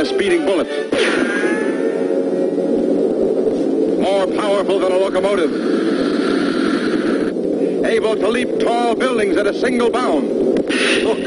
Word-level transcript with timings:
a 0.00 0.06
speeding 0.06 0.46
bullet. 0.46 0.66
More 4.00 4.26
powerful 4.28 4.78
than 4.78 4.92
a 4.92 4.96
locomotive. 4.96 5.52
Able 7.84 8.16
to 8.16 8.28
leap 8.28 8.58
tall 8.60 8.94
buildings 8.94 9.36
at 9.36 9.46
a 9.46 9.52
single 9.52 9.90
bound. 9.90 10.30
Look, 10.30 11.18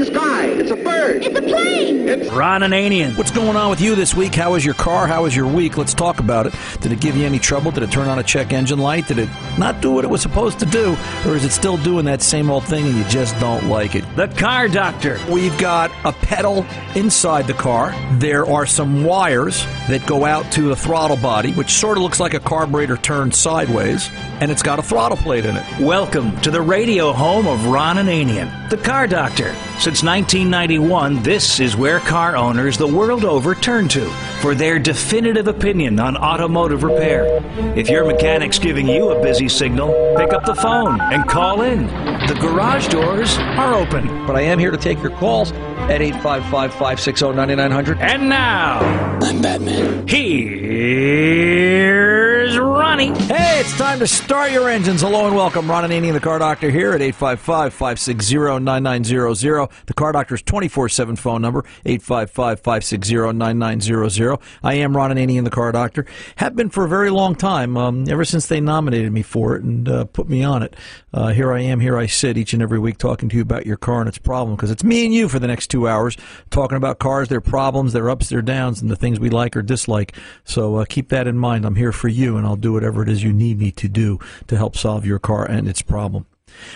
in 0.00 0.12
the 0.12 0.18
sky. 0.18 0.46
It's 0.46 0.70
a 0.70 0.76
bird. 0.76 1.24
It's 1.24 1.38
a 1.38 1.42
plane. 1.42 2.08
It's 2.08 2.30
Ron 2.32 2.62
Ananian. 2.62 3.16
What's 3.16 3.30
going 3.30 3.56
on 3.56 3.70
with 3.70 3.80
you 3.80 3.94
this 3.94 4.14
week? 4.14 4.34
How 4.34 4.52
was 4.52 4.64
your 4.64 4.74
car? 4.74 5.06
How 5.06 5.22
was 5.22 5.36
your 5.36 5.46
week? 5.46 5.76
Let's 5.76 5.94
talk 5.94 6.20
about 6.20 6.46
it. 6.46 6.54
Did 6.80 6.92
it 6.92 7.00
give 7.00 7.16
you 7.16 7.26
any 7.26 7.38
trouble? 7.38 7.70
Did 7.70 7.82
it 7.82 7.90
turn 7.90 8.08
on 8.08 8.18
a 8.18 8.22
check 8.22 8.52
engine 8.52 8.78
light? 8.78 9.06
Did 9.08 9.18
it 9.18 9.28
not 9.58 9.80
do 9.80 9.92
what 9.92 10.04
it 10.04 10.08
was 10.08 10.22
supposed 10.22 10.58
to 10.60 10.66
do? 10.66 10.96
Or 11.26 11.36
is 11.36 11.44
it 11.44 11.52
still 11.52 11.76
doing 11.76 12.04
that 12.06 12.22
same 12.22 12.50
old 12.50 12.64
thing 12.64 12.86
and 12.86 12.96
you 12.96 13.04
just 13.04 13.38
don't 13.40 13.68
like 13.68 13.94
it? 13.94 14.04
The 14.16 14.28
car 14.28 14.68
doctor. 14.68 15.18
We've 15.28 15.56
got 15.58 15.90
a 16.04 16.12
pedal 16.12 16.66
inside 16.94 17.46
the 17.46 17.54
car. 17.54 17.94
There 18.18 18.46
are 18.46 18.66
some 18.66 19.04
wires 19.04 19.64
that 19.88 20.06
go 20.06 20.24
out 20.24 20.50
to 20.52 20.62
the 20.62 20.76
throttle 20.76 21.16
body, 21.16 21.52
which 21.52 21.70
sort 21.70 21.96
of 21.96 22.02
looks 22.02 22.20
like 22.20 22.34
a 22.34 22.40
carburetor 22.40 22.96
turned 22.96 23.34
sideways, 23.34 24.08
and 24.40 24.50
it's 24.50 24.62
got 24.62 24.78
a 24.78 24.82
throttle 24.82 25.16
plate 25.16 25.44
in 25.44 25.56
it. 25.56 25.80
Welcome 25.80 26.38
to 26.40 26.50
the 26.50 26.60
radio 26.60 27.12
home 27.12 27.46
of 27.46 27.66
Ron 27.66 27.96
Ananian, 27.96 28.70
the 28.70 28.76
car 28.76 29.06
doctor. 29.06 29.54
Since 29.90 30.04
1991, 30.04 31.20
this 31.24 31.58
is 31.58 31.76
where 31.76 31.98
car 31.98 32.36
owners 32.36 32.78
the 32.78 32.86
world 32.86 33.24
over 33.24 33.56
turn 33.56 33.88
to 33.88 34.08
for 34.40 34.54
their 34.54 34.78
definitive 34.78 35.48
opinion 35.48 35.98
on 36.00 36.16
automotive 36.16 36.82
repair. 36.82 37.26
If 37.76 37.90
your 37.90 38.04
mechanic's 38.06 38.58
giving 38.58 38.88
you 38.88 39.10
a 39.10 39.22
busy 39.22 39.48
signal, 39.48 39.88
pick 40.16 40.32
up 40.32 40.44
the 40.44 40.54
phone 40.54 41.00
and 41.00 41.28
call 41.28 41.62
in. 41.62 41.86
The 42.26 42.36
garage 42.40 42.88
doors 42.88 43.36
are 43.38 43.74
open. 43.74 44.26
But 44.26 44.36
I 44.36 44.42
am 44.42 44.58
here 44.58 44.70
to 44.70 44.76
take 44.76 45.00
your 45.02 45.10
calls 45.12 45.52
at 45.52 46.00
855 46.00 46.72
560 46.72 47.32
9900. 47.32 47.98
And 47.98 48.28
now, 48.28 48.78
I'm 49.20 49.42
Batman. 49.42 50.06
here's 50.06 50.70
Ronnie. 52.58 53.08
Hey, 53.24 53.60
it's 53.60 53.76
time 53.76 53.98
to 53.98 54.06
start 54.06 54.52
your 54.52 54.68
engines. 54.68 55.00
Hello 55.02 55.26
and 55.26 55.34
welcome. 55.34 55.68
Ron 55.68 55.84
Ananian, 55.84 56.12
the 56.12 56.20
car 56.20 56.38
doctor, 56.38 56.70
here 56.70 56.92
at 56.92 57.02
855 57.02 57.74
560 57.74 58.60
9900. 58.60 59.68
The 59.86 59.94
car 59.94 60.12
doctor's 60.12 60.42
24 60.42 60.88
7 60.88 61.16
phone 61.16 61.42
number, 61.42 61.64
855 61.84 62.60
560 62.60 63.32
9900. 63.32 64.29
I 64.62 64.74
am 64.74 64.96
Ron 64.96 65.10
and 65.10 65.18
Annie 65.18 65.30
Ananian, 65.30 65.44
the 65.44 65.50
car 65.50 65.72
doctor. 65.72 66.06
Have 66.36 66.56
been 66.56 66.70
for 66.70 66.84
a 66.84 66.88
very 66.88 67.10
long 67.10 67.34
time, 67.34 67.76
um, 67.76 68.08
ever 68.08 68.24
since 68.24 68.46
they 68.46 68.60
nominated 68.60 69.12
me 69.12 69.22
for 69.22 69.56
it 69.56 69.62
and 69.62 69.88
uh, 69.88 70.04
put 70.04 70.28
me 70.28 70.42
on 70.42 70.62
it. 70.62 70.76
Uh, 71.12 71.28
here 71.28 71.52
I 71.52 71.60
am, 71.60 71.80
here 71.80 71.96
I 71.96 72.06
sit 72.06 72.36
each 72.36 72.52
and 72.52 72.62
every 72.62 72.78
week 72.78 72.98
talking 72.98 73.28
to 73.28 73.36
you 73.36 73.42
about 73.42 73.66
your 73.66 73.76
car 73.76 74.00
and 74.00 74.08
its 74.08 74.18
problem 74.18 74.56
because 74.56 74.70
it's 74.70 74.84
me 74.84 75.04
and 75.04 75.14
you 75.14 75.28
for 75.28 75.38
the 75.38 75.46
next 75.46 75.68
two 75.68 75.88
hours 75.88 76.16
talking 76.50 76.76
about 76.76 76.98
cars, 76.98 77.28
their 77.28 77.40
problems, 77.40 77.92
their 77.92 78.10
ups, 78.10 78.28
their 78.28 78.42
downs, 78.42 78.80
and 78.80 78.90
the 78.90 78.96
things 78.96 79.18
we 79.18 79.30
like 79.30 79.56
or 79.56 79.62
dislike. 79.62 80.16
So 80.44 80.76
uh, 80.76 80.84
keep 80.88 81.08
that 81.08 81.26
in 81.26 81.38
mind. 81.38 81.64
I'm 81.64 81.76
here 81.76 81.92
for 81.92 82.08
you 82.08 82.36
and 82.36 82.46
I'll 82.46 82.56
do 82.56 82.72
whatever 82.72 83.02
it 83.02 83.08
is 83.08 83.22
you 83.22 83.32
need 83.32 83.58
me 83.58 83.70
to 83.72 83.88
do 83.88 84.18
to 84.48 84.56
help 84.56 84.76
solve 84.76 85.04
your 85.04 85.18
car 85.18 85.44
and 85.44 85.68
its 85.68 85.82
problem. 85.82 86.26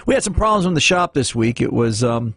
We 0.06 0.14
had 0.14 0.22
some 0.22 0.34
problems 0.34 0.66
in 0.66 0.74
the 0.74 0.80
shop 0.80 1.14
this 1.14 1.34
week. 1.34 1.60
It 1.60 1.72
was, 1.72 2.04
um, 2.04 2.34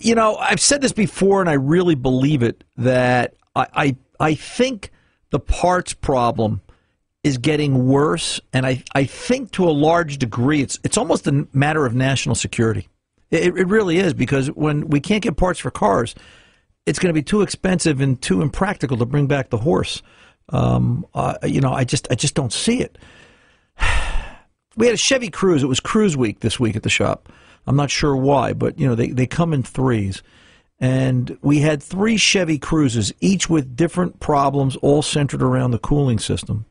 you 0.00 0.14
know, 0.14 0.36
I've 0.36 0.60
said 0.60 0.80
this 0.80 0.92
before 0.92 1.40
and 1.40 1.50
I 1.50 1.54
really 1.54 1.96
believe 1.96 2.42
it 2.42 2.62
that 2.76 3.34
I, 3.54 3.66
I, 3.74 3.96
I 4.22 4.34
think 4.34 4.90
the 5.30 5.40
parts 5.40 5.92
problem 5.92 6.60
is 7.24 7.38
getting 7.38 7.88
worse, 7.88 8.40
and 8.52 8.64
I, 8.64 8.82
I 8.94 9.04
think 9.04 9.50
to 9.52 9.68
a 9.68 9.70
large 9.70 10.18
degree 10.18 10.62
it's 10.62 10.78
it's 10.84 10.96
almost 10.96 11.26
a 11.26 11.46
matter 11.52 11.84
of 11.84 11.94
national 11.94 12.36
security. 12.36 12.88
It, 13.30 13.56
it 13.56 13.66
really 13.66 13.98
is 13.98 14.14
because 14.14 14.48
when 14.48 14.88
we 14.88 15.00
can't 15.00 15.22
get 15.22 15.36
parts 15.36 15.58
for 15.58 15.70
cars, 15.70 16.14
it's 16.86 16.98
going 16.98 17.08
to 17.08 17.18
be 17.18 17.22
too 17.22 17.42
expensive 17.42 18.00
and 18.00 18.20
too 18.20 18.42
impractical 18.42 18.96
to 18.98 19.06
bring 19.06 19.26
back 19.26 19.50
the 19.50 19.58
horse. 19.58 20.02
Um, 20.50 21.04
uh, 21.14 21.38
you 21.44 21.60
know, 21.60 21.72
I 21.72 21.84
just 21.84 22.06
I 22.10 22.14
just 22.14 22.34
don't 22.34 22.52
see 22.52 22.80
it. 22.80 22.98
We 24.74 24.86
had 24.86 24.94
a 24.94 24.98
Chevy 24.98 25.28
Cruze. 25.28 25.62
It 25.62 25.66
was 25.66 25.80
Cruise 25.80 26.16
Week 26.16 26.40
this 26.40 26.58
week 26.58 26.76
at 26.76 26.82
the 26.82 26.88
shop. 26.88 27.30
I'm 27.66 27.76
not 27.76 27.90
sure 27.90 28.16
why, 28.16 28.54
but 28.54 28.78
you 28.78 28.88
know 28.88 28.94
they, 28.94 29.08
they 29.08 29.26
come 29.26 29.52
in 29.52 29.62
threes. 29.62 30.22
And 30.82 31.38
we 31.42 31.60
had 31.60 31.80
three 31.80 32.16
Chevy 32.16 32.58
Cruzes, 32.58 33.12
each 33.20 33.48
with 33.48 33.76
different 33.76 34.18
problems, 34.18 34.74
all 34.78 35.00
centered 35.00 35.40
around 35.40 35.70
the 35.70 35.78
cooling 35.78 36.18
system. 36.18 36.66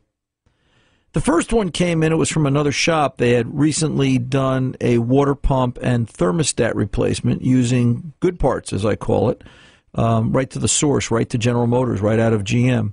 The 1.14 1.22
first 1.22 1.50
one 1.50 1.70
came 1.70 2.02
in, 2.02 2.12
it 2.12 2.16
was 2.16 2.28
from 2.28 2.44
another 2.44 2.72
shop. 2.72 3.16
They 3.16 3.30
had 3.30 3.58
recently 3.58 4.18
done 4.18 4.76
a 4.82 4.98
water 4.98 5.34
pump 5.34 5.78
and 5.80 6.06
thermostat 6.06 6.74
replacement 6.74 7.40
using 7.40 8.12
good 8.20 8.38
parts, 8.38 8.74
as 8.74 8.84
I 8.84 8.96
call 8.96 9.30
it, 9.30 9.44
um, 9.94 10.30
right 10.30 10.50
to 10.50 10.58
the 10.58 10.68
source, 10.68 11.10
right 11.10 11.28
to 11.30 11.38
General 11.38 11.66
Motors, 11.66 12.02
right 12.02 12.18
out 12.18 12.34
of 12.34 12.44
GM. 12.44 12.92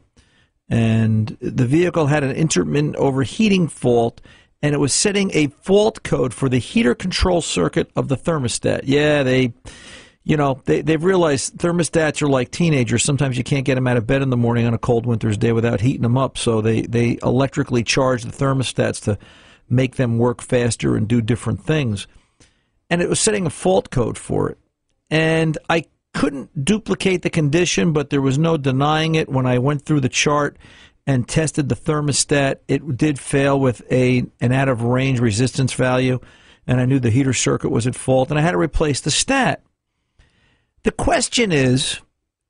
And 0.70 1.38
the 1.42 1.66
vehicle 1.66 2.08
had 2.08 2.24
an 2.24 2.32
intermittent 2.32 2.96
overheating 2.96 3.68
fault, 3.68 4.22
and 4.62 4.74
it 4.74 4.80
was 4.80 4.94
setting 4.94 5.32
a 5.34 5.48
fault 5.48 6.02
code 6.04 6.34
for 6.34 6.48
the 6.48 6.60
heater 6.60 6.96
control 6.96 7.42
circuit 7.42 7.92
of 7.98 8.08
the 8.08 8.16
thermostat. 8.16 8.82
Yeah, 8.86 9.24
they 9.24 9.54
you 10.24 10.38
know, 10.38 10.62
they, 10.66 10.82
they've 10.82 11.04
realized 11.04 11.58
thermostats 11.58 12.22
are 12.22 12.30
like 12.30 12.52
teenagers. 12.52 13.04
Sometimes 13.04 13.38
you 13.38 13.44
can't 13.44 13.66
get 13.66 13.76
them 13.76 13.88
out 13.88 13.98
of 13.98 14.06
bed 14.06 14.22
in 14.22 14.30
the 14.30 14.38
morning 14.38 14.66
on 14.66 14.74
a 14.74 14.78
cold 14.78 15.06
winter's 15.06 15.38
day 15.38 15.52
without 15.52 15.82
heating 15.82 16.02
them 16.02 16.18
up. 16.18 16.38
So 16.38 16.62
they, 16.62 16.82
they 16.82 17.18
electrically 17.24 17.84
charge 17.84 18.24
the 18.24 18.32
thermostats 18.32 19.02
to 19.04 19.18
make 19.70 19.96
them 19.96 20.18
work 20.18 20.42
faster 20.42 20.96
and 20.96 21.08
do 21.08 21.22
different 21.22 21.64
things. 21.64 22.08
And 22.90 23.02
it 23.02 23.10
was 23.10 23.20
setting 23.20 23.46
a 23.46 23.52
fault 23.52 23.92
code 23.92 24.18
for 24.18 24.50
it. 24.50 24.58
And 25.10 25.58
I 25.70 25.86
couldn't 26.14 26.66
duplicate 26.66 27.22
the 27.22 27.30
condition, 27.30 27.94
but 27.94 28.10
there 28.10 28.22
was 28.22 28.38
no 28.38 28.58
denying 28.58 29.16
it. 29.16 29.30
When 29.30 29.46
I 29.46 29.60
went 29.60 29.84
through 29.84 30.02
the 30.02 30.10
chart 30.10 30.58
and 31.06 31.28
tested 31.28 31.70
the 31.70 31.76
thermostat, 31.76 32.58
it 32.68 32.98
did 32.98 33.20
fail 33.20 33.60
with 33.60 33.82
a 33.92 34.26
an 34.42 34.52
out 34.52 34.70
of 34.70 34.84
range 34.84 35.20
resistance 35.20 35.74
value, 35.74 36.20
and 36.68 36.80
I 36.80 36.86
knew 36.86 37.00
the 37.00 37.10
heater 37.10 37.34
circuit 37.34 37.70
was 37.70 37.88
at 37.88 37.96
fault, 37.96 38.30
and 38.30 38.40
I 38.40 38.42
had 38.42 38.52
to 38.52 38.58
replace 38.58 39.02
the 39.02 39.12
stat. 39.12 39.64
The 40.84 40.92
question 40.92 41.52
is, 41.52 42.00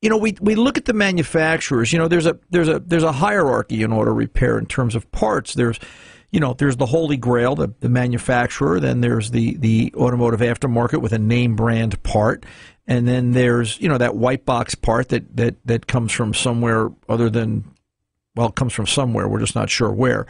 you 0.02 0.10
know, 0.10 0.18
we, 0.18 0.36
we 0.40 0.56
look 0.56 0.78
at 0.78 0.86
the 0.86 0.94
manufacturers. 0.94 1.92
You 1.92 2.00
know, 2.00 2.08
there's 2.08 2.26
a 2.26 2.40
there's 2.50 2.70
a 2.70 2.80
there's 2.80 3.04
a 3.04 3.12
hierarchy 3.12 3.84
in 3.84 3.92
auto 3.92 4.12
repair 4.12 4.58
in 4.58 4.66
terms 4.66 4.96
of 4.96 5.12
parts. 5.12 5.54
There's, 5.54 5.80
you 6.32 6.40
know, 6.40 6.54
there's 6.54 6.78
the 6.78 6.86
holy 6.86 7.18
grail, 7.18 7.56
the, 7.56 7.74
the 7.80 7.90
manufacturer. 7.90 8.80
Then 8.80 9.02
there's 9.02 9.32
the 9.32 9.58
the 9.58 9.94
automotive 9.98 10.40
aftermarket 10.40 11.02
with 11.02 11.12
a 11.12 11.20
name 11.20 11.56
brand 11.56 12.02
part, 12.04 12.46
and 12.88 13.08
then 13.08 13.32
there's 13.32 13.80
you 13.82 13.90
know 13.90 13.98
that 13.98 14.16
white 14.16 14.46
box 14.46 14.74
part 14.76 15.10
that 15.10 15.36
that 15.36 15.56
that 15.66 15.88
comes 15.88 16.12
from 16.12 16.34
somewhere 16.34 16.90
other 17.10 17.30
than, 17.30 17.66
well, 18.36 18.52
comes 18.52 18.74
from 18.74 18.88
somewhere. 18.88 19.28
We're 19.28 19.40
just 19.40 19.56
not 19.56 19.70
sure 19.70 19.92
where 19.92 20.28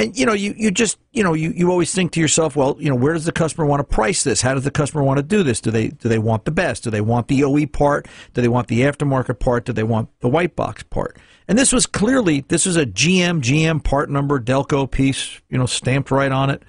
and 0.00 0.18
you 0.18 0.24
know 0.24 0.32
you, 0.32 0.54
you 0.56 0.70
just 0.70 0.98
you 1.12 1.22
know 1.22 1.34
you, 1.34 1.50
you 1.50 1.70
always 1.70 1.92
think 1.92 2.12
to 2.12 2.20
yourself 2.20 2.56
well 2.56 2.76
you 2.78 2.88
know 2.88 2.96
where 2.96 3.12
does 3.12 3.26
the 3.26 3.32
customer 3.32 3.66
want 3.66 3.80
to 3.80 3.84
price 3.84 4.24
this? 4.24 4.40
How 4.40 4.54
does 4.54 4.64
the 4.64 4.70
customer 4.70 5.02
want 5.02 5.18
to 5.18 5.22
do 5.22 5.42
this? 5.42 5.60
Do 5.60 5.70
they 5.70 5.88
do 5.88 6.08
they 6.08 6.18
want 6.18 6.44
the 6.44 6.50
best? 6.50 6.84
Do 6.84 6.90
they 6.90 7.00
want 7.00 7.28
the 7.28 7.44
OE 7.44 7.66
part? 7.66 8.08
Do 8.32 8.40
they 8.40 8.48
want 8.48 8.68
the 8.68 8.80
aftermarket 8.80 9.38
part? 9.38 9.66
Do 9.66 9.72
they 9.72 9.82
want 9.82 10.08
the 10.20 10.28
white 10.28 10.56
box 10.56 10.82
part? 10.84 11.18
And 11.46 11.58
this 11.58 11.72
was 11.72 11.84
clearly 11.84 12.44
this 12.48 12.64
was 12.64 12.76
a 12.76 12.86
GM 12.86 13.42
GM 13.42 13.84
part 13.84 14.08
number 14.10 14.40
Delco 14.40 14.90
piece 14.90 15.40
you 15.50 15.58
know 15.58 15.66
stamped 15.66 16.10
right 16.10 16.32
on 16.32 16.48
it. 16.48 16.62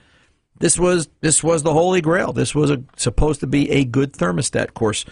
This 0.60 0.78
was 0.78 1.08
this 1.22 1.44
was 1.44 1.64
the 1.64 1.74
holy 1.74 2.02
grail. 2.02 2.34
This 2.34 2.54
was 2.54 2.70
a, 2.70 2.84
supposed 2.98 3.40
to 3.40 3.48
be 3.48 3.70
a 3.72 3.86
good 3.86 4.14
thermostat 4.14 4.74
course. 4.74 5.06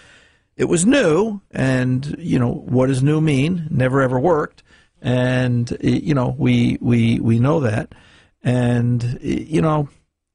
It 0.57 0.65
was 0.65 0.85
new 0.85 1.41
and 1.51 2.15
you 2.19 2.37
know 2.37 2.51
what 2.51 2.87
does 2.87 3.01
new 3.01 3.21
mean? 3.21 3.67
Never 3.71 4.01
ever 4.01 4.19
worked. 4.19 4.61
And 5.01 5.77
you 5.81 6.13
know 6.13 6.35
we 6.37 6.77
we 6.81 7.21
we 7.21 7.39
know 7.39 7.61
that 7.61 7.95
and 8.43 9.19
you 9.21 9.61
know 9.61 9.89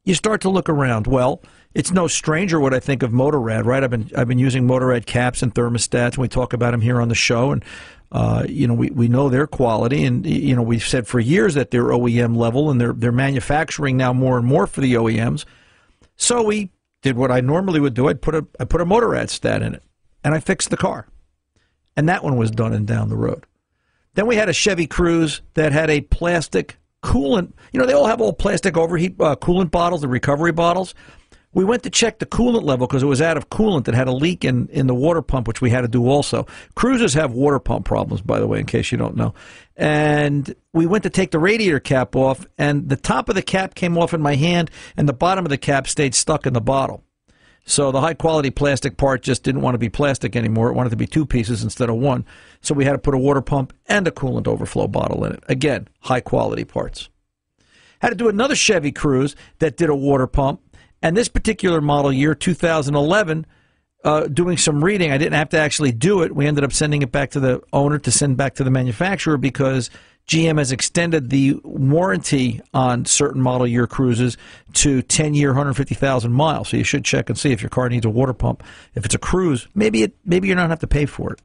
you 0.04 0.14
start 0.14 0.40
to 0.40 0.50
look 0.50 0.68
around 0.68 1.06
well 1.06 1.42
it's 1.74 1.90
no 1.90 2.06
stranger 2.06 2.60
what 2.60 2.72
I 2.72 2.78
think 2.78 3.02
of 3.02 3.10
Motorrad, 3.10 3.64
right? 3.64 3.82
I've 3.82 3.90
been 3.90 4.10
I've 4.16 4.28
been 4.28 4.38
using 4.38 4.66
Motorrad 4.66 5.06
caps 5.06 5.42
and 5.42 5.52
thermostats, 5.52 6.12
and 6.12 6.18
we 6.18 6.28
talk 6.28 6.52
about 6.52 6.70
them 6.70 6.80
here 6.80 7.00
on 7.00 7.08
the 7.08 7.14
show, 7.16 7.50
and 7.50 7.64
uh, 8.12 8.46
you 8.48 8.68
know 8.68 8.74
we, 8.74 8.90
we 8.90 9.08
know 9.08 9.28
their 9.28 9.46
quality, 9.46 10.04
and 10.04 10.24
you 10.24 10.54
know 10.54 10.62
we've 10.62 10.86
said 10.86 11.06
for 11.06 11.18
years 11.18 11.54
that 11.54 11.72
they're 11.72 11.84
OEM 11.84 12.36
level, 12.36 12.70
and 12.70 12.80
they're 12.80 12.92
they're 12.92 13.12
manufacturing 13.12 13.96
now 13.96 14.12
more 14.12 14.38
and 14.38 14.46
more 14.46 14.66
for 14.66 14.80
the 14.80 14.94
OEMs. 14.94 15.44
So 16.16 16.42
we 16.42 16.70
did 17.02 17.16
what 17.16 17.32
I 17.32 17.40
normally 17.40 17.80
would 17.80 17.94
do. 17.94 18.08
I'd 18.08 18.22
put 18.22 18.36
a 18.36 18.46
I 18.60 18.64
put 18.64 18.80
a 18.80 18.86
Motorrad 18.86 19.28
stat 19.28 19.60
in 19.60 19.74
it, 19.74 19.82
and 20.22 20.32
I 20.32 20.38
fixed 20.38 20.70
the 20.70 20.76
car, 20.76 21.08
and 21.96 22.08
that 22.08 22.22
one 22.22 22.36
was 22.36 22.52
done 22.52 22.72
and 22.72 22.86
down 22.86 23.08
the 23.08 23.16
road. 23.16 23.46
Then 24.14 24.28
we 24.28 24.36
had 24.36 24.48
a 24.48 24.52
Chevy 24.52 24.86
Cruze 24.86 25.40
that 25.54 25.72
had 25.72 25.90
a 25.90 26.02
plastic 26.02 26.76
coolant. 27.04 27.52
You 27.72 27.78
know, 27.78 27.86
they 27.86 27.92
all 27.92 28.06
have 28.06 28.20
old 28.20 28.38
plastic 28.38 28.76
overheat 28.76 29.14
uh, 29.20 29.36
coolant 29.36 29.70
bottles, 29.70 30.00
the 30.00 30.08
recovery 30.08 30.52
bottles. 30.52 30.94
We 31.52 31.64
went 31.64 31.84
to 31.84 31.90
check 31.90 32.18
the 32.18 32.26
coolant 32.26 32.64
level 32.64 32.88
because 32.88 33.04
it 33.04 33.06
was 33.06 33.22
out 33.22 33.36
of 33.36 33.48
coolant 33.48 33.84
that 33.84 33.94
had 33.94 34.08
a 34.08 34.12
leak 34.12 34.44
in, 34.44 34.66
in 34.70 34.88
the 34.88 34.94
water 34.94 35.22
pump, 35.22 35.46
which 35.46 35.60
we 35.60 35.70
had 35.70 35.82
to 35.82 35.88
do 35.88 36.08
also. 36.08 36.48
Cruisers 36.74 37.14
have 37.14 37.32
water 37.32 37.60
pump 37.60 37.84
problems, 37.84 38.22
by 38.22 38.40
the 38.40 38.48
way, 38.48 38.58
in 38.58 38.66
case 38.66 38.90
you 38.90 38.98
don't 38.98 39.14
know. 39.14 39.34
And 39.76 40.52
we 40.72 40.86
went 40.86 41.04
to 41.04 41.10
take 41.10 41.30
the 41.30 41.38
radiator 41.38 41.78
cap 41.78 42.16
off, 42.16 42.44
and 42.58 42.88
the 42.88 42.96
top 42.96 43.28
of 43.28 43.36
the 43.36 43.42
cap 43.42 43.76
came 43.76 43.96
off 43.96 44.12
in 44.12 44.20
my 44.20 44.34
hand, 44.34 44.68
and 44.96 45.08
the 45.08 45.12
bottom 45.12 45.44
of 45.44 45.50
the 45.50 45.58
cap 45.58 45.86
stayed 45.86 46.16
stuck 46.16 46.44
in 46.44 46.54
the 46.54 46.60
bottle. 46.60 47.03
So 47.64 47.90
the 47.90 48.00
high 48.00 48.14
quality 48.14 48.50
plastic 48.50 48.96
part 48.96 49.22
just 49.22 49.42
didn't 49.42 49.62
want 49.62 49.74
to 49.74 49.78
be 49.78 49.88
plastic 49.88 50.36
anymore. 50.36 50.68
It 50.68 50.74
wanted 50.74 50.90
to 50.90 50.96
be 50.96 51.06
two 51.06 51.24
pieces 51.24 51.62
instead 51.62 51.88
of 51.88 51.96
one. 51.96 52.26
So 52.60 52.74
we 52.74 52.84
had 52.84 52.92
to 52.92 52.98
put 52.98 53.14
a 53.14 53.18
water 53.18 53.40
pump 53.40 53.72
and 53.86 54.06
a 54.06 54.10
coolant 54.10 54.46
overflow 54.46 54.86
bottle 54.86 55.24
in 55.24 55.32
it. 55.32 55.44
Again, 55.48 55.88
high 56.00 56.20
quality 56.20 56.64
parts. 56.64 57.08
Had 58.00 58.10
to 58.10 58.14
do 58.16 58.28
another 58.28 58.54
Chevy 58.54 58.92
Cruze 58.92 59.34
that 59.60 59.78
did 59.78 59.88
a 59.88 59.96
water 59.96 60.26
pump. 60.26 60.60
And 61.00 61.16
this 61.16 61.28
particular 61.28 61.80
model 61.80 62.12
year, 62.12 62.34
2011, 62.34 63.46
uh, 64.04 64.26
doing 64.26 64.56
some 64.58 64.84
reading, 64.84 65.10
I 65.10 65.18
didn't 65.18 65.34
have 65.34 65.48
to 65.50 65.58
actually 65.58 65.92
do 65.92 66.22
it. 66.22 66.34
We 66.34 66.46
ended 66.46 66.62
up 66.62 66.72
sending 66.72 67.02
it 67.02 67.10
back 67.10 67.30
to 67.30 67.40
the 67.40 67.62
owner 67.72 67.98
to 67.98 68.10
send 68.10 68.36
back 68.36 68.54
to 68.56 68.64
the 68.64 68.70
manufacturer 68.70 69.38
because 69.38 69.90
GM 70.28 70.58
has 70.58 70.72
extended 70.72 71.30
the 71.30 71.58
warranty 71.64 72.60
on 72.72 73.04
certain 73.04 73.40
model 73.42 73.66
year 73.66 73.86
Cruzes 73.86 74.36
to 74.74 75.02
10 75.02 75.34
year, 75.34 75.50
150,000 75.50 76.32
miles. 76.32 76.68
So 76.68 76.76
you 76.76 76.84
should 76.84 77.04
check 77.04 77.28
and 77.28 77.38
see 77.38 77.52
if 77.52 77.62
your 77.62 77.70
car 77.70 77.88
needs 77.88 78.06
a 78.06 78.10
water 78.10 78.34
pump. 78.34 78.62
If 78.94 79.04
it's 79.04 79.14
a 79.14 79.18
Cruze, 79.18 79.66
maybe 79.74 80.02
it, 80.02 80.14
maybe 80.24 80.48
you're 80.48 80.56
not 80.56 80.70
have 80.70 80.80
to 80.80 80.86
pay 80.86 81.06
for 81.06 81.32
it. 81.32 81.40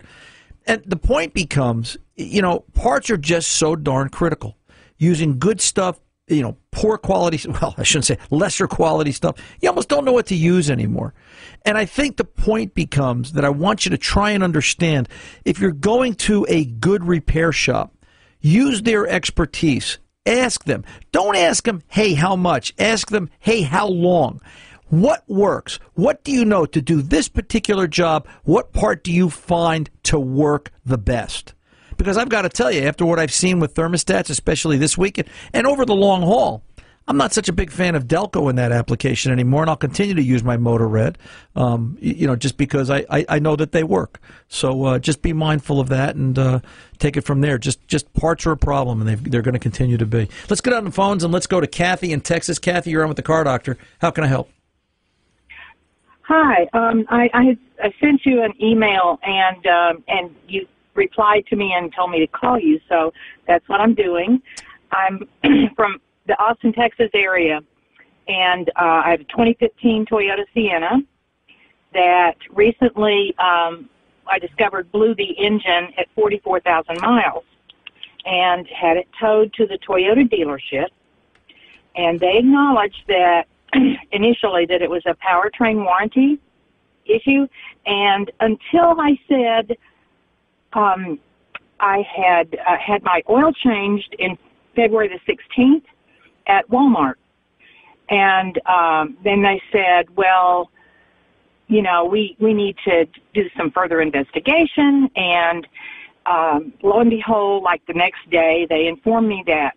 And 0.68 0.84
the 0.86 0.98
point 0.98 1.34
becomes, 1.34 1.98
you 2.16 2.42
know, 2.42 2.60
parts 2.74 3.10
are 3.10 3.18
just 3.18 3.52
so 3.52 3.76
darn 3.76 4.10
critical. 4.10 4.58
Using 4.98 5.40
good 5.40 5.62
stuff, 5.62 6.00
you 6.30 6.42
know, 6.42 6.58
poor 6.72 6.98
quality, 6.98 7.48
well, 7.62 7.76
I 7.78 7.84
shouldn't 7.84 8.06
say 8.06 8.18
lesser 8.30 8.68
quality 8.68 9.12
stuff. 9.12 9.36
You 9.62 9.70
almost 9.70 9.90
don't 9.90 10.06
know 10.06 10.14
what 10.14 10.28
to 10.28 10.36
use 10.36 10.70
anymore. 10.70 11.14
And 11.66 11.78
I 11.78 11.86
think 11.86 12.18
the 12.18 12.24
point 12.24 12.74
becomes 12.74 13.34
that 13.34 13.44
I 13.44 13.50
want 13.50 13.86
you 13.86 13.92
to 13.92 13.98
try 13.98 14.32
and 14.32 14.44
understand 14.44 15.10
if 15.46 15.60
you're 15.60 15.72
going 15.72 16.14
to 16.16 16.46
a 16.50 16.66
good 16.66 17.04
repair 17.04 17.52
shop, 17.52 17.94
Use 18.42 18.84
their 18.84 19.06
expertise. 19.06 19.98
Ask 20.26 20.64
them. 20.64 20.86
Don't 21.12 21.36
ask 21.36 21.66
them, 21.66 21.84
hey, 21.88 22.14
how 22.14 22.36
much? 22.36 22.74
Ask 22.80 23.10
them, 23.10 23.30
hey, 23.40 23.64
how 23.64 23.88
long? 23.88 24.42
What 24.88 25.24
works? 25.28 25.80
What 25.94 26.24
do 26.24 26.32
you 26.32 26.46
know 26.46 26.66
to 26.66 26.82
do 26.82 27.02
this 27.02 27.28
particular 27.28 27.86
job? 27.88 28.28
What 28.44 28.72
part 28.72 29.04
do 29.04 29.12
you 29.12 29.30
find 29.30 29.90
to 30.04 30.20
work 30.20 30.72
the 30.86 30.98
best? 30.98 31.54
Because 32.00 32.16
I've 32.16 32.30
got 32.30 32.44
to 32.44 32.50
tell 32.50 32.72
you, 32.72 32.84
after 32.84 33.06
what 33.06 33.20
I've 33.20 33.34
seen 33.34 33.60
with 33.60 33.74
thermostats, 33.74 34.30
especially 34.30 34.78
this 34.78 34.98
weekend, 34.98 35.28
and 35.54 35.68
over 35.68 35.86
the 35.86 35.94
long 35.94 36.22
haul, 36.22 36.64
I'm 37.10 37.18
not 37.18 37.34
such 37.34 37.50
a 37.50 37.54
big 37.54 37.72
fan 37.72 37.94
of 37.94 38.06
Delco 38.06 38.50
in 38.50 38.56
that 38.56 38.72
application 38.72 39.34
anymore, 39.34 39.64
and 39.64 39.70
I'll 39.70 39.76
continue 39.76 40.14
to 40.14 40.24
use 40.24 40.42
my 40.42 40.56
Motorrad, 40.56 41.18
um, 41.58 41.98
you 42.00 42.26
know, 42.26 42.38
just 42.38 42.56
because 42.56 42.90
I, 42.90 43.06
I, 43.10 43.26
I, 43.28 43.40
know 43.40 43.58
that 43.58 43.74
they 43.74 43.84
work. 43.84 44.22
So 44.48 44.86
uh, 44.86 45.00
just 45.00 45.22
be 45.22 45.34
mindful 45.34 45.82
of 45.82 45.90
that 45.90 46.16
and 46.16 46.40
uh, 46.40 46.60
take 47.00 47.18
it 47.18 47.22
from 47.22 47.42
there. 47.42 47.58
Just 47.58 47.86
just 47.90 48.14
parts 48.14 48.46
are 48.46 48.54
a 48.54 48.58
problem, 48.58 49.06
and 49.06 49.20
they're 49.26 49.42
going 49.42 49.54
to 49.54 49.60
continue 49.60 49.98
to 49.98 50.06
be. 50.06 50.30
Let's 50.50 50.62
get 50.62 50.72
on 50.72 50.86
the 50.86 50.92
phones 50.92 51.26
and 51.26 51.34
let's 51.34 51.48
go 51.48 51.60
to 51.60 51.68
Kathy 51.68 52.14
in 52.14 52.22
Texas. 52.22 52.60
Kathy, 52.60 52.92
you're 52.92 53.02
on 53.02 53.10
with 53.10 53.18
the 53.18 53.24
Car 53.24 53.44
Doctor. 53.44 53.78
How 54.00 54.12
can 54.12 54.24
I 54.24 54.28
help? 54.28 54.50
Hi, 56.22 56.70
um, 56.72 57.06
I, 57.10 57.30
I, 57.34 57.58
I 57.84 57.94
sent 58.00 58.26
you 58.26 58.42
an 58.42 58.54
email 58.64 59.20
and 59.24 59.68
um, 59.68 60.04
and 60.08 60.34
you 60.48 60.66
replied 60.96 61.46
to 61.48 61.56
me 61.56 61.74
and 61.76 61.94
told 61.94 62.12
me 62.12 62.20
to 62.20 62.28
call 62.28 62.60
you, 62.60 62.80
so 62.90 63.12
that's 63.48 63.68
what 63.70 63.80
I'm 63.80 63.96
doing. 63.96 64.42
I'm 64.92 65.28
from 65.76 66.00
the 66.28 66.40
Austin, 66.40 66.74
Texas 66.74 67.10
area, 67.14 67.60
and 68.28 68.70
uh, 68.70 69.02
I 69.06 69.12
have 69.12 69.22
a 69.22 69.26
2015 69.26 70.06
Toyota 70.06 70.46
Sienna 70.54 70.98
that 71.94 72.36
recently 72.52 73.34
um, 73.40 73.90
I 74.28 74.38
discovered 74.40 74.92
blew 74.92 75.16
the 75.16 75.32
engine 75.44 75.94
at 75.98 76.08
44,000 76.16 77.02
miles, 77.02 77.44
and 78.26 78.68
had 78.68 78.98
it 78.98 79.08
towed 79.20 79.54
to 79.54 79.66
the 79.66 79.80
Toyota 79.88 80.30
dealership, 80.30 80.88
and 81.96 82.20
they 82.20 82.38
acknowledged 82.38 83.04
that 83.08 83.46
initially 84.12 84.66
that 84.68 84.82
it 84.82 84.90
was 84.90 85.04
a 85.06 85.16
powertrain 85.16 85.84
warranty 85.84 86.40
issue, 87.06 87.48
and 87.86 88.32
until 88.40 89.00
I 89.00 89.18
said 89.28 89.78
um, 90.74 91.20
I 91.80 92.04
had 92.16 92.56
uh, 92.56 92.78
had 92.78 93.04
my 93.04 93.22
oil 93.30 93.52
changed 93.54 94.16
in 94.20 94.38
February 94.76 95.10
the 95.10 95.34
16th 95.34 95.84
at 96.48 96.68
Walmart. 96.70 97.16
And 98.10 98.60
um, 98.68 99.18
then 99.24 99.44
they 99.44 99.62
said, 99.72 100.16
well, 100.16 100.72
you 101.68 101.82
know, 101.82 102.06
we, 102.06 102.36
we 102.40 102.54
need 102.54 102.76
to 102.86 103.06
do 103.34 103.44
some 103.56 103.72
further 103.72 104.02
investigation. 104.02 105.10
And 105.16 105.68
um, 106.26 106.74
lo 106.82 107.00
and 107.00 107.10
behold, 107.10 107.64
like 107.64 107.86
the 107.86 107.94
next 107.94 108.28
day, 108.32 108.66
they 108.70 108.88
informed 108.88 109.28
me 109.28 109.44
that 109.46 109.74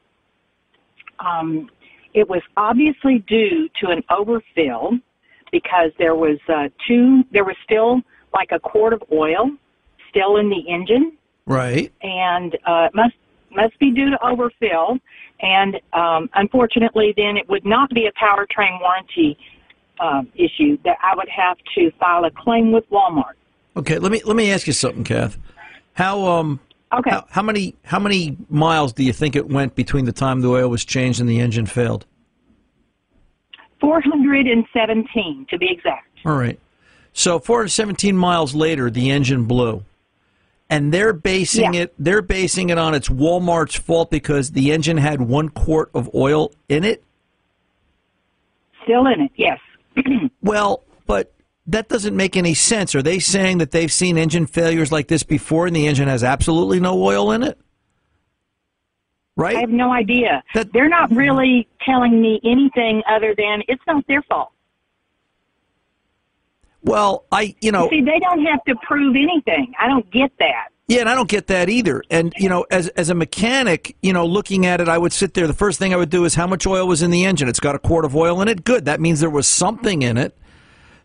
um, 1.18 1.70
it 2.14 2.28
was 2.28 2.42
obviously 2.56 3.18
due 3.28 3.68
to 3.80 3.90
an 3.90 4.02
overfill 4.10 4.92
because 5.50 5.90
there 5.98 6.14
was 6.14 6.38
uh, 6.48 6.68
two, 6.88 7.22
there 7.32 7.44
was 7.44 7.56
still 7.64 8.00
like 8.32 8.48
a 8.52 8.58
quart 8.58 8.94
of 8.94 9.02
oil 9.12 9.50
still 10.12 10.36
in 10.36 10.48
the 10.48 10.60
engine. 10.68 11.16
Right. 11.46 11.92
And 12.02 12.54
uh, 12.66 12.88
it 12.88 12.94
must 12.94 13.14
must 13.50 13.78
be 13.78 13.90
due 13.90 14.10
to 14.10 14.24
overfill, 14.24 14.98
and 15.40 15.78
um, 15.92 16.30
unfortunately, 16.34 17.12
then 17.16 17.36
it 17.36 17.48
would 17.50 17.66
not 17.66 17.90
be 17.90 18.06
a 18.06 18.12
powertrain 18.12 18.80
warranty 18.80 19.36
uh, 20.00 20.22
issue. 20.34 20.78
That 20.84 20.96
I 21.02 21.14
would 21.16 21.28
have 21.28 21.58
to 21.74 21.90
file 21.98 22.24
a 22.24 22.30
claim 22.30 22.72
with 22.72 22.88
Walmart. 22.90 23.34
Okay, 23.76 23.98
let 23.98 24.12
me 24.12 24.22
let 24.24 24.36
me 24.36 24.52
ask 24.52 24.66
you 24.66 24.72
something, 24.72 25.04
Kath. 25.04 25.36
How 25.94 26.26
um 26.26 26.60
okay 26.92 27.10
how, 27.10 27.26
how 27.30 27.42
many 27.42 27.74
how 27.84 27.98
many 27.98 28.36
miles 28.48 28.92
do 28.92 29.02
you 29.02 29.12
think 29.12 29.36
it 29.36 29.48
went 29.48 29.74
between 29.74 30.04
the 30.04 30.12
time 30.12 30.40
the 30.40 30.48
oil 30.48 30.68
was 30.68 30.84
changed 30.84 31.20
and 31.20 31.28
the 31.28 31.40
engine 31.40 31.66
failed? 31.66 32.06
Four 33.80 34.00
hundred 34.00 34.46
and 34.46 34.64
seventeen, 34.72 35.46
to 35.50 35.58
be 35.58 35.68
exact. 35.70 36.08
All 36.24 36.36
right. 36.36 36.58
So 37.14 37.38
417 37.38 38.16
miles 38.16 38.54
later, 38.54 38.90
the 38.90 39.10
engine 39.10 39.44
blew 39.44 39.84
and 40.72 40.90
they're 40.90 41.12
basing 41.12 41.74
yeah. 41.74 41.82
it 41.82 41.94
they're 41.98 42.22
basing 42.22 42.70
it 42.70 42.78
on 42.78 42.94
it's 42.94 43.10
Walmart's 43.10 43.76
fault 43.76 44.10
because 44.10 44.52
the 44.52 44.72
engine 44.72 44.96
had 44.96 45.20
one 45.20 45.50
quart 45.50 45.90
of 45.92 46.12
oil 46.14 46.50
in 46.66 46.82
it. 46.82 47.04
Still 48.82 49.06
in 49.06 49.20
it, 49.20 49.32
yes. 49.36 49.60
well, 50.42 50.82
but 51.06 51.30
that 51.66 51.90
doesn't 51.90 52.16
make 52.16 52.38
any 52.38 52.54
sense. 52.54 52.94
Are 52.94 53.02
they 53.02 53.18
saying 53.18 53.58
that 53.58 53.70
they've 53.70 53.92
seen 53.92 54.16
engine 54.16 54.46
failures 54.46 54.90
like 54.90 55.08
this 55.08 55.22
before 55.22 55.66
and 55.66 55.76
the 55.76 55.86
engine 55.86 56.08
has 56.08 56.24
absolutely 56.24 56.80
no 56.80 57.00
oil 57.02 57.32
in 57.32 57.42
it? 57.42 57.58
Right? 59.36 59.56
I 59.56 59.60
have 59.60 59.70
no 59.70 59.92
idea. 59.92 60.42
That, 60.54 60.72
They're 60.72 60.88
not 60.88 61.10
mm-hmm. 61.10 61.18
really 61.18 61.68
telling 61.84 62.20
me 62.20 62.40
anything 62.44 63.02
other 63.06 63.34
than 63.36 63.62
it's 63.68 63.82
not 63.86 64.06
their 64.06 64.22
fault. 64.22 64.52
Well, 66.84 67.24
I, 67.30 67.54
you 67.60 67.70
know, 67.70 67.88
see, 67.90 68.00
they 68.00 68.18
don't 68.18 68.44
have 68.44 68.62
to 68.64 68.74
prove 68.86 69.14
anything. 69.14 69.72
I 69.78 69.86
don't 69.86 70.10
get 70.10 70.32
that. 70.38 70.68
Yeah, 70.88 71.00
and 71.00 71.08
I 71.08 71.14
don't 71.14 71.28
get 71.28 71.46
that 71.46 71.68
either. 71.68 72.02
And 72.10 72.34
you 72.36 72.48
know, 72.48 72.66
as 72.70 72.88
as 72.88 73.08
a 73.08 73.14
mechanic, 73.14 73.96
you 74.02 74.12
know, 74.12 74.26
looking 74.26 74.66
at 74.66 74.80
it, 74.80 74.88
I 74.88 74.98
would 74.98 75.12
sit 75.12 75.34
there. 75.34 75.46
The 75.46 75.54
first 75.54 75.78
thing 75.78 75.94
I 75.94 75.96
would 75.96 76.10
do 76.10 76.24
is 76.24 76.34
how 76.34 76.46
much 76.46 76.66
oil 76.66 76.86
was 76.86 77.02
in 77.02 77.10
the 77.10 77.24
engine. 77.24 77.48
It's 77.48 77.60
got 77.60 77.74
a 77.74 77.78
quart 77.78 78.04
of 78.04 78.16
oil 78.16 78.42
in 78.42 78.48
it. 78.48 78.64
Good. 78.64 78.86
That 78.86 79.00
means 79.00 79.20
there 79.20 79.30
was 79.30 79.46
something 79.46 80.02
in 80.02 80.18
it. 80.18 80.36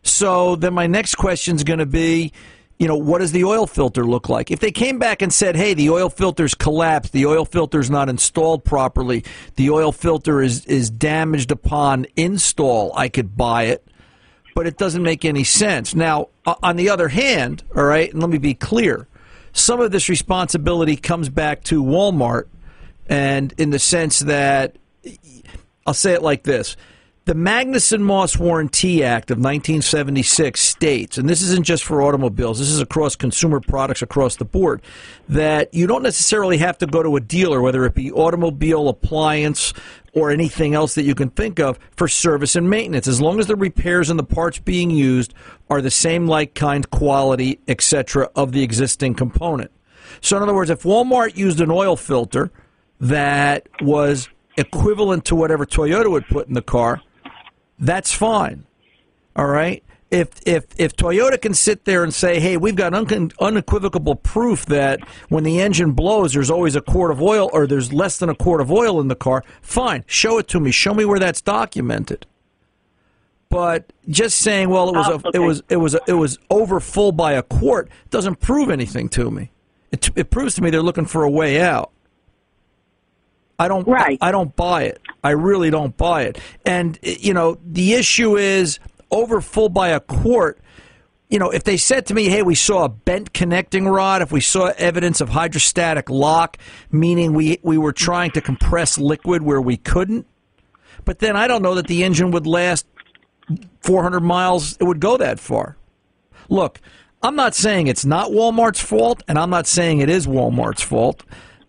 So 0.01 0.55
then 0.55 0.73
my 0.73 0.87
next 0.87 1.15
question 1.15 1.55
is 1.55 1.63
going 1.63 1.79
to 1.79 1.85
be, 1.85 2.31
you 2.79 2.87
know, 2.87 2.97
what 2.97 3.19
does 3.19 3.31
the 3.31 3.43
oil 3.43 3.67
filter 3.67 4.05
look 4.05 4.29
like? 4.29 4.49
If 4.49 4.59
they 4.59 4.71
came 4.71 4.97
back 4.97 5.21
and 5.21 5.31
said, 5.31 5.55
"Hey, 5.55 5.75
the 5.75 5.91
oil 5.91 6.09
filter's 6.09 6.55
collapsed. 6.55 7.13
The 7.13 7.27
oil 7.27 7.45
filter's 7.45 7.91
not 7.91 8.09
installed 8.09 8.65
properly. 8.65 9.23
The 9.57 9.69
oil 9.69 9.91
filter 9.91 10.41
is 10.41 10.65
is 10.65 10.89
damaged 10.89 11.51
upon 11.51 12.07
install," 12.15 12.91
I 12.95 13.09
could 13.09 13.37
buy 13.37 13.65
it 13.65 13.87
but 14.57 14.65
it 14.65 14.75
doesn't 14.75 15.03
make 15.03 15.23
any 15.23 15.43
sense. 15.43 15.93
Now, 15.93 16.29
on 16.63 16.77
the 16.77 16.89
other 16.89 17.09
hand, 17.09 17.63
all 17.75 17.83
right, 17.83 18.11
and 18.11 18.19
let 18.19 18.31
me 18.31 18.39
be 18.39 18.55
clear, 18.55 19.07
some 19.53 19.79
of 19.79 19.91
this 19.91 20.09
responsibility 20.09 20.95
comes 20.95 21.29
back 21.29 21.63
to 21.65 21.83
Walmart, 21.83 22.45
and 23.05 23.53
in 23.59 23.69
the 23.69 23.77
sense 23.77 24.21
that 24.21 24.75
I'll 25.85 25.93
say 25.93 26.13
it 26.13 26.23
like 26.23 26.41
this. 26.41 26.75
The 27.27 27.35
Magnuson 27.35 27.99
Moss 27.99 28.37
Warranty 28.37 29.03
Act 29.03 29.31
of 29.31 29.37
1976 29.37 30.61
states, 30.61 31.17
and 31.17 31.27
this 31.27 31.41
isn't 31.41 31.65
just 31.65 31.83
for 31.83 32.01
automobiles, 32.01 32.57
this 32.57 32.69
is 32.69 32.79
across 32.79 33.17
consumer 33.17 33.59
products 33.59 34.01
across 34.01 34.37
the 34.37 34.45
board, 34.45 34.81
that 35.27 35.73
you 35.73 35.87
don't 35.87 36.03
necessarily 36.03 36.57
have 36.59 36.77
to 36.77 36.87
go 36.87 37.03
to 37.03 37.17
a 37.17 37.19
dealer, 37.19 37.59
whether 37.59 37.83
it 37.83 37.95
be 37.95 38.13
automobile, 38.13 38.87
appliance, 38.87 39.73
or 40.13 40.31
anything 40.31 40.73
else 40.73 40.95
that 40.95 41.03
you 41.03 41.13
can 41.13 41.29
think 41.29 41.59
of 41.59 41.77
for 41.97 42.07
service 42.07 42.55
and 42.55 42.69
maintenance, 42.69 43.07
as 43.07 43.19
long 43.19 43.41
as 43.41 43.47
the 43.47 43.57
repairs 43.57 44.09
and 44.09 44.17
the 44.17 44.23
parts 44.23 44.59
being 44.59 44.89
used 44.89 45.33
are 45.69 45.81
the 45.81 45.91
same 45.91 46.27
like 46.27 46.55
kind 46.55 46.89
quality, 46.91 47.59
etc., 47.67 48.29
of 48.37 48.53
the 48.53 48.63
existing 48.63 49.13
component. 49.13 49.69
So, 50.21 50.37
in 50.37 50.43
other 50.43 50.55
words, 50.55 50.69
if 50.69 50.83
Walmart 50.83 51.35
used 51.35 51.59
an 51.59 51.71
oil 51.71 51.97
filter 51.97 52.51
that 53.01 53.67
was 53.81 54.29
equivalent 54.55 55.25
to 55.25 55.35
whatever 55.35 55.65
Toyota 55.65 56.09
would 56.09 56.25
put 56.27 56.47
in 56.47 56.53
the 56.53 56.61
car, 56.61 57.01
that's 57.79 58.11
fine. 58.13 58.65
All 59.35 59.47
right 59.47 59.83
if 60.09 60.29
if 60.45 60.65
if 60.77 60.95
Toyota 60.95 61.39
can 61.41 61.53
sit 61.53 61.83
there 61.83 62.01
and 62.03 62.13
say, 62.13 62.39
"Hey, 62.39 62.55
we've 62.55 62.77
got 62.77 62.93
un- 62.93 63.31
unequivocal 63.41 64.15
proof 64.15 64.65
that 64.67 65.01
when 65.27 65.43
the 65.43 65.59
engine 65.59 65.91
blows, 65.91 66.31
there's 66.33 66.49
always 66.49 66.77
a 66.77 66.81
quart 66.81 67.11
of 67.11 67.21
oil, 67.21 67.49
or 67.51 67.67
there's 67.67 67.91
less 67.91 68.17
than 68.17 68.29
a 68.29 68.35
quart 68.35 68.61
of 68.61 68.71
oil 68.71 69.01
in 69.01 69.09
the 69.09 69.15
car," 69.15 69.43
fine, 69.61 70.05
show 70.07 70.37
it 70.37 70.47
to 70.47 70.61
me. 70.61 70.71
Show 70.71 70.93
me 70.93 71.03
where 71.03 71.19
that's 71.19 71.41
documented. 71.41 72.25
But 73.49 73.91
just 74.09 74.39
saying, 74.39 74.69
well, 74.69 74.89
it 74.89 74.95
was 74.95 75.07
Oh, 75.07 75.11
a, 75.11 75.15
okay. 75.15 75.29
it 75.33 75.39
was 75.39 75.61
it 75.69 75.77
was 75.77 75.93
a, 75.95 75.99
it 76.07 76.13
was 76.13 76.37
over 76.49 76.79
full 76.79 77.11
by 77.11 77.33
a 77.33 77.41
quart 77.43 77.89
doesn't 78.09 78.39
prove 78.39 78.69
anything 78.69 79.09
to 79.09 79.29
me. 79.29 79.51
It, 79.91 80.09
it 80.15 80.29
proves 80.29 80.55
to 80.55 80.61
me 80.61 80.69
they're 80.69 80.81
looking 80.81 81.05
for 81.05 81.23
a 81.23 81.29
way 81.29 81.61
out. 81.61 81.91
I 83.59 83.67
don't 83.67 83.87
Right. 83.87 84.17
I, 84.21 84.31
don't 84.31 84.55
buy 84.55 84.83
it. 84.83 85.01
I 85.23 85.31
really 85.31 85.69
don't 85.69 85.95
buy 85.97 86.23
it. 86.23 86.39
And 86.65 86.99
eh, 87.03 87.15
you 87.19 87.33
know, 87.33 87.57
the 87.65 87.93
issue 87.93 88.37
is 88.37 88.79
over 89.11 89.41
full 89.41 89.69
by 89.69 89.89
a 89.89 89.99
quart. 89.99 90.59
You 91.29 91.39
know, 91.39 91.49
if 91.49 91.65
they 91.65 91.75
said 91.75 92.05
to 92.05 92.13
me, 92.13 92.29
"Hey, 92.29 92.41
we 92.41 92.55
saw 92.55 92.85
a 92.85 92.89
bent 92.89 93.33
connecting 93.33 93.85
rod," 93.85 94.21
if 94.21 94.31
we 94.31 94.39
saw 94.39 94.71
evidence 94.77 95.19
of 95.19 95.29
hydrostatic 95.29 96.09
lock, 96.09 96.57
meaning 96.89 97.33
we 97.33 97.59
we 97.63 97.77
were 97.77 97.91
trying 97.91 98.31
to 98.31 98.41
compress 98.41 98.97
liquid 98.97 99.41
where 99.41 99.59
we 99.59 99.75
couldn't, 99.75 100.25
but 101.03 101.19
then 101.19 101.35
I 101.35 101.47
don't 101.47 101.61
know 101.61 101.75
that 101.75 101.87
the 101.87 102.05
engine 102.05 102.31
would 102.31 102.47
last 102.47 102.85
400 103.81 104.21
miles. 104.21 104.77
It 104.77 104.85
would 104.85 105.01
go 105.01 105.17
that 105.17 105.37
far. 105.39 105.75
Look, 106.47 106.79
I'm 107.21 107.35
not 107.35 107.55
saying 107.55 107.87
it's 107.87 108.05
not 108.05 108.31
Walmart's 108.31 108.79
fault, 108.79 109.21
and 109.27 109.37
I'm 109.37 109.49
not 109.49 109.67
saying 109.67 109.99
it 109.99 110.09
is 110.09 110.27
Walmart's 110.27 110.83
fault. 110.83 111.23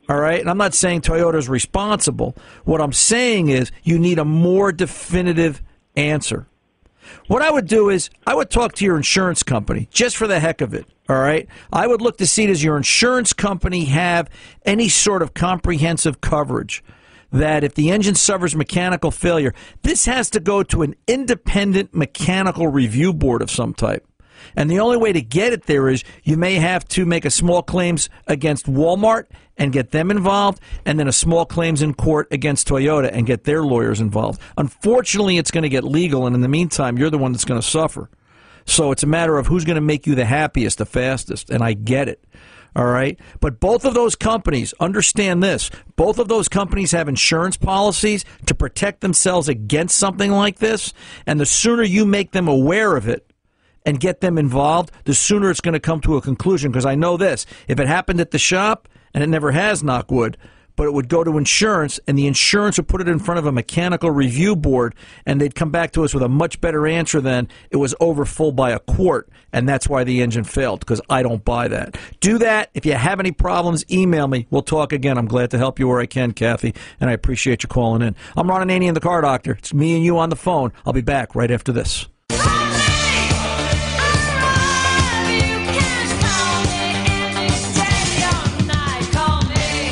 All 0.09 0.19
right, 0.19 0.41
and 0.41 0.49
I'm 0.49 0.57
not 0.57 0.75
saying 0.75 1.03
Toyota's 1.03 1.49
responsible. 1.49 2.35
What 2.65 2.81
I'm 2.81 2.95
saying 2.95 3.51
is 3.51 3.71
you 3.83 3.99
need 3.99 4.19
a 4.19 4.25
more 4.25 4.73
definitive 4.73 5.63
answer. 5.97 6.47
What 7.27 7.43
I 7.43 7.51
would 7.51 7.67
do 7.67 7.91
is 7.91 8.09
I 8.27 8.35
would 8.35 8.51
talk 8.51 8.73
to 8.75 8.85
your 8.85 8.97
insurance 8.97 9.43
company 9.43 9.89
just 9.91 10.17
for 10.17 10.27
the 10.27 10.41
heck 10.41 10.61
of 10.61 10.73
it. 10.75 10.87
All 11.09 11.19
right. 11.19 11.47
I 11.73 11.87
would 11.87 12.01
look 12.03 12.19
to 12.19 12.27
see 12.27 12.47
does 12.47 12.63
your 12.63 12.77
insurance 12.77 13.33
company 13.33 13.87
have 13.87 14.29
any 14.65 14.89
sort 14.89 15.23
of 15.23 15.35
comprehensive 15.35 16.21
coverage 16.21 16.83
that 17.31 17.65
if 17.65 17.75
the 17.75 17.91
engine 17.91 18.15
suffers 18.15 18.57
mechanical 18.57 19.11
failure, 19.11 19.55
this 19.83 20.07
has 20.07 20.31
to 20.31 20.41
go 20.41 20.63
to 20.63 20.83
an 20.83 20.95
independent 21.07 21.95
mechanical 21.95 22.69
review 22.69 23.13
board 23.13 23.43
of 23.43 23.51
some 23.51 23.75
type. 23.75 24.07
And 24.57 24.71
the 24.71 24.81
only 24.81 24.97
way 24.97 25.13
to 25.13 25.21
get 25.21 25.53
it 25.53 25.65
there 25.65 25.89
is 25.89 26.05
you 26.25 26.37
may 26.37 26.55
have 26.55 26.87
to 26.89 27.05
make 27.05 27.25
a 27.25 27.31
small 27.31 27.63
claims 27.63 28.09
against 28.27 28.67
Walmart 28.67 29.27
and 29.57 29.73
get 29.73 29.91
them 29.91 30.11
involved, 30.11 30.61
and 30.85 30.99
then 30.99 31.09
a 31.09 31.13
small 31.13 31.45
claims 31.45 31.83
in 31.83 31.93
court 31.93 32.29
against 32.31 32.69
Toyota 32.69 33.11
and 33.13 33.27
get 33.27 33.45
their 33.45 33.63
lawyers 33.63 34.01
involved. 34.01 34.41
Unfortunately, 34.57 35.37
it's 35.37 35.51
going 35.51 35.63
to 35.63 35.69
get 35.69 35.85
legal, 35.85 36.27
and 36.27 36.35
in 36.35 36.43
the 36.43 36.49
meantime, 36.49 36.97
you're 36.97 37.11
the 37.11 37.19
one 37.19 37.33
that's 37.33 37.45
going 37.45 37.61
to 37.61 37.67
suffer. 37.67 38.09
So 38.65 38.93
it's 38.93 39.03
a 39.03 39.07
matter 39.07 39.39
of 39.39 39.47
who's 39.47 39.65
going 39.65 39.77
to 39.77 39.81
make 39.81 40.07
you 40.07 40.15
the 40.15 40.27
happiest, 40.27 40.79
the 40.79 40.87
fastest, 40.87 41.51
and 41.51 41.65
I 41.65 41.73
get 41.73 42.09
it. 42.09 42.23
All 42.77 42.87
right. 42.87 43.19
But 43.41 43.61
both 43.61 43.85
of 43.85 43.95
those 43.95 44.15
companies, 44.15 44.75
understand 44.79 45.43
this, 45.43 45.71
both 45.97 46.19
of 46.19 46.29
those 46.29 46.49
companies 46.49 46.93
have 46.93 47.09
insurance 47.09 47.57
policies 47.57 48.25
to 48.47 48.55
protect 48.55 49.01
themselves 49.01 49.49
against 49.49 49.97
something 49.97 50.31
like 50.31 50.59
this. 50.59 50.93
And 51.27 51.41
the 51.41 51.47
sooner 51.47 51.83
you 51.83 52.05
make 52.05 52.33
them 52.33 52.47
aware 52.47 52.95
of 52.95 53.09
it, 53.09 53.28
and 53.89 53.99
get 53.99 54.21
them 54.21 54.37
involved, 54.37 54.93
the 55.05 55.15
sooner 55.15 55.49
it's 55.49 55.63
going 55.63 55.73
to 55.73 55.81
come 55.81 55.99
to 56.03 56.19
a 56.19 56.21
conclusion. 56.21 56.71
Because 56.71 56.85
I 56.85 56.95
know 56.95 57.17
this 57.17 57.47
if 57.69 57.81
it 57.81 57.87
happened 57.87 58.21
at 58.21 58.33
the 58.33 58.39
shop, 58.39 58.87
and 59.15 59.25
it 59.25 59.29
never 59.29 59.51
has, 59.51 59.83
knock 59.83 60.11
wood, 60.11 60.37
but 60.77 60.87
it 60.87 60.93
would 60.93 61.09
go 61.09 61.25
to 61.25 61.39
insurance, 61.39 61.99
and 62.07 62.19
the 62.19 62.27
insurance 62.27 62.77
would 62.77 62.87
put 62.87 63.01
it 63.01 63.09
in 63.09 63.19
front 63.19 63.39
of 63.39 63.47
a 63.47 63.51
mechanical 63.51 64.11
review 64.11 64.55
board, 64.55 64.95
and 65.25 65.41
they'd 65.41 65.55
come 65.55 65.71
back 65.71 65.93
to 65.93 66.05
us 66.05 66.13
with 66.13 66.23
a 66.23 66.29
much 66.29 66.61
better 66.61 66.87
answer 66.87 67.23
than 67.23 67.49
it 67.71 67.79
was 67.79 67.95
over 67.99 68.27
full 68.27 68.53
by 68.53 68.73
a 68.73 68.79
quart, 68.79 69.31
and 69.55 69.67
that's 69.67 69.89
why 69.89 70.05
the 70.05 70.21
engine 70.21 70.45
failed, 70.45 70.81
because 70.81 71.01
I 71.09 71.23
don't 71.23 71.43
buy 71.43 71.69
that. 71.69 71.97
Do 72.21 72.37
that. 72.37 72.69
If 72.75 72.85
you 72.85 72.93
have 72.93 73.21
any 73.21 73.33
problems, 73.33 73.87
email 73.91 74.29
me. 74.29 74.47
We'll 74.51 74.61
talk 74.61 74.93
again. 74.93 75.17
I'm 75.17 75.29
glad 75.29 75.51
to 75.53 75.59
help 75.59 75.79
you 75.79 75.89
where 75.89 75.99
I 75.99 76.07
can, 76.07 76.33
Kathy, 76.33 76.75
and 77.01 77.09
I 77.09 77.15
appreciate 77.15 77.63
you 77.63 77.71
calling 77.71 78.03
in. 78.03 78.15
I'm 78.37 78.51
Ron 78.51 78.69
Ananian, 78.69 78.93
the 78.93 79.01
car 79.01 79.23
doctor. 79.23 79.53
It's 79.53 79.73
me 79.73 79.97
and 79.97 80.05
you 80.05 80.19
on 80.19 80.29
the 80.29 80.37
phone. 80.37 80.75
I'll 80.85 80.93
be 80.93 81.01
back 81.01 81.35
right 81.35 81.51
after 81.51 81.73
this. 81.73 82.07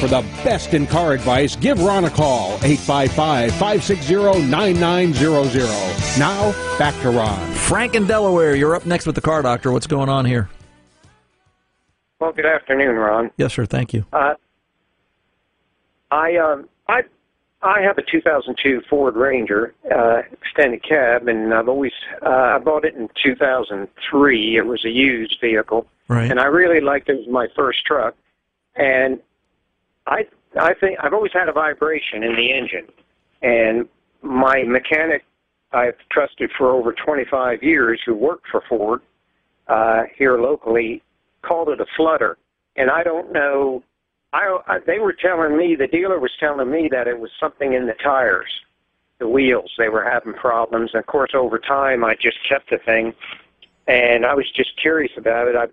For 0.06 0.22
the 0.22 0.28
best 0.44 0.72
in 0.72 0.86
car 0.86 1.14
advice, 1.14 1.56
give 1.56 1.82
Ron 1.82 2.04
a 2.04 2.10
call, 2.10 2.50
855 2.62 3.50
560 3.50 4.14
9900. 4.46 5.62
Now, 6.16 6.52
back 6.78 6.94
to 7.02 7.10
Ron. 7.10 7.36
Frank 7.54 7.96
in 7.96 8.06
Delaware, 8.06 8.54
you're 8.54 8.76
up 8.76 8.86
next 8.86 9.06
with 9.06 9.16
the 9.16 9.20
car 9.20 9.42
doctor. 9.42 9.72
What's 9.72 9.88
going 9.88 10.08
on 10.08 10.24
here? 10.24 10.48
Well, 12.20 12.30
good 12.30 12.46
afternoon, 12.46 12.94
Ron. 12.94 13.32
Yes, 13.36 13.54
sir. 13.54 13.66
Thank 13.66 13.92
you. 13.94 14.06
Uh, 14.12 14.34
I 16.12 16.36
um, 16.36 16.68
I 16.86 17.02
I 17.62 17.80
have 17.80 17.98
a 17.98 18.02
2002 18.02 18.82
Ford 18.88 19.16
Ranger 19.16 19.74
uh, 19.92 20.22
extended 20.30 20.84
cab, 20.84 21.26
and 21.26 21.52
I've 21.52 21.68
always 21.68 21.90
uh, 22.24 22.28
I 22.28 22.58
bought 22.58 22.84
it 22.84 22.94
in 22.94 23.08
2003. 23.24 24.56
It 24.56 24.66
was 24.66 24.84
a 24.84 24.90
used 24.90 25.38
vehicle, 25.40 25.84
Right. 26.06 26.30
and 26.30 26.38
I 26.38 26.44
really 26.44 26.80
liked 26.80 27.08
it. 27.08 27.14
It 27.14 27.18
was 27.26 27.28
my 27.28 27.48
first 27.56 27.84
truck, 27.84 28.14
and 28.76 29.18
I 30.06 30.26
I 30.58 30.74
think 30.74 30.98
I've 31.02 31.12
always 31.12 31.32
had 31.32 31.48
a 31.48 31.52
vibration 31.52 32.22
in 32.22 32.34
the 32.36 32.52
engine, 32.52 32.86
and 33.42 33.88
my 34.22 34.62
mechanic 34.62 35.24
I've 35.72 35.96
trusted 36.10 36.50
for 36.56 36.70
over 36.70 36.92
25 36.92 37.62
years, 37.62 38.00
who 38.06 38.14
worked 38.14 38.46
for 38.50 38.62
Ford 38.68 39.02
uh, 39.68 40.04
here 40.16 40.38
locally, 40.38 41.02
called 41.42 41.68
it 41.68 41.80
a 41.80 41.86
flutter, 41.96 42.38
and 42.76 42.90
I 42.90 43.02
don't 43.02 43.32
know. 43.32 43.82
I, 44.32 44.58
I 44.66 44.78
they 44.86 44.98
were 44.98 45.12
telling 45.12 45.56
me 45.56 45.74
the 45.76 45.86
dealer 45.86 46.18
was 46.18 46.32
telling 46.38 46.70
me 46.70 46.88
that 46.90 47.08
it 47.08 47.18
was 47.18 47.30
something 47.38 47.74
in 47.74 47.86
the 47.86 47.94
tires, 47.94 48.50
the 49.18 49.28
wheels. 49.28 49.72
They 49.76 49.88
were 49.88 50.04
having 50.04 50.34
problems. 50.34 50.90
And 50.94 51.00
of 51.00 51.06
course, 51.06 51.32
over 51.34 51.58
time, 51.58 52.04
I 52.04 52.14
just 52.14 52.38
kept 52.48 52.70
the 52.70 52.78
thing, 52.78 53.14
and 53.86 54.24
I 54.24 54.34
was 54.34 54.50
just 54.52 54.80
curious 54.80 55.12
about 55.16 55.48
it. 55.48 55.56
I 55.56 55.66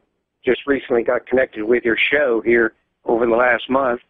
just 0.44 0.66
recently 0.68 1.04
got 1.04 1.26
connected 1.26 1.64
with 1.64 1.86
your 1.86 1.98
show 1.98 2.42
here 2.42 2.74
over 3.06 3.26
the 3.26 3.36
last 3.36 3.70
month, 3.70 4.02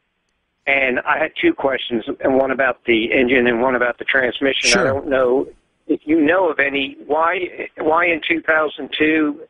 and 0.65 0.99
I 1.01 1.17
had 1.17 1.31
two 1.39 1.53
questions, 1.53 2.05
and 2.21 2.35
one 2.35 2.51
about 2.51 2.83
the 2.85 3.11
engine 3.11 3.47
and 3.47 3.61
one 3.61 3.75
about 3.75 3.97
the 3.97 4.05
transmission. 4.05 4.69
Sure. 4.69 4.81
I 4.81 4.83
don't 4.85 5.07
know 5.07 5.47
if 5.87 6.01
you 6.05 6.21
know 6.21 6.49
of 6.49 6.59
any 6.59 6.97
why 7.05 7.69
why 7.77 8.05
in 8.05 8.21
2002 8.27 9.41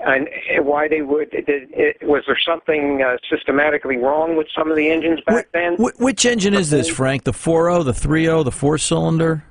and 0.00 0.28
why 0.64 0.86
they 0.86 1.02
would 1.02 1.30
did, 1.30 1.44
it, 1.48 1.96
was 2.02 2.22
there 2.26 2.38
something 2.46 3.02
uh, 3.02 3.16
systematically 3.28 3.96
wrong 3.96 4.36
with 4.36 4.46
some 4.56 4.70
of 4.70 4.76
the 4.76 4.88
engines 4.88 5.20
back 5.26 5.48
then? 5.52 5.74
Wh- 5.76 6.00
which 6.00 6.24
engine 6.24 6.54
is 6.54 6.70
this, 6.70 6.88
Frank? 6.88 7.24
The 7.24 7.32
4.0, 7.32 7.84
the 7.84 7.92
3.0, 7.92 8.44
the 8.44 8.52
four 8.52 8.78
cylinder? 8.78 9.44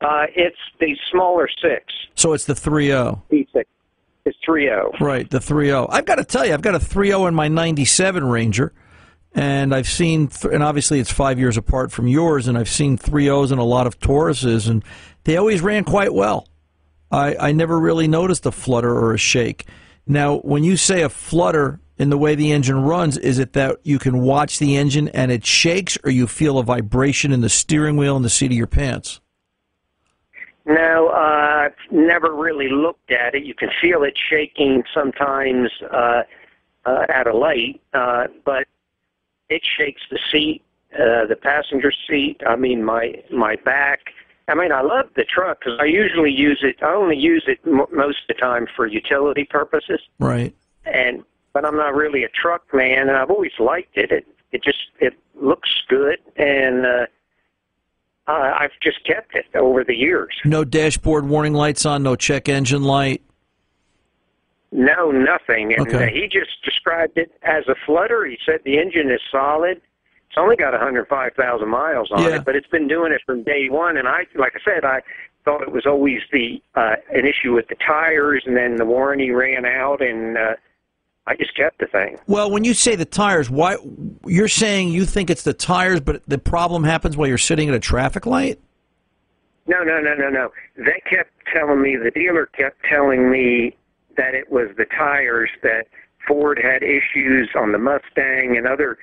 Uh, 0.00 0.26
it's 0.34 0.56
the 0.80 0.96
smaller 1.10 1.48
six, 1.62 1.92
So 2.14 2.32
it's 2.32 2.46
the 2.46 2.54
3.0. 2.54 3.20
V6. 3.30 3.64
It's 4.24 4.38
three 4.44 4.70
oh. 4.70 4.92
Right, 5.00 5.28
the 5.28 5.38
3.0. 5.38 5.88
I've 5.90 6.04
got 6.04 6.16
to 6.16 6.24
tell 6.24 6.46
you, 6.46 6.54
I've 6.54 6.62
got 6.62 6.74
a 6.74 6.78
3.0 6.78 7.28
in 7.28 7.34
my 7.34 7.48
97 7.48 8.24
Ranger, 8.24 8.72
and 9.34 9.74
I've 9.74 9.88
seen, 9.88 10.28
th- 10.28 10.52
and 10.52 10.62
obviously 10.62 11.00
it's 11.00 11.12
five 11.12 11.38
years 11.38 11.56
apart 11.56 11.90
from 11.90 12.06
yours, 12.06 12.48
and 12.48 12.58
I've 12.58 12.68
seen 12.68 12.96
three 12.96 13.28
O's 13.28 13.50
and 13.50 13.60
a 13.60 13.64
lot 13.64 13.86
of 13.86 13.98
Tauruses, 13.98 14.68
and 14.68 14.84
they 15.24 15.36
always 15.36 15.60
ran 15.60 15.84
quite 15.84 16.12
well. 16.12 16.46
I, 17.10 17.36
I 17.36 17.52
never 17.52 17.78
really 17.78 18.08
noticed 18.08 18.46
a 18.46 18.52
flutter 18.52 18.90
or 18.90 19.14
a 19.14 19.18
shake. 19.18 19.66
Now, 20.06 20.38
when 20.38 20.64
you 20.64 20.76
say 20.76 21.02
a 21.02 21.08
flutter 21.08 21.80
in 21.98 22.10
the 22.10 22.18
way 22.18 22.34
the 22.34 22.52
engine 22.52 22.82
runs, 22.82 23.16
is 23.16 23.38
it 23.38 23.52
that 23.52 23.78
you 23.84 23.98
can 23.98 24.20
watch 24.20 24.58
the 24.58 24.76
engine 24.76 25.08
and 25.08 25.30
it 25.30 25.46
shakes, 25.46 25.96
or 26.04 26.10
you 26.10 26.26
feel 26.26 26.58
a 26.58 26.64
vibration 26.64 27.32
in 27.32 27.40
the 27.40 27.48
steering 27.48 27.96
wheel 27.96 28.16
and 28.16 28.24
the 28.24 28.30
seat 28.30 28.50
of 28.50 28.56
your 28.56 28.66
pants? 28.66 29.20
No, 30.64 31.08
uh, 31.08 31.66
I've 31.66 31.74
never 31.90 32.34
really 32.34 32.68
looked 32.68 33.10
at 33.10 33.34
it. 33.34 33.44
You 33.44 33.54
can 33.54 33.68
feel 33.80 34.04
it 34.04 34.14
shaking 34.30 34.84
sometimes 34.94 35.70
uh, 35.92 36.22
uh, 36.84 37.06
at 37.08 37.26
a 37.26 37.36
light, 37.36 37.80
uh, 37.94 38.28
but 38.44 38.66
it 39.52 39.62
shakes 39.76 40.02
the 40.10 40.18
seat, 40.30 40.62
uh, 40.94 41.26
the 41.26 41.36
passenger 41.40 41.92
seat. 42.08 42.40
I 42.46 42.56
mean, 42.56 42.82
my 42.84 43.14
my 43.30 43.56
back. 43.56 44.00
I 44.48 44.54
mean, 44.54 44.72
I 44.72 44.80
love 44.82 45.06
the 45.14 45.24
truck 45.24 45.60
because 45.60 45.78
I 45.80 45.84
usually 45.84 46.32
use 46.32 46.60
it. 46.62 46.76
I 46.82 46.92
only 46.94 47.16
use 47.16 47.44
it 47.46 47.60
m- 47.66 47.86
most 47.92 48.18
of 48.22 48.28
the 48.28 48.34
time 48.34 48.66
for 48.74 48.86
utility 48.86 49.44
purposes, 49.44 50.00
Right. 50.18 50.54
and 50.84 51.22
but 51.52 51.64
I'm 51.64 51.76
not 51.76 51.94
really 51.94 52.24
a 52.24 52.28
truck 52.28 52.62
man, 52.74 53.08
and 53.08 53.16
I've 53.16 53.30
always 53.30 53.52
liked 53.58 53.96
it. 53.96 54.10
It 54.10 54.26
it 54.50 54.62
just 54.64 54.78
it 55.00 55.14
looks 55.40 55.70
good, 55.88 56.18
and 56.36 56.84
uh, 56.84 57.06
I, 58.26 58.64
I've 58.64 58.78
just 58.82 59.04
kept 59.04 59.34
it 59.34 59.46
over 59.54 59.84
the 59.84 59.94
years. 59.94 60.34
No 60.44 60.64
dashboard 60.64 61.26
warning 61.28 61.54
lights 61.54 61.86
on, 61.86 62.02
no 62.02 62.16
check 62.16 62.48
engine 62.48 62.82
light. 62.82 63.22
No, 64.72 65.10
nothing. 65.10 65.74
And 65.74 65.86
Okay. 65.86 66.10
he 66.12 66.26
just 66.28 66.62
described 66.64 67.18
it 67.18 67.30
as 67.42 67.68
a 67.68 67.74
flutter. 67.86 68.24
He 68.24 68.38
said 68.44 68.60
the 68.64 68.78
engine 68.78 69.10
is 69.10 69.20
solid. 69.30 69.80
It's 70.28 70.38
only 70.38 70.56
got 70.56 70.72
105,000 70.72 71.68
miles 71.68 72.10
on 72.10 72.22
Yeah. 72.22 72.36
it, 72.36 72.44
but 72.46 72.56
it's 72.56 72.66
been 72.68 72.88
doing 72.88 73.12
it 73.12 73.20
from 73.26 73.42
day 73.42 73.68
one. 73.68 73.98
And 73.98 74.08
I, 74.08 74.26
like 74.34 74.54
I 74.56 74.60
said, 74.64 74.82
I 74.84 75.02
thought 75.44 75.60
it 75.60 75.70
was 75.72 75.84
always 75.84 76.22
the 76.32 76.62
uh, 76.74 76.96
an 77.12 77.26
issue 77.26 77.52
with 77.52 77.68
the 77.68 77.74
tires, 77.74 78.44
and 78.46 78.56
then 78.56 78.76
the 78.76 78.86
warranty 78.86 79.30
ran 79.30 79.66
out, 79.66 80.00
and 80.00 80.38
uh, 80.38 80.54
I 81.26 81.36
just 81.36 81.54
kept 81.54 81.78
the 81.78 81.86
thing. 81.86 82.18
Well, 82.26 82.50
when 82.50 82.64
you 82.64 82.72
say 82.72 82.96
the 82.96 83.04
tires, 83.04 83.50
why 83.50 83.76
you're 84.24 84.48
saying 84.48 84.88
you 84.88 85.04
think 85.04 85.28
it's 85.28 85.42
the 85.42 85.52
tires, 85.52 86.00
but 86.00 86.22
the 86.26 86.38
problem 86.38 86.84
happens 86.84 87.14
while 87.16 87.28
you're 87.28 87.36
sitting 87.36 87.68
at 87.68 87.74
a 87.74 87.80
traffic 87.80 88.24
light? 88.24 88.58
No, 89.66 89.82
no, 89.82 90.00
no, 90.00 90.14
no, 90.14 90.30
no. 90.30 90.50
They 90.76 91.02
kept 91.08 91.30
telling 91.52 91.82
me, 91.82 91.96
the 91.96 92.10
dealer 92.10 92.46
kept 92.46 92.82
telling 92.88 93.30
me 93.30 93.76
that 94.16 94.34
it 94.34 94.50
was 94.50 94.68
the 94.76 94.84
tires 94.96 95.50
that 95.62 95.86
Ford 96.26 96.58
had 96.62 96.82
issues 96.82 97.50
on 97.56 97.72
the 97.72 97.78
Mustang 97.78 98.56
and 98.56 98.66
other 98.66 98.98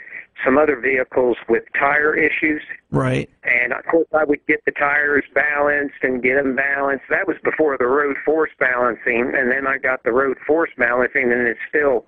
some 0.46 0.58
other 0.58 0.80
vehicles 0.80 1.36
with 1.50 1.64
tire 1.78 2.16
issues. 2.16 2.62
Right. 2.92 3.30
And 3.44 3.74
of 3.74 3.84
course, 3.86 4.08
I 4.18 4.24
would 4.24 4.40
get 4.48 4.64
the 4.66 4.72
tires 4.72 5.26
balanced 5.34 5.96
and 6.02 6.24
get 6.24 6.36
them 6.36 6.56
balanced. 6.56 7.04
That 7.10 7.28
was 7.28 7.36
before 7.44 7.78
the 7.78 7.88
road 7.88 8.16
force 8.24 8.52
balancing, 8.58 9.34
and 9.36 9.52
then 9.52 9.68
I 9.68 9.78
got 9.80 10.02
the 10.04 10.14
road 10.14 10.38
force 10.48 10.70
balancing, 10.78 11.24
and 11.24 11.46
it's 11.46 11.60
still, 11.68 12.06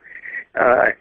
uh, 0.57 0.91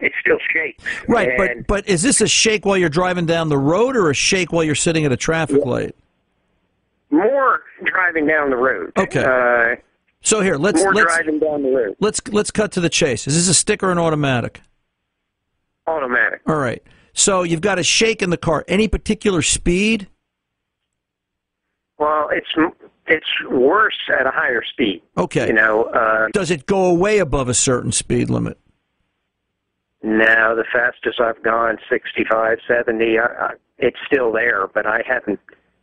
it 0.00 0.10
still 0.20 0.38
shakes. 0.52 0.82
Right, 1.06 1.28
And- 1.28 1.64
but 1.64 1.84
but 1.84 1.88
is 1.88 2.02
this 2.02 2.20
a 2.20 2.26
shake 2.26 2.66
while 2.66 2.76
you're 2.76 2.88
driving 2.88 3.24
down 3.26 3.50
the 3.50 3.58
road 3.58 3.94
or 3.96 4.10
a 4.10 4.14
shake 4.14 4.52
while 4.52 4.64
you're 4.64 4.74
sitting 4.74 5.04
at 5.04 5.12
a 5.12 5.16
traffic 5.16 5.64
light? 5.64 5.94
more 7.10 7.60
driving 7.84 8.26
down 8.26 8.50
the 8.50 8.56
road. 8.56 8.90
Okay. 8.98 9.22
Uh, 9.22 9.76
So 10.24 10.40
here, 10.40 10.56
let's 10.56 10.82
more 10.82 10.94
let's 10.94 11.14
driving 11.14 11.38
down 11.38 11.62
the 11.62 11.70
road. 11.70 11.96
let's 12.00 12.20
let's 12.28 12.50
cut 12.50 12.72
to 12.72 12.80
the 12.80 12.88
chase. 12.88 13.26
Is 13.26 13.36
this 13.36 13.48
a 13.48 13.54
stick 13.54 13.82
or 13.82 13.92
an 13.92 13.98
automatic? 13.98 14.62
Automatic. 15.86 16.40
All 16.46 16.56
right. 16.56 16.82
So 17.12 17.42
you've 17.42 17.60
got 17.60 17.78
a 17.78 17.82
shake 17.82 18.22
in 18.22 18.30
the 18.30 18.38
car. 18.38 18.64
Any 18.66 18.88
particular 18.88 19.42
speed? 19.42 20.08
Well, 21.98 22.30
it's 22.32 22.48
it's 23.06 23.26
worse 23.50 23.98
at 24.18 24.26
a 24.26 24.30
higher 24.30 24.62
speed. 24.64 25.02
Okay. 25.18 25.46
You 25.46 25.52
know, 25.52 25.84
uh, 25.84 26.28
Does 26.32 26.50
it 26.50 26.64
go 26.64 26.86
away 26.86 27.18
above 27.18 27.50
a 27.50 27.54
certain 27.54 27.92
speed 27.92 28.30
limit? 28.30 28.58
No, 30.02 30.56
the 30.56 30.64
fastest 30.72 31.20
I've 31.20 31.42
gone, 31.42 31.78
65, 31.88 32.58
70. 32.66 33.18
I, 33.18 33.24
I, 33.24 33.50
it's 33.78 33.96
still 34.06 34.32
there, 34.32 34.68
but 34.68 34.86
I 34.86 35.02
haven't 35.06 35.40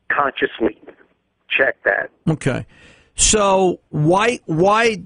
consciously 0.10 0.80
checked 1.50 1.84
that. 1.86 2.10
Okay. 2.28 2.66
So 3.16 3.80
why 3.90 4.40
why 4.46 5.04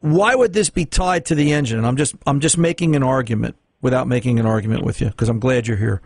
why 0.00 0.34
would 0.34 0.52
this 0.52 0.70
be 0.70 0.84
tied 0.84 1.24
to 1.26 1.34
the 1.34 1.52
engine? 1.52 1.78
And 1.78 1.86
I'm 1.86 1.96
just 1.96 2.14
I'm 2.26 2.40
just 2.40 2.58
making 2.58 2.96
an 2.96 3.02
argument 3.02 3.56
without 3.80 4.08
making 4.08 4.38
an 4.38 4.46
argument 4.46 4.84
with 4.84 5.00
you 5.00 5.08
because 5.08 5.28
I'm 5.28 5.40
glad 5.40 5.66
you're 5.66 5.76
here. 5.76 6.02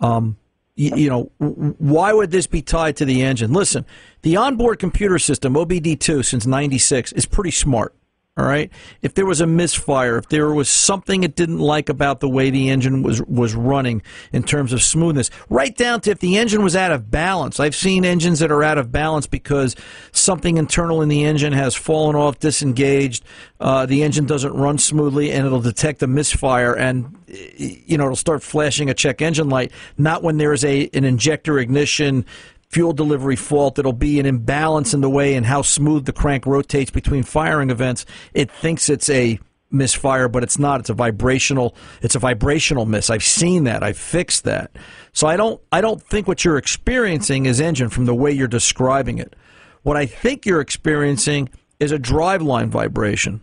Um, 0.00 0.36
you, 0.76 0.96
you 0.96 1.08
know, 1.08 1.30
why 1.38 2.12
would 2.12 2.30
this 2.30 2.46
be 2.46 2.60
tied 2.60 2.96
to 2.96 3.04
the 3.04 3.22
engine? 3.22 3.52
Listen, 3.52 3.86
the 4.22 4.36
onboard 4.36 4.78
computer 4.78 5.18
system 5.18 5.54
OBD2 5.54 6.24
since 6.24 6.46
'96 6.46 7.12
is 7.12 7.26
pretty 7.26 7.52
smart. 7.52 7.94
All 8.36 8.44
right. 8.44 8.68
If 9.00 9.14
there 9.14 9.26
was 9.26 9.40
a 9.40 9.46
misfire, 9.46 10.18
if 10.18 10.28
there 10.28 10.52
was 10.52 10.68
something 10.68 11.22
it 11.22 11.36
didn't 11.36 11.60
like 11.60 11.88
about 11.88 12.18
the 12.18 12.28
way 12.28 12.50
the 12.50 12.68
engine 12.68 13.04
was 13.04 13.22
was 13.22 13.54
running 13.54 14.02
in 14.32 14.42
terms 14.42 14.72
of 14.72 14.82
smoothness, 14.82 15.30
right 15.48 15.76
down 15.76 16.00
to 16.00 16.10
if 16.10 16.18
the 16.18 16.36
engine 16.36 16.64
was 16.64 16.74
out 16.74 16.90
of 16.90 17.12
balance. 17.12 17.60
I've 17.60 17.76
seen 17.76 18.04
engines 18.04 18.40
that 18.40 18.50
are 18.50 18.64
out 18.64 18.76
of 18.76 18.90
balance 18.90 19.28
because 19.28 19.76
something 20.10 20.56
internal 20.56 21.00
in 21.00 21.08
the 21.08 21.22
engine 21.22 21.52
has 21.52 21.76
fallen 21.76 22.16
off, 22.16 22.40
disengaged. 22.40 23.24
Uh, 23.60 23.86
the 23.86 24.02
engine 24.02 24.26
doesn't 24.26 24.52
run 24.52 24.78
smoothly, 24.78 25.30
and 25.30 25.46
it'll 25.46 25.60
detect 25.60 26.02
a 26.02 26.08
misfire, 26.08 26.74
and 26.74 27.16
you 27.28 27.96
know 27.96 28.04
it'll 28.04 28.16
start 28.16 28.42
flashing 28.42 28.90
a 28.90 28.94
check 28.94 29.22
engine 29.22 29.48
light. 29.48 29.70
Not 29.96 30.24
when 30.24 30.38
there's 30.38 30.64
a 30.64 30.90
an 30.92 31.04
injector 31.04 31.60
ignition 31.60 32.26
fuel 32.74 32.92
delivery 32.92 33.36
fault. 33.36 33.78
It'll 33.78 33.92
be 33.92 34.18
an 34.18 34.26
imbalance 34.26 34.94
in 34.94 35.00
the 35.00 35.08
way 35.08 35.34
and 35.36 35.46
how 35.46 35.62
smooth 35.62 36.06
the 36.06 36.12
crank 36.12 36.44
rotates 36.44 36.90
between 36.90 37.22
firing 37.22 37.70
events. 37.70 38.04
It 38.34 38.50
thinks 38.50 38.90
it's 38.90 39.08
a 39.08 39.38
misfire, 39.70 40.26
but 40.28 40.42
it's 40.42 40.58
not. 40.58 40.80
It's 40.80 40.90
a 40.90 40.94
vibrational. 40.94 41.76
It's 42.02 42.16
a 42.16 42.18
vibrational 42.18 42.84
miss. 42.84 43.10
I've 43.10 43.22
seen 43.22 43.62
that. 43.64 43.84
I've 43.84 43.96
fixed 43.96 44.42
that. 44.42 44.72
So 45.12 45.28
I 45.28 45.36
don't. 45.36 45.62
I 45.70 45.80
don't 45.80 46.02
think 46.02 46.26
what 46.26 46.44
you're 46.44 46.58
experiencing 46.58 47.46
is 47.46 47.60
engine 47.60 47.90
from 47.90 48.06
the 48.06 48.14
way 48.14 48.32
you're 48.32 48.48
describing 48.48 49.18
it. 49.18 49.36
What 49.84 49.96
I 49.96 50.06
think 50.06 50.44
you're 50.44 50.60
experiencing 50.60 51.50
is 51.78 51.92
a 51.92 51.98
driveline 51.98 52.70
vibration. 52.70 53.40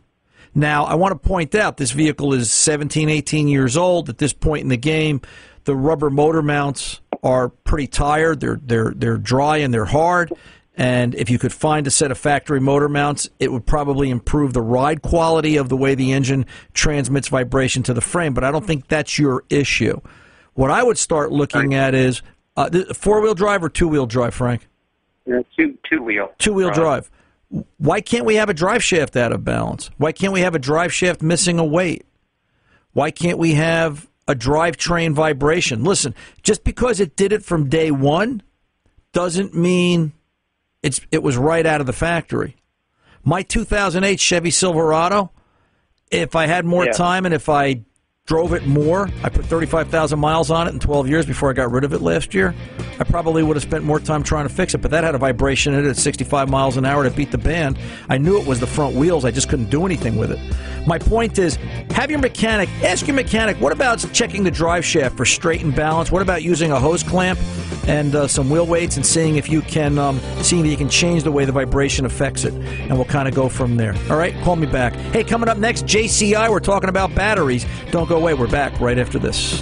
Now, 0.53 0.83
I 0.83 0.95
want 0.95 1.13
to 1.13 1.29
point 1.29 1.55
out 1.55 1.77
this 1.77 1.91
vehicle 1.91 2.33
is 2.33 2.51
17, 2.51 3.07
18 3.07 3.47
years 3.47 3.77
old 3.77 4.09
at 4.09 4.17
this 4.17 4.33
point 4.33 4.63
in 4.63 4.67
the 4.67 4.75
game. 4.75 5.21
The 5.63 5.75
rubber 5.75 6.09
motor 6.09 6.41
mounts 6.41 6.99
are 7.23 7.49
pretty 7.49 7.87
tired. 7.87 8.39
They're 8.39 8.59
they're 8.61 8.93
they're 8.95 9.17
dry 9.17 9.57
and 9.57 9.73
they're 9.73 9.85
hard. 9.85 10.33
And 10.75 11.13
if 11.15 11.29
you 11.29 11.37
could 11.37 11.53
find 11.53 11.85
a 11.85 11.91
set 11.91 12.11
of 12.11 12.17
factory 12.17 12.59
motor 12.59 12.87
mounts, 12.87 13.29
it 13.39 13.51
would 13.51 13.65
probably 13.65 14.09
improve 14.09 14.53
the 14.53 14.61
ride 14.61 15.01
quality 15.01 15.57
of 15.57 15.69
the 15.69 15.77
way 15.77 15.95
the 15.95 16.13
engine 16.13 16.45
transmits 16.73 17.27
vibration 17.27 17.83
to 17.83 17.93
the 17.93 18.01
frame. 18.01 18.33
But 18.33 18.43
I 18.43 18.51
don't 18.51 18.65
think 18.65 18.87
that's 18.87 19.19
your 19.19 19.43
issue. 19.49 19.99
What 20.53 20.71
I 20.71 20.81
would 20.81 20.97
start 20.97 21.31
looking 21.31 21.73
at 21.73 21.93
is 21.93 22.21
uh, 22.57 22.69
four 22.93 23.21
wheel 23.21 23.35
drive 23.35 23.63
or 23.63 23.69
two 23.69 23.87
wheel 23.87 24.05
drive, 24.05 24.33
Frank. 24.33 24.67
Two 25.55 25.77
two 25.87 26.03
wheel. 26.03 26.31
Two 26.39 26.53
wheel 26.53 26.71
drive. 26.71 27.11
Why 27.77 27.99
can't 27.99 28.25
we 28.25 28.35
have 28.35 28.49
a 28.49 28.53
drive 28.53 28.83
shaft 28.83 29.15
out 29.17 29.33
of 29.33 29.43
balance? 29.43 29.89
Why 29.97 30.13
can't 30.13 30.31
we 30.31 30.41
have 30.41 30.55
a 30.55 30.59
drive 30.59 30.93
shaft 30.93 31.21
missing 31.21 31.59
a 31.59 31.65
weight? 31.65 32.05
Why 32.93 33.11
can't 33.11 33.37
we 33.37 33.53
have 33.53 34.09
a 34.27 34.35
drivetrain 34.35 35.13
vibration? 35.13 35.83
Listen, 35.83 36.13
just 36.43 36.63
because 36.63 36.99
it 36.99 37.15
did 37.15 37.31
it 37.31 37.43
from 37.43 37.69
day 37.69 37.91
one 37.91 38.41
doesn't 39.13 39.55
mean 39.55 40.13
it's 40.83 41.01
it 41.11 41.21
was 41.23 41.37
right 41.37 41.65
out 41.65 41.81
of 41.81 41.87
the 41.87 41.93
factory. 41.93 42.55
My 43.23 43.43
2008 43.43 44.19
Chevy 44.19 44.49
Silverado, 44.51 45.31
if 46.11 46.35
I 46.35 46.47
had 46.47 46.65
more 46.65 46.85
Yeah. 46.85 46.91
time 46.93 47.25
and 47.25 47.33
if 47.33 47.49
I 47.49 47.81
drove 48.31 48.53
it 48.53 48.65
more, 48.65 49.09
I 49.25 49.29
put 49.29 49.43
35,000 49.43 50.17
miles 50.17 50.51
on 50.51 50.65
it 50.65 50.71
in 50.71 50.79
12 50.79 51.09
years 51.09 51.25
before 51.25 51.49
I 51.49 51.53
got 51.53 51.69
rid 51.69 51.83
of 51.83 51.91
it 51.91 51.99
last 52.01 52.33
year. 52.33 52.55
I 52.97 53.03
probably 53.03 53.43
would 53.43 53.57
have 53.57 53.63
spent 53.63 53.83
more 53.83 53.99
time 53.99 54.23
trying 54.23 54.47
to 54.47 54.53
fix 54.53 54.73
it, 54.73 54.77
but 54.77 54.89
that 54.91 55.03
had 55.03 55.15
a 55.15 55.17
vibration 55.17 55.73
in 55.73 55.85
it 55.85 55.89
at 55.89 55.97
65 55.97 56.49
miles 56.49 56.77
an 56.77 56.85
hour 56.85 57.03
to 57.03 57.11
beat 57.11 57.31
the 57.31 57.37
band. 57.37 57.77
I 58.07 58.17
knew 58.17 58.39
it 58.39 58.47
was 58.47 58.61
the 58.61 58.67
front 58.67 58.95
wheels, 58.95 59.25
I 59.25 59.31
just 59.31 59.49
couldn't 59.49 59.69
do 59.69 59.85
anything 59.85 60.15
with 60.15 60.31
it. 60.31 60.39
My 60.87 60.97
point 60.97 61.37
is, 61.39 61.57
have 61.91 62.09
your 62.09 62.19
mechanic, 62.19 62.69
ask 62.83 63.05
your 63.05 63.15
mechanic, 63.15 63.57
what 63.57 63.73
about 63.73 63.97
checking 64.13 64.43
the 64.43 64.51
drive 64.51 64.85
shaft 64.85 65.17
for 65.17 65.25
straight 65.25 65.61
and 65.61 65.75
balance? 65.75 66.09
What 66.09 66.21
about 66.21 66.41
using 66.41 66.71
a 66.71 66.79
hose 66.79 67.03
clamp 67.03 67.37
and 67.87 68.15
uh, 68.15 68.27
some 68.27 68.49
wheel 68.49 68.65
weights 68.65 68.95
and 68.95 69.05
seeing 69.05 69.35
if 69.35 69.49
you 69.49 69.61
can, 69.61 69.97
um, 69.97 70.19
seeing 70.41 70.63
that 70.63 70.69
you 70.69 70.77
can 70.77 70.89
change 70.89 71.23
the 71.23 71.31
way 71.31 71.43
the 71.43 71.51
vibration 71.51 72.05
affects 72.05 72.45
it? 72.45 72.53
And 72.53 72.91
we'll 72.91 73.05
kind 73.05 73.27
of 73.27 73.35
go 73.35 73.49
from 73.49 73.75
there. 73.75 73.93
All 74.09 74.17
right, 74.17 74.33
call 74.43 74.55
me 74.55 74.67
back. 74.67 74.93
Hey, 74.93 75.23
coming 75.23 75.49
up 75.49 75.57
next, 75.57 75.85
JCI, 75.85 76.49
we're 76.49 76.59
talking 76.59 76.89
about 76.89 77.13
batteries. 77.13 77.65
Don't 77.91 78.07
go 78.07 78.20
away, 78.21 78.35
we're 78.35 78.47
back 78.47 78.79
right 78.79 78.99
after 78.99 79.17
this. 79.17 79.61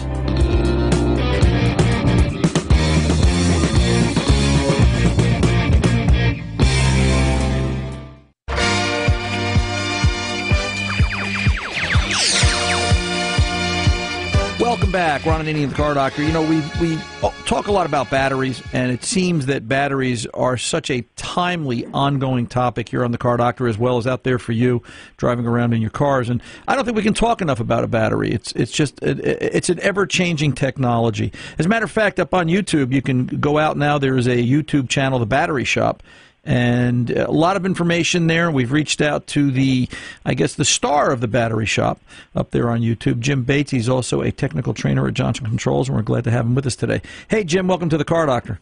Welcome 14.90 15.22
back, 15.22 15.26
Ron 15.28 15.46
Ananian, 15.46 15.70
the 15.70 15.76
Car 15.76 15.94
Doctor. 15.94 16.24
You 16.24 16.32
know, 16.32 16.42
we 16.42 16.64
we 16.82 16.98
talk 17.46 17.68
a 17.68 17.72
lot 17.72 17.86
about 17.86 18.10
batteries, 18.10 18.64
and 18.74 18.92
it 18.92 19.04
seems 19.04 19.46
that 19.46 19.68
batteries 19.68 20.26
are 20.34 20.58
such 20.58 20.90
a 20.90 21.02
timely, 21.16 21.86
ongoing 21.94 22.48
topic 22.48 22.90
here 22.90 23.06
on 23.06 23.12
the 23.12 23.20
Car 23.20 23.38
Doctor, 23.38 23.68
as 23.68 23.78
well 23.78 24.00
as 24.00 24.08
out 24.08 24.24
there 24.24 24.40
for 24.40 24.52
you 24.52 24.82
driving 25.18 25.46
around 25.46 25.76
in 25.76 25.82
your 25.82 25.92
cars. 25.92 26.28
And 26.28 26.42
I 26.68 26.76
don't 26.76 26.86
think 26.86 26.98
we 26.98 27.04
can 27.04 27.14
talk 27.14 27.40
enough 27.40 27.60
about 27.60 27.84
a 27.84 27.88
battery. 27.88 28.32
It's 28.32 28.52
it's 28.54 28.72
just 28.72 29.00
it, 29.04 29.20
it's 29.20 29.70
an 29.70 29.80
ever 29.82 30.08
changing 30.08 30.54
technology. 30.54 31.32
As 31.60 31.68
a 31.68 31.70
matter 31.70 31.86
of 31.86 31.92
fact, 31.92 32.20
up 32.20 32.34
on 32.34 32.48
YouTube, 32.48 32.92
you 32.92 33.04
can 33.04 33.28
go 33.28 33.60
out 33.60 33.78
now. 33.78 34.00
There 34.00 34.18
is 34.18 34.26
a 34.26 34.38
YouTube 34.38 34.90
channel, 34.90 35.20
the 35.20 35.28
Battery 35.28 35.66
Shop 35.66 36.02
and 36.44 37.12
a 37.12 37.32
lot 37.32 37.56
of 37.56 37.66
information 37.66 38.28
there. 38.28 38.50
We've 38.52 38.72
reached 38.72 39.02
out 39.02 39.28
to 39.28 39.52
the, 39.52 39.90
I 40.26 40.34
guess, 40.34 40.56
the 40.56 40.66
star 40.66 41.12
of 41.12 41.22
the 41.22 41.28
battery 41.28 41.66
shop 41.66 42.00
up 42.36 42.52
there 42.52 42.70
on 42.70 42.82
YouTube, 42.82 43.20
Jim 43.20 43.44
Bates. 43.44 43.72
He's 43.72 43.90
also 43.90 44.22
a 44.22 44.32
technical 44.32 44.74
trainer 44.74 45.08
at 45.08 45.14
Johnson 45.14 45.46
Controls, 45.46 45.90
and 45.90 45.96
we're 45.96 46.04
glad 46.04 46.24
to 46.26 46.32
have 46.32 46.46
him 46.46 46.56
with 46.56 46.66
us 46.66 46.76
today. 46.76 47.02
Hey, 47.28 47.44
Jim, 47.44 47.68
welcome 47.68 47.90
to 47.90 47.98
the 47.98 48.06
Car 48.06 48.26
Doctor. 48.26 48.60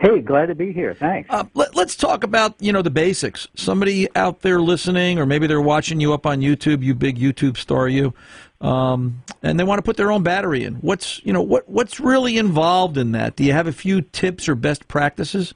Hey, 0.00 0.20
glad 0.20 0.46
to 0.46 0.54
be 0.54 0.72
here. 0.72 0.94
Thanks. 0.94 1.28
Uh, 1.30 1.44
let, 1.52 1.76
us 1.76 1.94
talk 1.94 2.24
about 2.24 2.54
you 2.58 2.72
know 2.72 2.80
the 2.80 2.90
basics. 2.90 3.46
Somebody 3.54 4.08
out 4.16 4.40
there 4.40 4.58
listening, 4.58 5.18
or 5.18 5.26
maybe 5.26 5.46
they're 5.46 5.60
watching 5.60 6.00
you 6.00 6.14
up 6.14 6.24
on 6.24 6.40
YouTube. 6.40 6.82
You 6.82 6.94
big 6.94 7.18
YouTube 7.18 7.58
star, 7.58 7.86
you. 7.86 8.14
Um, 8.62 9.22
and 9.42 9.60
they 9.60 9.64
want 9.64 9.78
to 9.78 9.82
put 9.82 9.98
their 9.98 10.10
own 10.10 10.22
battery 10.22 10.64
in. 10.64 10.76
What's 10.76 11.22
you 11.24 11.34
know 11.34 11.42
what 11.42 11.68
what's 11.68 12.00
really 12.00 12.38
involved 12.38 12.96
in 12.96 13.12
that? 13.12 13.36
Do 13.36 13.44
you 13.44 13.52
have 13.52 13.66
a 13.66 13.72
few 13.72 14.00
tips 14.00 14.48
or 14.48 14.54
best 14.54 14.88
practices? 14.88 15.54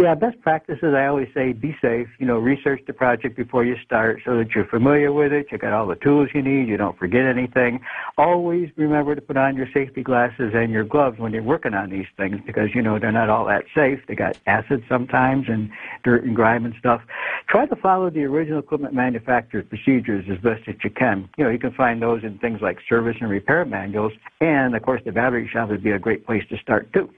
Yeah, 0.00 0.14
best 0.14 0.40
practices, 0.40 0.94
I 0.94 1.08
always 1.08 1.28
say 1.34 1.52
be 1.52 1.76
safe. 1.82 2.08
You 2.18 2.24
know, 2.24 2.38
research 2.38 2.80
the 2.86 2.94
project 2.94 3.36
before 3.36 3.66
you 3.66 3.76
start 3.84 4.22
so 4.24 4.34
that 4.38 4.54
you're 4.54 4.64
familiar 4.64 5.12
with 5.12 5.30
it. 5.30 5.48
You 5.52 5.58
got 5.58 5.74
all 5.74 5.86
the 5.86 5.94
tools 5.94 6.30
you 6.32 6.40
need. 6.40 6.68
You 6.68 6.78
don't 6.78 6.98
forget 6.98 7.26
anything. 7.26 7.80
Always 8.16 8.70
remember 8.76 9.14
to 9.14 9.20
put 9.20 9.36
on 9.36 9.56
your 9.56 9.68
safety 9.74 10.02
glasses 10.02 10.52
and 10.54 10.72
your 10.72 10.84
gloves 10.84 11.18
when 11.18 11.34
you're 11.34 11.42
working 11.42 11.74
on 11.74 11.90
these 11.90 12.06
things 12.16 12.40
because, 12.46 12.74
you 12.74 12.80
know, 12.80 12.98
they're 12.98 13.12
not 13.12 13.28
all 13.28 13.44
that 13.44 13.64
safe. 13.74 14.00
They 14.08 14.14
got 14.14 14.38
acid 14.46 14.82
sometimes 14.88 15.50
and 15.50 15.70
dirt 16.02 16.24
and 16.24 16.34
grime 16.34 16.64
and 16.64 16.74
stuff. 16.78 17.02
Try 17.46 17.66
to 17.66 17.76
follow 17.76 18.08
the 18.08 18.24
original 18.24 18.60
equipment 18.60 18.94
manufacturer's 18.94 19.66
procedures 19.66 20.24
as 20.30 20.38
best 20.38 20.66
as 20.66 20.76
you 20.82 20.88
can. 20.88 21.28
You 21.36 21.44
know, 21.44 21.50
you 21.50 21.58
can 21.58 21.72
find 21.72 22.00
those 22.00 22.24
in 22.24 22.38
things 22.38 22.62
like 22.62 22.78
service 22.88 23.18
and 23.20 23.28
repair 23.28 23.66
manuals. 23.66 24.14
And, 24.40 24.74
of 24.74 24.80
course, 24.80 25.02
the 25.04 25.12
battery 25.12 25.46
shop 25.46 25.68
would 25.68 25.82
be 25.82 25.90
a 25.90 25.98
great 25.98 26.24
place 26.24 26.44
to 26.48 26.56
start, 26.56 26.90
too. 26.94 27.10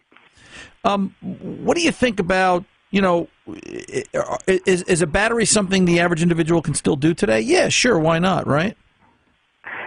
Um, 0.84 1.14
what 1.20 1.76
do 1.76 1.82
you 1.82 1.92
think 1.92 2.18
about 2.18 2.64
you 2.92 3.00
know, 3.00 3.26
is 4.46 4.82
is 4.82 5.02
a 5.02 5.06
battery 5.06 5.44
something 5.46 5.86
the 5.86 5.98
average 5.98 6.22
individual 6.22 6.62
can 6.62 6.74
still 6.74 6.94
do 6.94 7.14
today? 7.14 7.40
Yeah, 7.40 7.68
sure, 7.68 7.98
why 7.98 8.20
not, 8.20 8.46
right? 8.46 8.76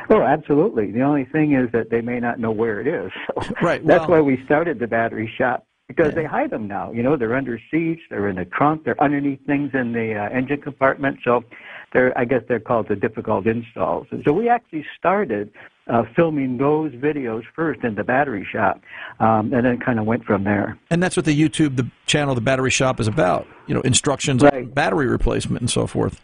Oh, 0.10 0.22
absolutely. 0.22 0.92
The 0.92 1.02
only 1.02 1.26
thing 1.26 1.54
is 1.54 1.72
that 1.72 1.90
they 1.90 2.02
may 2.02 2.20
not 2.20 2.40
know 2.40 2.52
where 2.52 2.82
it 2.82 2.88
is. 2.88 3.12
So 3.36 3.54
right. 3.62 3.86
That's 3.86 4.08
why 4.08 4.22
we 4.22 4.44
started 4.46 4.80
the 4.80 4.88
battery 4.88 5.32
shop 5.38 5.66
because 5.88 6.10
yeah. 6.10 6.16
they 6.16 6.26
hide 6.26 6.50
them 6.50 6.68
now. 6.68 6.92
You 6.92 7.04
know, 7.04 7.16
they're 7.16 7.36
under 7.36 7.60
seats, 7.72 8.02
they're 8.10 8.28
in 8.28 8.38
the 8.38 8.46
trunk, 8.46 8.84
they're 8.86 9.02
underneath 9.02 9.46
things 9.46 9.72
in 9.74 9.94
the 9.94 10.16
uh, 10.16 10.30
engine 10.36 10.62
compartment. 10.62 11.20
So 11.24 11.44
they're, 11.94 12.18
I 12.18 12.26
guess 12.26 12.42
they're 12.48 12.60
called 12.60 12.88
the 12.88 12.96
difficult 12.96 13.46
installs. 13.48 14.08
And 14.12 14.24
so 14.26 14.34
we 14.34 14.50
actually 14.50 14.86
started 14.98 15.52
uh, 15.88 16.04
filming 16.16 16.58
those 16.58 16.92
videos 16.94 17.44
first 17.56 17.84
in 17.84 17.96
the 17.96 18.04
battery 18.04 18.46
shop, 18.52 18.82
um, 19.20 19.54
and 19.54 19.66
then 19.66 19.80
kind 19.80 20.00
of 20.00 20.06
went 20.06 20.26
from 20.26 20.44
there. 20.44 20.78
And 20.90 21.02
that's 21.02 21.16
what 21.16 21.26
the 21.26 21.40
YouTube, 21.40 21.78
the 21.78 21.88
channel, 22.08 22.34
the 22.34 22.42
battery 22.42 22.72
shop 22.72 23.00
is 23.00 23.08
about. 23.08 23.48
You 23.68 23.76
know, 23.76 23.82
instructions 23.82 24.42
right. 24.42 24.54
on 24.54 24.66
battery 24.66 25.08
replacement 25.08 25.62
and 25.62 25.70
so 25.70 25.86
forth. 25.86 26.22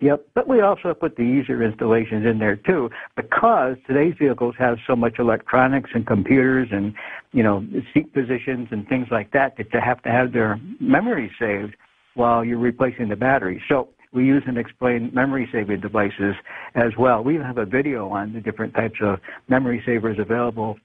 Yep, 0.00 0.28
but 0.34 0.48
we 0.48 0.62
also 0.62 0.94
put 0.94 1.16
the 1.16 1.22
easier 1.22 1.62
installations 1.62 2.24
in 2.24 2.38
there 2.38 2.56
too, 2.56 2.88
because 3.16 3.76
today's 3.86 4.14
vehicles 4.18 4.54
have 4.58 4.78
so 4.86 4.96
much 4.96 5.18
electronics 5.18 5.90
and 5.94 6.06
computers 6.06 6.68
and 6.72 6.94
you 7.32 7.42
know 7.42 7.66
seat 7.92 8.12
positions 8.14 8.68
and 8.70 8.88
things 8.88 9.08
like 9.10 9.30
that 9.32 9.58
that 9.58 9.66
you 9.72 9.80
have 9.80 10.02
to 10.02 10.10
have 10.10 10.32
their 10.32 10.58
memory 10.80 11.30
saved 11.38 11.76
while 12.14 12.42
you're 12.42 12.58
replacing 12.58 13.08
the 13.10 13.16
battery. 13.16 13.62
So 13.68 13.88
we 14.12 14.24
use 14.24 14.42
and 14.46 14.56
explain 14.56 15.10
memory 15.12 15.48
saving 15.52 15.80
devices 15.80 16.34
as 16.74 16.92
well. 16.98 17.22
We 17.22 17.36
have 17.36 17.58
a 17.58 17.66
video 17.66 18.08
on 18.08 18.32
the 18.32 18.40
different 18.40 18.74
types 18.74 18.98
of 19.02 19.20
memory 19.48 19.82
savers 19.84 20.18
available 20.18 20.78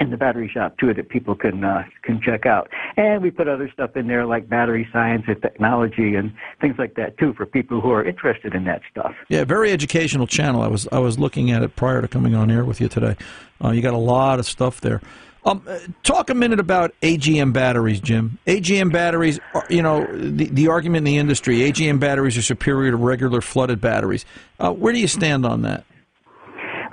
in 0.00 0.10
the 0.10 0.16
battery 0.16 0.50
shop 0.52 0.78
too 0.78 0.94
that 0.94 1.10
people 1.10 1.34
can 1.34 1.62
uh, 1.62 1.84
can 2.02 2.20
check 2.20 2.46
out. 2.46 2.70
And 2.96 3.22
we 3.22 3.30
put 3.30 3.46
other 3.48 3.70
stuff 3.72 3.96
in 3.96 4.08
there 4.08 4.24
like 4.26 4.48
battery 4.48 4.88
science 4.92 5.24
and 5.28 5.40
technology 5.40 6.14
and 6.14 6.32
things 6.60 6.76
like 6.78 6.94
that 6.94 7.18
too 7.18 7.34
for 7.34 7.44
people 7.46 7.80
who 7.80 7.90
are 7.92 8.02
interested 8.02 8.54
in 8.54 8.64
that 8.64 8.80
stuff. 8.90 9.14
Yeah, 9.28 9.44
very 9.44 9.70
educational 9.70 10.26
channel. 10.26 10.62
I 10.62 10.68
was 10.68 10.88
I 10.90 10.98
was 10.98 11.18
looking 11.18 11.50
at 11.50 11.62
it 11.62 11.76
prior 11.76 12.00
to 12.00 12.08
coming 12.08 12.34
on 12.34 12.50
air 12.50 12.64
with 12.64 12.80
you 12.80 12.88
today. 12.88 13.16
Uh, 13.62 13.70
you 13.70 13.82
got 13.82 13.94
a 13.94 13.98
lot 13.98 14.38
of 14.38 14.46
stuff 14.46 14.80
there. 14.80 15.02
Um, 15.44 15.66
talk 16.02 16.28
a 16.28 16.34
minute 16.34 16.60
about 16.60 16.94
AGM 17.00 17.54
batteries, 17.54 18.00
Jim. 18.00 18.38
AGM 18.46 18.92
batteries, 18.92 19.40
are, 19.54 19.64
you 19.70 19.80
know, 19.80 20.06
the, 20.12 20.46
the 20.50 20.68
argument 20.68 20.98
in 20.98 21.04
the 21.04 21.16
industry, 21.16 21.60
AGM 21.60 21.98
batteries 21.98 22.36
are 22.36 22.42
superior 22.42 22.90
to 22.90 22.98
regular 22.98 23.40
flooded 23.40 23.80
batteries. 23.80 24.26
Uh, 24.58 24.70
where 24.70 24.92
do 24.92 24.98
you 24.98 25.08
stand 25.08 25.46
on 25.46 25.62
that? 25.62 25.84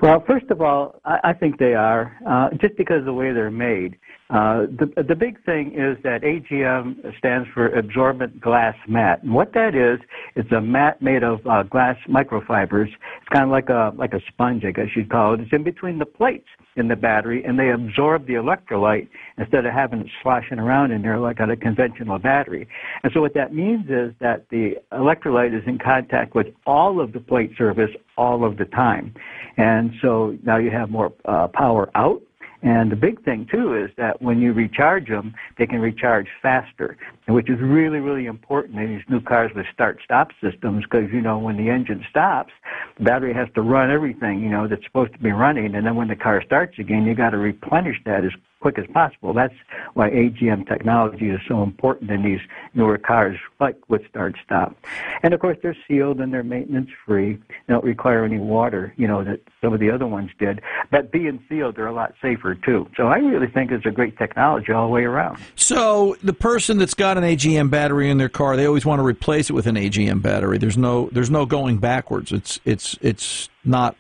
Well, 0.01 0.23
first 0.27 0.45
of 0.51 0.61
all, 0.61 0.99
I, 1.05 1.19
I 1.25 1.33
think 1.33 1.57
they 1.57 1.73
are, 1.73 2.15
uh, 2.27 2.49
just 2.61 2.77
because 2.77 2.99
of 2.99 3.05
the 3.05 3.13
way 3.13 3.33
they're 3.33 3.49
made. 3.49 3.97
Uh, 4.29 4.65
the, 4.65 5.03
the 5.07 5.15
big 5.15 5.43
thing 5.45 5.71
is 5.73 5.97
that 6.03 6.21
AGM 6.21 7.17
stands 7.17 7.47
for 7.53 7.69
absorbent 7.69 8.41
glass 8.41 8.75
mat. 8.87 9.23
And 9.23 9.33
what 9.33 9.53
that 9.53 9.73
is, 9.73 10.05
it's 10.35 10.51
a 10.51 10.59
mat 10.59 11.01
made 11.01 11.23
of 11.23 11.39
uh, 11.47 11.63
glass 11.63 11.95
microfibers. 12.09 12.87
It's 12.87 13.29
kind 13.31 13.45
of 13.45 13.51
like 13.51 13.69
a, 13.69 13.93
like 13.95 14.13
a 14.13 14.19
sponge, 14.27 14.65
I 14.65 14.71
guess 14.71 14.87
you'd 14.95 15.09
call 15.09 15.33
it. 15.33 15.39
It's 15.39 15.53
in 15.53 15.63
between 15.63 15.97
the 15.99 16.05
plates 16.05 16.47
in 16.75 16.89
the 16.89 16.95
battery 16.95 17.43
and 17.43 17.57
they 17.57 17.71
absorb 17.71 18.27
the 18.27 18.33
electrolyte 18.33 19.07
instead 19.37 19.65
of 19.65 19.73
having 19.73 20.01
it 20.01 20.07
sloshing 20.21 20.59
around 20.59 20.91
in 20.91 21.01
there 21.01 21.19
like 21.19 21.39
on 21.39 21.49
a 21.49 21.57
conventional 21.57 22.19
battery. 22.19 22.67
And 23.03 23.11
so 23.13 23.21
what 23.21 23.33
that 23.33 23.53
means 23.53 23.85
is 23.85 24.13
that 24.19 24.45
the 24.51 24.75
electrolyte 24.91 25.57
is 25.57 25.63
in 25.65 25.79
contact 25.79 26.35
with 26.35 26.47
all 26.65 26.99
of 26.99 27.13
the 27.13 27.19
plate 27.19 27.51
surface 27.57 27.91
all 28.17 28.45
of 28.45 28.57
the 28.57 28.65
time. 28.65 29.13
And 29.57 29.91
so 30.01 30.37
now 30.43 30.57
you 30.57 30.69
have 30.69 30.89
more 30.89 31.13
uh, 31.25 31.47
power 31.47 31.89
out 31.95 32.21
and 32.61 32.91
the 32.91 32.95
big 32.95 33.23
thing 33.23 33.47
too 33.51 33.75
is 33.75 33.91
that 33.97 34.21
when 34.21 34.39
you 34.39 34.53
recharge 34.53 35.07
them, 35.07 35.33
they 35.57 35.67
can 35.67 35.79
recharge 35.79 36.27
faster, 36.41 36.97
which 37.27 37.49
is 37.49 37.59
really, 37.59 37.99
really 37.99 38.25
important 38.25 38.79
in 38.79 38.95
these 38.95 39.03
new 39.09 39.19
cars 39.19 39.51
with 39.53 39.65
start-stop 39.73 40.31
systems 40.41 40.83
because, 40.83 41.11
you 41.11 41.21
know, 41.21 41.37
when 41.37 41.57
the 41.57 41.69
engine 41.69 42.05
stops, 42.09 42.53
the 42.97 43.03
battery 43.03 43.33
has 43.33 43.47
to 43.55 43.61
run 43.61 43.91
everything, 43.91 44.41
you 44.41 44.49
know, 44.49 44.67
that's 44.67 44.83
supposed 44.85 45.13
to 45.13 45.19
be 45.19 45.31
running. 45.31 45.75
And 45.75 45.85
then 45.85 45.95
when 45.95 46.07
the 46.07 46.15
car 46.15 46.41
starts 46.41 46.79
again, 46.79 47.05
you 47.05 47.15
got 47.15 47.31
to 47.31 47.37
replenish 47.37 47.97
that 48.05 48.23
as 48.23 48.31
quick 48.59 48.79
as 48.79 48.85
possible. 48.93 49.33
That's 49.33 49.53
why 49.93 50.09
AGM 50.09 50.67
technology 50.67 51.29
is 51.29 51.39
so 51.47 51.63
important 51.63 52.09
in 52.09 52.23
these 52.23 52.39
newer 52.73 52.97
cars, 52.97 53.37
like 53.59 53.77
with 53.87 54.07
start 54.09 54.35
stop. 54.43 54.75
And 55.21 55.33
of 55.33 55.39
course, 55.39 55.57
they're 55.61 55.77
sealed 55.87 56.19
and 56.19 56.33
they're 56.33 56.43
maintenance 56.43 56.89
free. 57.05 57.33
They 57.67 57.73
don't 57.73 57.83
require 57.83 58.23
any 58.23 58.39
water, 58.39 58.93
you 58.97 59.07
know, 59.07 59.23
that 59.23 59.41
some 59.61 59.73
of 59.73 59.79
the 59.79 59.91
other 59.91 60.07
ones 60.07 60.31
did. 60.39 60.61
But 60.89 61.11
being 61.11 61.43
sealed, 61.47 61.75
they're 61.75 61.87
a 61.87 61.93
lot 61.93 62.15
safer 62.21 62.55
too. 62.55 62.89
So 62.97 63.07
I 63.07 63.17
really 63.17 63.47
think 63.47 63.71
it's 63.71 63.85
a 63.85 63.91
great 63.91 64.17
technology 64.17 64.71
all 64.71 64.87
the 64.87 64.93
way 64.93 65.03
around. 65.03 65.37
So 65.55 66.15
the 66.23 66.33
person 66.33 66.77
that's 66.77 66.93
got 66.93 67.16
an 67.17 67.23
AGM 67.23 67.69
battery 67.69 68.09
in 68.09 68.17
their 68.17 68.29
car, 68.29 68.55
they 68.55 68.65
always 68.65 68.85
want 68.85 68.99
to 68.99 69.03
replace 69.03 69.49
it 69.49 69.53
with 69.53 69.67
an 69.67 69.75
AGM 69.75 70.21
battery. 70.21 70.57
There's 70.57 70.77
no 70.77 71.09
there's 71.11 71.29
no 71.29 71.45
going 71.45 71.77
backwards. 71.77 72.31
It's 72.31 72.59
it's 72.65 72.97
it's 73.01 73.49
not 73.63 73.95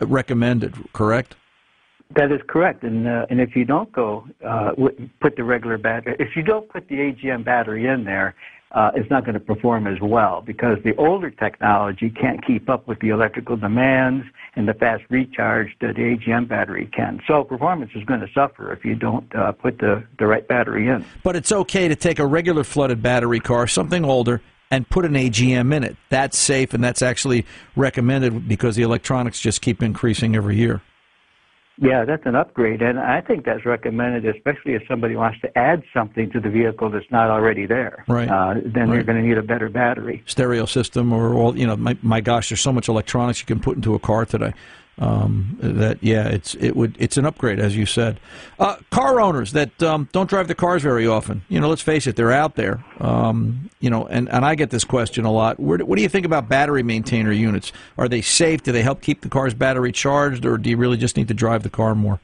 recommended, 0.00 0.74
correct? 0.92 1.34
That 2.16 2.32
is 2.32 2.40
correct, 2.48 2.84
and 2.84 3.06
uh, 3.06 3.26
and 3.28 3.40
if 3.40 3.54
you 3.54 3.64
don't 3.64 3.92
go 3.92 4.26
uh, 4.46 4.72
put 5.20 5.36
the 5.36 5.44
regular 5.44 5.76
battery, 5.76 6.16
if 6.18 6.36
you 6.36 6.42
don't 6.42 6.68
put 6.68 6.88
the 6.88 6.96
AGM 6.96 7.44
battery 7.44 7.86
in 7.86 8.04
there, 8.04 8.34
uh, 8.72 8.90
it's 8.94 9.10
not 9.10 9.24
going 9.24 9.34
to 9.34 9.40
perform 9.40 9.86
as 9.86 10.00
well 10.00 10.42
because 10.42 10.78
the 10.84 10.94
older 10.96 11.30
technology 11.30 12.10
can't 12.10 12.44
keep 12.44 12.68
up 12.68 12.86
with 12.86 13.00
the 13.00 13.08
electrical 13.08 13.56
demands 13.56 14.26
and 14.56 14.68
the 14.68 14.74
fast 14.74 15.04
recharge 15.08 15.74
that 15.80 15.96
the 15.96 16.02
AGM 16.02 16.48
battery 16.48 16.88
can. 16.92 17.20
So 17.26 17.44
performance 17.44 17.92
is 17.94 18.04
going 18.04 18.20
to 18.20 18.28
suffer 18.32 18.72
if 18.72 18.84
you 18.84 18.94
don't 18.94 19.34
uh, 19.34 19.52
put 19.52 19.78
the 19.78 20.04
the 20.18 20.26
right 20.26 20.46
battery 20.46 20.88
in. 20.88 21.04
But 21.22 21.36
it's 21.36 21.52
okay 21.52 21.88
to 21.88 21.96
take 21.96 22.18
a 22.18 22.26
regular 22.26 22.64
flooded 22.64 23.02
battery 23.02 23.40
car, 23.40 23.66
something 23.66 24.04
older, 24.04 24.42
and 24.70 24.88
put 24.88 25.04
an 25.04 25.14
AGM 25.14 25.74
in 25.74 25.84
it. 25.84 25.96
That's 26.10 26.36
safe 26.36 26.74
and 26.74 26.84
that's 26.84 27.00
actually 27.00 27.46
recommended 27.74 28.48
because 28.48 28.76
the 28.76 28.82
electronics 28.82 29.40
just 29.40 29.62
keep 29.62 29.82
increasing 29.82 30.36
every 30.36 30.56
year. 30.56 30.82
Yeah, 31.80 32.04
that's 32.04 32.26
an 32.26 32.34
upgrade, 32.34 32.82
and 32.82 32.98
I 32.98 33.20
think 33.20 33.44
that's 33.44 33.64
recommended, 33.64 34.26
especially 34.26 34.74
if 34.74 34.82
somebody 34.88 35.14
wants 35.14 35.40
to 35.42 35.58
add 35.58 35.84
something 35.94 36.28
to 36.32 36.40
the 36.40 36.50
vehicle 36.50 36.90
that's 36.90 37.10
not 37.10 37.30
already 37.30 37.66
there. 37.66 38.04
Right. 38.08 38.28
Uh, 38.28 38.54
then 38.64 38.88
right. 38.88 38.96
you're 38.96 39.04
going 39.04 39.22
to 39.22 39.26
need 39.26 39.38
a 39.38 39.42
better 39.42 39.68
battery. 39.68 40.24
Stereo 40.26 40.66
system, 40.66 41.12
or 41.12 41.34
all 41.34 41.56
you 41.56 41.66
know. 41.66 41.76
My, 41.76 41.96
my 42.02 42.20
gosh, 42.20 42.48
there's 42.48 42.60
so 42.60 42.72
much 42.72 42.88
electronics 42.88 43.38
you 43.40 43.46
can 43.46 43.60
put 43.60 43.76
into 43.76 43.94
a 43.94 43.98
car 44.00 44.26
today 44.26 44.52
um, 44.98 45.56
that 45.60 45.98
yeah, 46.02 46.28
it's 46.28 46.54
it 46.56 46.76
would 46.76 46.96
it's 46.98 47.16
an 47.16 47.24
upgrade 47.24 47.60
as 47.60 47.76
you 47.76 47.86
said. 47.86 48.18
Uh, 48.58 48.76
car 48.90 49.20
owners 49.20 49.52
that 49.52 49.82
um, 49.82 50.08
don't 50.12 50.28
drive 50.28 50.48
the 50.48 50.54
cars 50.54 50.82
very 50.82 51.06
often, 51.06 51.42
you 51.48 51.60
know, 51.60 51.68
let's 51.68 51.82
face 51.82 52.06
it, 52.06 52.16
they're 52.16 52.32
out 52.32 52.56
there. 52.56 52.84
Um, 53.00 53.70
you 53.80 53.90
know, 53.90 54.06
and, 54.06 54.28
and 54.28 54.44
I 54.44 54.54
get 54.54 54.70
this 54.70 54.84
question 54.84 55.24
a 55.24 55.32
lot. 55.32 55.60
Where, 55.60 55.78
what 55.78 55.96
do 55.96 56.02
you 56.02 56.08
think 56.08 56.26
about 56.26 56.48
battery 56.48 56.82
maintainer 56.82 57.32
units? 57.32 57.72
Are 57.96 58.08
they 58.08 58.20
safe? 58.20 58.62
Do 58.62 58.72
they 58.72 58.82
help 58.82 59.00
keep 59.00 59.20
the 59.20 59.28
car's 59.28 59.54
battery 59.54 59.92
charged, 59.92 60.44
or 60.44 60.58
do 60.58 60.70
you 60.70 60.76
really 60.76 60.96
just 60.96 61.16
need 61.16 61.28
to 61.28 61.34
drive 61.34 61.62
the 61.62 61.70
car 61.70 61.94
more? 61.94 62.20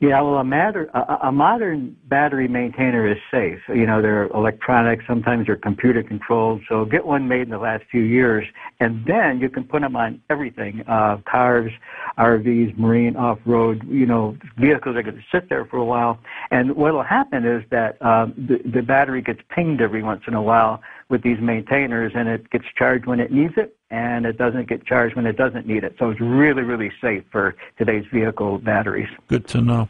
Yeah, 0.00 0.20
well, 0.20 0.36
a, 0.36 0.44
matter, 0.44 0.88
a, 0.94 1.26
a 1.26 1.32
modern 1.32 1.96
battery 2.04 2.46
maintainer 2.46 3.04
is 3.10 3.18
safe. 3.32 3.58
You 3.68 3.84
know, 3.84 4.00
they're 4.00 4.28
electronic, 4.28 5.00
sometimes 5.08 5.46
they're 5.46 5.56
computer 5.56 6.04
controlled. 6.04 6.62
So 6.68 6.84
get 6.84 7.04
one 7.04 7.26
made 7.26 7.42
in 7.42 7.50
the 7.50 7.58
last 7.58 7.82
few 7.90 8.02
years, 8.02 8.46
and 8.78 9.04
then 9.06 9.40
you 9.40 9.48
can 9.48 9.64
put 9.64 9.82
them 9.82 9.96
on 9.96 10.22
everything: 10.30 10.84
uh, 10.86 11.16
cars, 11.28 11.72
RVs, 12.16 12.78
marine, 12.78 13.16
off-road. 13.16 13.88
You 13.88 14.06
know, 14.06 14.36
vehicles 14.56 14.94
are 14.94 15.02
going 15.02 15.16
to 15.16 15.24
sit 15.32 15.48
there 15.48 15.64
for 15.64 15.78
a 15.78 15.84
while. 15.84 16.20
And 16.52 16.76
what 16.76 16.92
will 16.94 17.02
happen 17.02 17.44
is 17.44 17.64
that 17.70 18.00
um, 18.00 18.34
the, 18.36 18.60
the 18.70 18.82
battery 18.82 19.20
gets 19.20 19.40
pinged 19.48 19.80
every 19.80 20.04
once 20.04 20.22
in 20.28 20.34
a 20.34 20.42
while 20.42 20.80
with 21.08 21.22
these 21.22 21.40
maintainers, 21.40 22.12
and 22.14 22.28
it 22.28 22.50
gets 22.50 22.64
charged 22.76 23.06
when 23.06 23.20
it 23.20 23.32
needs 23.32 23.54
it, 23.56 23.76
and 23.90 24.26
it 24.26 24.36
doesn't 24.36 24.68
get 24.68 24.84
charged 24.84 25.16
when 25.16 25.26
it 25.26 25.36
doesn't 25.36 25.66
need 25.66 25.84
it. 25.84 25.96
So 25.98 26.10
it's 26.10 26.20
really, 26.20 26.62
really 26.62 26.92
safe 27.00 27.24
for 27.30 27.54
today's 27.78 28.04
vehicle 28.12 28.58
batteries. 28.58 29.08
Good 29.26 29.48
to 29.48 29.60
know. 29.60 29.88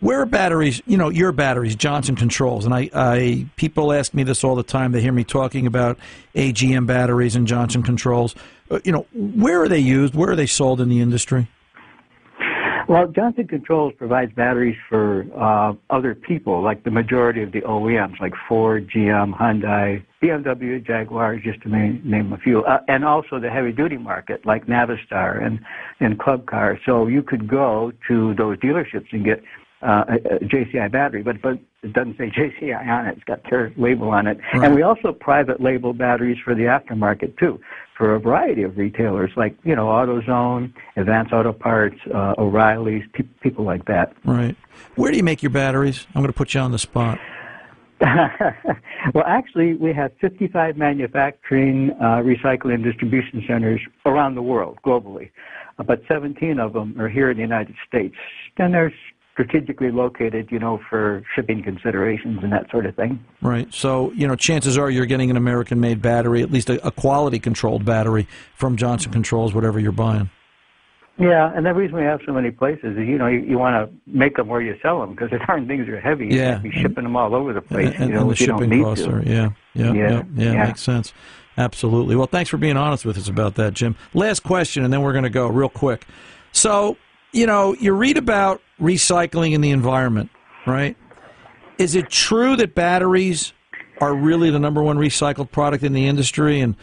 Where 0.00 0.24
batteries? 0.26 0.80
You 0.86 0.96
know, 0.96 1.08
your 1.08 1.32
batteries, 1.32 1.74
Johnson 1.74 2.14
Controls, 2.14 2.64
and 2.64 2.72
I, 2.72 2.88
I 2.94 3.46
people 3.56 3.92
ask 3.92 4.14
me 4.14 4.22
this 4.22 4.44
all 4.44 4.54
the 4.54 4.62
time. 4.62 4.92
They 4.92 5.00
hear 5.00 5.12
me 5.12 5.24
talking 5.24 5.66
about 5.66 5.98
AGM 6.36 6.86
batteries 6.86 7.34
and 7.34 7.48
Johnson 7.48 7.82
Controls. 7.82 8.36
Uh, 8.70 8.78
you 8.84 8.92
know, 8.92 9.06
where 9.12 9.60
are 9.60 9.68
they 9.68 9.80
used? 9.80 10.14
Where 10.14 10.30
are 10.30 10.36
they 10.36 10.46
sold 10.46 10.80
in 10.80 10.88
the 10.88 11.00
industry? 11.00 11.48
Well, 12.88 13.06
Johnson 13.06 13.46
Controls 13.46 13.92
provides 13.98 14.32
batteries 14.32 14.78
for 14.88 15.26
uh, 15.38 15.74
other 15.94 16.14
people, 16.14 16.62
like 16.62 16.84
the 16.84 16.90
majority 16.90 17.42
of 17.42 17.52
the 17.52 17.60
OEMs, 17.60 18.18
like 18.18 18.32
Ford, 18.48 18.88
GM, 18.88 19.36
Hyundai, 19.36 20.02
BMW, 20.22 20.84
Jaguar, 20.84 21.36
just 21.36 21.60
to 21.62 21.68
name, 21.68 22.00
name 22.02 22.32
a 22.32 22.38
few, 22.38 22.64
uh, 22.64 22.78
and 22.88 23.04
also 23.04 23.38
the 23.38 23.50
heavy-duty 23.50 23.98
market, 23.98 24.46
like 24.46 24.66
Navistar 24.66 25.44
and 25.44 25.60
and 26.00 26.18
Club 26.18 26.46
Car. 26.46 26.80
So 26.86 27.08
you 27.08 27.22
could 27.22 27.46
go 27.46 27.92
to 28.08 28.34
those 28.36 28.56
dealerships 28.56 29.12
and 29.12 29.22
get 29.22 29.42
uh, 29.82 30.04
a, 30.08 30.14
a 30.36 30.38
JCI 30.40 30.90
battery, 30.90 31.22
but 31.22 31.40
but 31.40 31.58
it 31.82 31.92
doesn't 31.92 32.16
say 32.18 32.30
JCI 32.36 32.86
on 32.86 33.06
it. 33.06 33.16
It's 33.16 33.24
got 33.24 33.40
their 33.48 33.72
label 33.76 34.10
on 34.10 34.26
it, 34.26 34.38
right. 34.54 34.64
and 34.64 34.74
we 34.74 34.82
also 34.82 35.12
private 35.12 35.60
label 35.60 35.92
batteries 35.92 36.38
for 36.44 36.54
the 36.54 36.62
aftermarket 36.62 37.38
too, 37.38 37.60
for 37.96 38.14
a 38.14 38.20
variety 38.20 38.62
of 38.62 38.76
retailers 38.76 39.30
like 39.36 39.56
you 39.64 39.76
know 39.76 39.86
AutoZone, 39.86 40.72
Advance 40.96 41.30
Auto 41.32 41.52
Parts, 41.52 41.98
uh, 42.12 42.34
O'Reilly's, 42.38 43.04
pe- 43.12 43.24
people 43.40 43.64
like 43.64 43.84
that. 43.86 44.14
Right. 44.24 44.56
Where 44.96 45.10
do 45.10 45.16
you 45.16 45.24
make 45.24 45.42
your 45.42 45.50
batteries? 45.50 46.06
I'm 46.14 46.22
going 46.22 46.32
to 46.32 46.36
put 46.36 46.54
you 46.54 46.60
on 46.60 46.72
the 46.72 46.78
spot. 46.78 47.18
well, 49.14 49.24
actually, 49.26 49.74
we 49.74 49.92
have 49.92 50.12
55 50.20 50.76
manufacturing, 50.76 51.90
uh, 52.00 52.22
recycling, 52.22 52.74
and 52.74 52.84
distribution 52.84 53.44
centers 53.48 53.80
around 54.06 54.36
the 54.36 54.42
world, 54.42 54.78
globally. 54.86 55.30
Uh, 55.78 55.82
but 55.82 56.02
17 56.08 56.60
of 56.60 56.72
them 56.72 56.98
are 57.00 57.08
here 57.08 57.30
in 57.30 57.36
the 57.36 57.42
United 57.42 57.74
States. 57.86 58.14
And 58.56 58.72
they're 58.72 58.94
strategically 59.38 59.92
located, 59.92 60.50
you 60.50 60.58
know, 60.58 60.80
for 60.90 61.22
shipping 61.36 61.62
considerations 61.62 62.40
and 62.42 62.52
that 62.52 62.68
sort 62.72 62.86
of 62.86 62.96
thing. 62.96 63.24
Right. 63.40 63.72
So, 63.72 64.10
you 64.12 64.26
know, 64.26 64.34
chances 64.34 64.76
are 64.76 64.90
you're 64.90 65.06
getting 65.06 65.30
an 65.30 65.36
American 65.36 65.78
made 65.78 66.02
battery, 66.02 66.42
at 66.42 66.50
least 66.50 66.68
a, 66.68 66.84
a 66.84 66.90
quality 66.90 67.38
controlled 67.38 67.84
battery 67.84 68.26
from 68.56 68.76
Johnson 68.76 69.12
Controls, 69.12 69.54
whatever 69.54 69.78
you're 69.78 69.92
buying. 69.92 70.28
Yeah, 71.20 71.52
and 71.54 71.66
the 71.66 71.74
reason 71.74 71.96
we 71.96 72.02
have 72.02 72.20
so 72.26 72.32
many 72.32 72.50
places 72.50 72.96
is, 72.96 73.08
you 73.08 73.18
know, 73.18 73.26
you, 73.26 73.40
you 73.40 73.58
want 73.58 73.74
to 73.74 73.96
make 74.06 74.36
them 74.36 74.48
where 74.48 74.60
you 74.60 74.76
sell 74.82 75.00
them 75.00 75.10
because 75.10 75.30
the 75.30 75.38
darn 75.46 75.66
things 75.66 75.88
are 75.88 76.00
heavy. 76.00 76.26
You 76.26 76.38
yeah. 76.38 76.58
be 76.58 76.70
shipping 76.70 77.04
them 77.04 77.16
all 77.16 77.34
over 77.34 77.52
the 77.52 77.60
place, 77.60 77.94
and, 77.96 78.10
you 78.10 78.14
know, 78.14 78.22
and 78.22 78.30
the 78.30 78.34
you 78.34 78.46
shipping 78.46 78.70
don't 78.70 78.70
need 78.70 78.84
costs 78.84 79.04
to. 79.04 79.10
are, 79.10 79.22
yeah, 79.22 79.50
yeah, 79.74 79.92
yeah, 79.92 79.92
yeah, 79.92 80.22
Yeah, 80.36 80.52
yeah. 80.52 80.66
makes 80.66 80.80
sense. 80.80 81.12
Absolutely. 81.56 82.14
Well, 82.14 82.28
thanks 82.28 82.50
for 82.50 82.56
being 82.56 82.76
honest 82.76 83.04
with 83.04 83.18
us 83.18 83.28
about 83.28 83.56
that, 83.56 83.74
Jim. 83.74 83.96
Last 84.14 84.44
question, 84.44 84.84
and 84.84 84.92
then 84.92 85.02
we're 85.02 85.12
going 85.12 85.24
to 85.24 85.30
go 85.30 85.48
real 85.48 85.68
quick. 85.68 86.06
So, 86.52 86.96
you 87.32 87.46
know, 87.46 87.74
you 87.74 87.92
read 87.92 88.16
about 88.16 88.60
recycling 88.80 89.52
in 89.52 89.60
the 89.60 89.70
environment, 89.70 90.30
right? 90.66 90.96
Is 91.78 91.94
it 91.94 92.10
true 92.10 92.56
that 92.56 92.74
batteries 92.74 93.52
are 94.00 94.14
really 94.14 94.50
the 94.50 94.58
number 94.58 94.82
one 94.82 94.96
recycled 94.96 95.50
product 95.50 95.84
in 95.84 95.92
the 95.92 96.06
industry? 96.06 96.60
And 96.60 96.76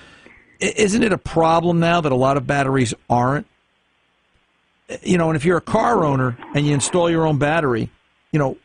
isn't 0.60 1.04
it 1.04 1.12
a 1.12 1.18
problem 1.18 1.80
now 1.80 2.02
that 2.02 2.12
a 2.12 2.16
lot 2.16 2.38
of 2.38 2.48
batteries 2.48 2.94
aren't? 3.10 3.48
You 5.02 5.18
know, 5.18 5.30
and 5.30 5.36
if 5.36 5.44
you're 5.44 5.58
a 5.58 5.62
car 5.62 6.06
owner 6.06 6.38
and 6.54 6.66
you 6.66 6.74
install 6.74 7.10
your 7.10 7.26
own 7.26 7.40
battery, 7.40 7.90
you 8.32 8.40
know, 8.40 8.58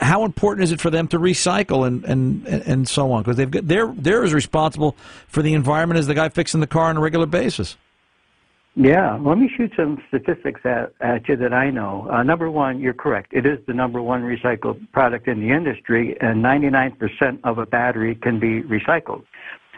how 0.00 0.24
important 0.24 0.64
is 0.64 0.72
it 0.72 0.80
for 0.80 0.90
them 0.90 1.08
to 1.08 1.18
recycle 1.18 1.86
and 1.86 2.04
and 2.04 2.46
and 2.46 2.88
so 2.88 3.12
on? 3.12 3.22
Because 3.22 3.36
they've 3.36 3.50
got 3.50 3.66
they're 3.66 3.92
they're 3.96 4.24
as 4.24 4.32
responsible 4.32 4.96
for 5.28 5.42
the 5.42 5.54
environment 5.54 5.98
as 5.98 6.06
the 6.06 6.14
guy 6.14 6.28
fixing 6.28 6.60
the 6.60 6.66
car 6.66 6.90
on 6.90 6.96
a 6.96 7.00
regular 7.00 7.26
basis. 7.26 7.76
Yeah, 8.76 9.18
let 9.22 9.38
me 9.38 9.48
shoot 9.56 9.72
some 9.76 10.02
statistics 10.08 10.60
at, 10.64 10.92
at 11.00 11.28
you 11.28 11.36
that 11.36 11.52
I 11.52 11.70
know. 11.70 12.08
Uh, 12.10 12.24
number 12.24 12.50
one, 12.50 12.80
you're 12.80 12.92
correct. 12.92 13.32
It 13.32 13.46
is 13.46 13.58
the 13.68 13.72
number 13.72 14.02
one 14.02 14.22
recycled 14.22 14.90
product 14.90 15.28
in 15.28 15.40
the 15.40 15.54
industry, 15.54 16.16
and 16.20 16.44
99% 16.44 17.38
of 17.44 17.58
a 17.58 17.66
battery 17.66 18.16
can 18.16 18.40
be 18.40 18.62
recycled. 18.62 19.22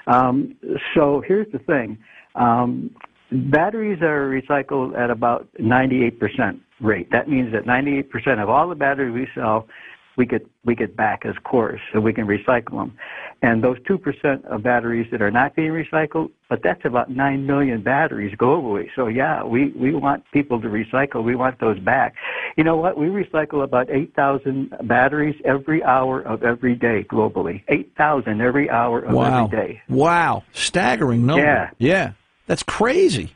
Um, 0.07 0.57
so 0.95 1.23
here's 1.27 1.51
the 1.53 1.59
thing. 1.59 1.99
Um, 2.37 2.91
batteries 3.31 4.01
are 4.01 4.31
recycled 4.31 4.97
at 4.97 5.11
about 5.11 5.47
98% 5.61 6.61
rate. 6.81 7.11
That 7.11 7.29
means 7.29 7.53
that 7.53 7.65
98% 7.65 8.43
of 8.43 8.49
all 8.49 8.67
the 8.69 8.75
batteries 8.75 9.13
we 9.13 9.29
sell, 9.35 9.69
we 10.17 10.27
get 10.27 10.47
we 10.65 10.75
get 10.75 10.97
back 10.97 11.25
as 11.25 11.35
cores, 11.45 11.81
so 11.93 12.01
we 12.01 12.13
can 12.13 12.27
recycle 12.27 12.79
them. 12.79 12.97
And 13.43 13.63
those 13.63 13.79
2% 13.81 14.45
of 14.47 14.63
batteries 14.63 15.07
that 15.11 15.21
are 15.21 15.31
not 15.31 15.55
being 15.55 15.71
recycled, 15.71 16.31
but 16.49 16.63
that's 16.63 16.85
about 16.85 17.11
9 17.11 17.47
million 17.47 17.83
batteries 17.83 18.35
globally. 18.37 18.89
So 18.97 19.09
yeah, 19.09 19.45
we, 19.45 19.69
we 19.77 19.95
want 19.95 20.25
people 20.33 20.61
to 20.63 20.69
recycle. 20.69 21.23
We 21.23 21.37
want 21.37 21.61
those 21.61 21.79
back. 21.79 22.15
You 22.57 22.65
know 22.65 22.77
what? 22.77 22.97
We 22.97 23.07
recycle 23.07 23.63
about 23.63 23.91
8,000 23.91 24.75
batteries 24.85 25.37
every 25.45 25.85
hour 25.85 26.23
of 26.23 26.43
every 26.43 26.75
day 26.75 27.05
globally. 27.05 27.63
8,000 27.69 28.41
every 28.41 28.71
hour 28.71 29.01
of 29.01 29.15
wow, 29.15 29.45
every 29.45 29.57
day. 29.57 29.83
wow, 29.89 30.43
staggering 30.53 31.27
number. 31.27 31.45
Yeah. 31.45 31.71
yeah, 31.79 32.13
that's 32.47 32.63
crazy. 32.63 33.35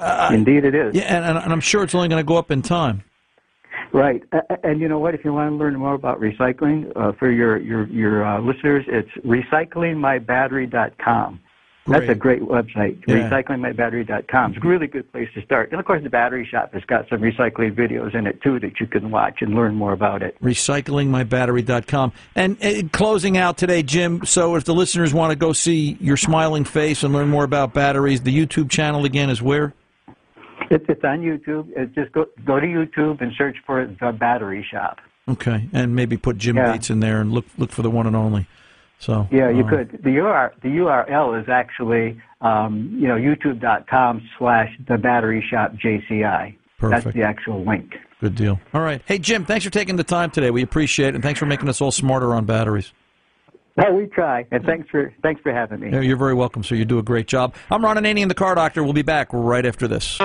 Uh, 0.00 0.30
Indeed 0.32 0.64
it 0.64 0.74
is. 0.74 0.96
Yeah, 0.96 1.02
and, 1.02 1.38
and 1.38 1.52
I'm 1.52 1.60
sure 1.60 1.84
it's 1.84 1.94
only 1.94 2.08
going 2.08 2.18
to 2.20 2.26
go 2.26 2.36
up 2.36 2.50
in 2.50 2.62
time. 2.62 3.04
Right, 3.92 4.22
and 4.64 4.80
you 4.80 4.88
know 4.88 4.98
what? 4.98 5.14
If 5.14 5.22
you 5.24 5.32
want 5.34 5.50
to 5.50 5.56
learn 5.56 5.76
more 5.76 5.92
about 5.94 6.18
recycling 6.18 6.90
uh, 6.96 7.12
for 7.18 7.30
your 7.30 7.58
your 7.58 7.86
your 7.88 8.24
uh, 8.24 8.40
listeners, 8.40 8.86
it's 8.88 9.10
recyclingmybattery.com. 9.26 11.40
That's 11.84 12.08
a 12.08 12.14
great 12.14 12.42
website, 12.42 13.02
Yeah. 13.08 13.28
recyclingmybattery.com. 13.28 14.52
It's 14.54 14.64
a 14.64 14.68
really 14.68 14.86
good 14.86 15.10
place 15.10 15.28
to 15.34 15.42
start. 15.42 15.72
And 15.72 15.80
of 15.80 15.84
course, 15.86 16.00
the 16.04 16.10
battery 16.10 16.46
shop 16.48 16.72
has 16.74 16.84
got 16.84 17.08
some 17.08 17.18
recycling 17.20 17.74
videos 17.74 18.14
in 18.14 18.28
it 18.28 18.40
too 18.40 18.60
that 18.60 18.78
you 18.78 18.86
can 18.86 19.10
watch 19.10 19.42
and 19.42 19.54
learn 19.56 19.74
more 19.74 19.92
about 19.92 20.22
it. 20.22 20.36
recyclingmybattery.com. 20.40 22.12
And 22.36 22.64
uh, 22.64 22.82
closing 22.92 23.36
out 23.36 23.58
today, 23.58 23.82
Jim, 23.82 24.24
so 24.24 24.54
if 24.54 24.62
the 24.64 24.74
listeners 24.74 25.12
want 25.12 25.32
to 25.32 25.36
go 25.36 25.52
see 25.52 25.96
your 26.00 26.16
smiling 26.16 26.62
face 26.64 27.02
and 27.02 27.12
learn 27.12 27.28
more 27.28 27.42
about 27.44 27.74
batteries, 27.74 28.20
the 28.22 28.32
YouTube 28.46 28.70
channel 28.70 29.04
again 29.04 29.28
is 29.28 29.42
where? 29.42 29.74
It's, 30.72 30.84
it's 30.88 31.04
on 31.04 31.20
YouTube. 31.20 31.68
It's 31.76 31.94
just 31.94 32.12
go 32.12 32.26
go 32.44 32.58
to 32.58 32.66
YouTube 32.66 33.20
and 33.20 33.32
search 33.36 33.56
for 33.66 33.86
the 33.86 34.12
Battery 34.12 34.66
Shop. 34.68 35.00
Okay, 35.28 35.68
and 35.72 35.94
maybe 35.94 36.16
put 36.16 36.38
Jim 36.38 36.56
Yeah. 36.56 36.72
Bates 36.72 36.90
in 36.90 37.00
there 37.00 37.20
and 37.20 37.32
look 37.32 37.44
look 37.58 37.70
for 37.70 37.82
the 37.82 37.90
one 37.90 38.06
and 38.06 38.16
only. 38.16 38.46
So 38.98 39.28
Yeah, 39.30 39.50
you 39.50 39.64
um, 39.64 39.68
could. 39.68 39.90
The 40.02 40.10
URL 40.10 40.50
the 40.62 40.68
URL 40.68 41.40
is 41.40 41.48
actually 41.48 42.20
um, 42.40 42.96
you 42.98 43.08
know 43.08 43.16
YouTube.com 43.16 44.22
slash 44.38 44.70
The 44.88 44.96
Battery 44.96 45.44
Shop 45.48 45.72
JCI. 45.74 46.56
Perfect. 46.78 47.04
That's 47.04 47.16
the 47.16 47.22
actual 47.22 47.64
link. 47.64 47.94
Good 48.20 48.34
deal. 48.34 48.60
All 48.72 48.80
right. 48.80 49.02
Hey, 49.04 49.18
Jim, 49.18 49.44
thanks 49.44 49.64
for 49.64 49.70
taking 49.70 49.96
the 49.96 50.04
time 50.04 50.30
today. 50.30 50.50
We 50.50 50.62
appreciate 50.62 51.08
it, 51.08 51.14
and 51.16 51.22
thanks 51.22 51.38
for 51.38 51.46
making 51.46 51.68
us 51.68 51.80
all 51.80 51.90
smarter 51.90 52.34
on 52.34 52.44
batteries. 52.44 52.92
Well, 53.76 53.94
we 53.94 54.06
try, 54.06 54.46
and 54.50 54.64
thanks 54.64 54.88
for 54.90 55.12
thanks 55.22 55.40
for 55.40 55.52
having 55.52 55.80
me. 55.80 55.90
Yeah, 55.90 56.00
You're 56.00 56.18
very 56.18 56.34
welcome, 56.34 56.62
sir. 56.62 56.74
You 56.74 56.84
do 56.84 56.98
a 56.98 57.02
great 57.02 57.26
job. 57.26 57.54
I'm 57.70 57.82
Ron 57.82 57.96
Ananian, 57.96 58.28
the 58.28 58.34
car 58.34 58.54
doctor. 58.54 58.82
We'll 58.84 58.92
be 58.92 59.02
back 59.02 59.28
right 59.32 59.64
after 59.64 59.88
this. 59.88 60.18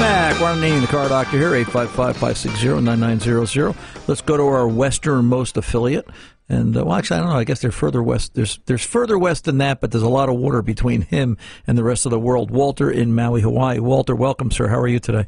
Back. 0.00 0.40
Ron 0.40 0.58
Ananian, 0.58 0.80
the 0.80 0.86
car 0.86 1.08
doctor 1.08 1.36
here, 1.38 1.50
855-560-9900. 1.66 3.76
Let's 4.08 4.22
go 4.22 4.36
to 4.36 4.42
our 4.44 4.66
westernmost 4.66 5.56
affiliate. 5.56 6.08
And, 6.48 6.76
uh, 6.76 6.84
well, 6.84 6.96
actually, 6.96 7.18
I 7.18 7.20
don't 7.20 7.28
know. 7.30 7.36
I 7.36 7.44
guess 7.44 7.60
they're 7.60 7.70
further 7.70 8.02
west. 8.02 8.34
There's, 8.34 8.58
there's 8.66 8.84
further 8.84 9.16
west 9.18 9.44
than 9.44 9.58
that, 9.58 9.80
but 9.80 9.92
there's 9.92 10.02
a 10.02 10.08
lot 10.08 10.28
of 10.28 10.34
water 10.36 10.62
between 10.62 11.02
him 11.02 11.36
and 11.66 11.78
the 11.78 11.84
rest 11.84 12.06
of 12.06 12.10
the 12.10 12.18
world. 12.18 12.50
Walter 12.50 12.90
in 12.90 13.14
Maui, 13.14 13.42
Hawaii. 13.42 13.78
Walter, 13.78 14.16
welcome, 14.16 14.50
sir. 14.50 14.66
How 14.68 14.80
are 14.80 14.88
you 14.88 14.98
today? 14.98 15.26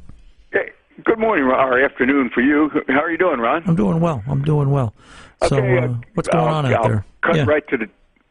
Hey, 0.53 0.71
good 1.05 1.19
morning 1.19 1.45
or 1.45 1.85
afternoon 1.85 2.31
for 2.35 2.41
you. 2.41 2.71
How 2.89 3.03
are 3.03 3.11
you 3.11 3.19
doing, 3.19 3.39
Ron? 3.41 3.63
I'm 3.67 3.77
doing 3.77 4.01
well. 4.01 4.23
I'm 4.27 4.43
doing 4.43 4.71
well. 4.71 4.95
So, 5.47 5.59
Okay, 5.59 5.79
uh, 5.79 5.95
what's 6.15 6.29
going 6.29 6.45
I'll- 6.49 6.55
on 6.55 6.67
out 6.67 6.73
I'll 6.75 6.89
there? 6.89 7.05
Cut 7.23 7.37
Yeah. 7.37 7.45
right 7.45 7.67
to 7.69 7.77
the. 7.77 7.87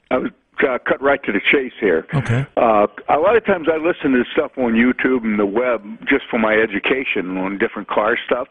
I 0.09 0.17
was 0.17 0.31
uh, 0.59 0.77
cut 0.87 1.01
right 1.01 1.21
to 1.23 1.31
the 1.31 1.39
chase 1.51 1.73
here. 1.79 2.05
Okay. 2.13 2.45
Uh, 2.57 2.87
a 3.09 3.17
lot 3.17 3.35
of 3.35 3.45
times 3.45 3.67
I 3.71 3.77
listen 3.77 4.11
to 4.11 4.23
stuff 4.33 4.51
on 4.57 4.73
YouTube 4.73 5.23
and 5.23 5.39
the 5.39 5.45
web 5.45 5.83
just 6.07 6.25
for 6.29 6.39
my 6.39 6.53
education 6.53 7.37
on 7.37 7.57
different 7.57 7.87
car 7.87 8.17
stuff. 8.25 8.47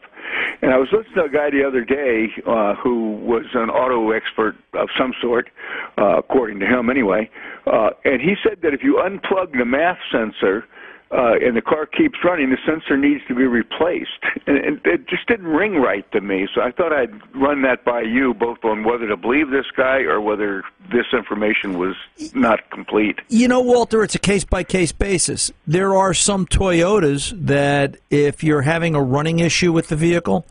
And 0.61 0.71
I 0.71 0.77
was 0.77 0.89
listening 0.91 1.15
to 1.15 1.23
a 1.23 1.29
guy 1.29 1.49
the 1.49 1.63
other 1.63 1.83
day 1.83 2.27
uh, 2.47 2.75
who 2.75 3.13
was 3.17 3.45
an 3.53 3.69
auto 3.69 4.11
expert 4.11 4.55
of 4.73 4.89
some 4.97 5.13
sort, 5.21 5.49
uh, 5.97 6.17
according 6.17 6.59
to 6.59 6.65
him 6.65 6.89
anyway. 6.89 7.29
Uh, 7.65 7.91
and 8.05 8.21
he 8.21 8.35
said 8.43 8.59
that 8.63 8.73
if 8.73 8.83
you 8.83 8.95
unplug 8.95 9.51
the 9.53 9.65
MAF 9.65 9.97
sensor 10.11 10.65
uh, 11.11 11.33
and 11.41 11.57
the 11.57 11.61
car 11.61 11.85
keeps 11.85 12.19
running, 12.23 12.49
the 12.49 12.57
sensor 12.65 12.95
needs 12.95 13.21
to 13.27 13.35
be 13.35 13.43
replaced. 13.43 14.23
And, 14.47 14.57
and 14.57 14.81
it 14.85 15.07
just 15.07 15.27
didn't 15.27 15.47
ring 15.47 15.75
right 15.75 16.09
to 16.13 16.21
me. 16.21 16.47
So 16.53 16.61
I 16.61 16.71
thought 16.71 16.93
I'd 16.93 17.11
run 17.35 17.61
that 17.63 17.83
by 17.83 18.01
you, 18.01 18.33
both 18.33 18.63
on 18.63 18.83
whether 18.83 19.07
to 19.07 19.17
believe 19.17 19.49
this 19.49 19.67
guy 19.75 19.99
or 20.01 20.21
whether 20.21 20.63
this 20.91 21.07
information 21.13 21.77
was 21.77 21.95
not 22.33 22.69
complete. 22.69 23.19
You 23.29 23.47
know, 23.47 23.61
Walter, 23.61 24.03
it's 24.03 24.15
a 24.15 24.19
case 24.19 24.43
by 24.43 24.63
case 24.63 24.91
basis. 24.91 25.51
There 25.65 25.95
are 25.95 26.13
some 26.13 26.45
Toyotas 26.45 27.33
that, 27.45 27.97
if 28.09 28.43
you're 28.43 28.61
having 28.61 28.95
a 28.95 29.01
running 29.01 29.39
issue 29.39 29.71
with 29.71 29.87
the 29.87 29.95
vehicle, 29.95 30.45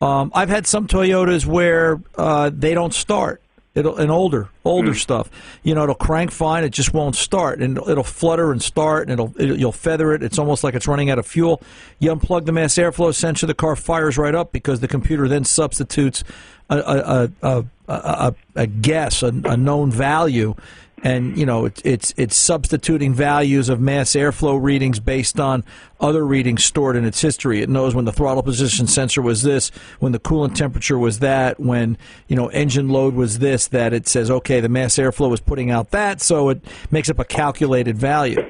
um, 0.00 0.32
I've 0.34 0.48
had 0.48 0.66
some 0.66 0.86
Toyotas 0.86 1.46
where 1.46 2.00
uh, 2.16 2.50
they 2.52 2.74
don't 2.74 2.94
start. 2.94 3.40
It'll 3.74 3.96
and 3.96 4.10
older 4.10 4.50
older 4.64 4.94
stuff. 4.94 5.30
You 5.62 5.74
know, 5.74 5.82
it'll 5.82 5.94
crank 5.94 6.30
fine, 6.30 6.64
it 6.64 6.70
just 6.70 6.94
won't 6.94 7.16
start, 7.16 7.60
and 7.60 7.76
it'll, 7.76 7.88
it'll 7.88 8.04
flutter 8.04 8.52
and 8.52 8.62
start, 8.62 9.08
and 9.08 9.12
it'll, 9.12 9.34
it'll 9.40 9.58
you'll 9.58 9.72
feather 9.72 10.12
it. 10.14 10.22
It's 10.22 10.38
almost 10.38 10.64
like 10.64 10.74
it's 10.74 10.86
running 10.86 11.10
out 11.10 11.18
of 11.18 11.26
fuel. 11.26 11.60
You 11.98 12.14
unplug 12.14 12.46
the 12.46 12.52
mass 12.52 12.74
airflow 12.74 13.14
sensor, 13.14 13.46
the 13.46 13.54
car 13.54 13.76
fires 13.76 14.16
right 14.16 14.34
up 14.34 14.52
because 14.52 14.80
the 14.80 14.88
computer 14.88 15.28
then 15.28 15.44
substitutes 15.44 16.24
a 16.70 17.30
a 17.42 17.64
a, 17.88 18.34
a, 18.54 18.66
guess, 18.66 19.22
a, 19.22 19.28
a 19.28 19.56
known 19.56 19.90
value, 19.90 20.54
and 21.02 21.36
you 21.36 21.44
know 21.44 21.66
it's 21.66 21.82
it's 21.84 22.14
it's 22.16 22.36
substituting 22.36 23.12
values 23.12 23.68
of 23.68 23.80
mass 23.80 24.12
airflow 24.12 24.60
readings 24.60 25.00
based 25.00 25.38
on 25.38 25.64
other 26.00 26.24
readings 26.24 26.64
stored 26.64 26.96
in 26.96 27.04
its 27.04 27.20
history. 27.20 27.60
It 27.60 27.68
knows 27.68 27.94
when 27.94 28.06
the 28.06 28.12
throttle 28.12 28.42
position 28.42 28.86
sensor 28.86 29.20
was 29.20 29.42
this, 29.42 29.70
when 29.98 30.12
the 30.12 30.18
coolant 30.18 30.54
temperature 30.54 30.98
was 30.98 31.18
that, 31.18 31.60
when 31.60 31.98
you 32.28 32.36
know 32.36 32.48
engine 32.48 32.88
load 32.88 33.14
was 33.14 33.38
this. 33.38 33.68
That 33.68 33.92
it 33.92 34.08
says 34.08 34.30
okay, 34.30 34.60
the 34.60 34.68
mass 34.68 34.94
airflow 34.96 35.28
was 35.28 35.40
putting 35.40 35.70
out 35.70 35.90
that, 35.90 36.20
so 36.20 36.48
it 36.48 36.64
makes 36.90 37.10
up 37.10 37.18
a 37.18 37.24
calculated 37.24 37.98
value. 37.98 38.42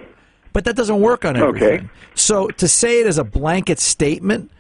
But 0.53 0.65
that 0.67 0.77
doesn't 0.77 1.01
work 1.01 1.25
on 1.25 1.37
everything. 1.37 1.81
Okay. 1.81 1.89
So 2.15 2.47
to 2.47 2.69
say 2.69 3.01
it 3.01 3.09
as 3.09 3.19
a 3.19 3.25
blanket 3.25 3.81
statement 3.81 4.53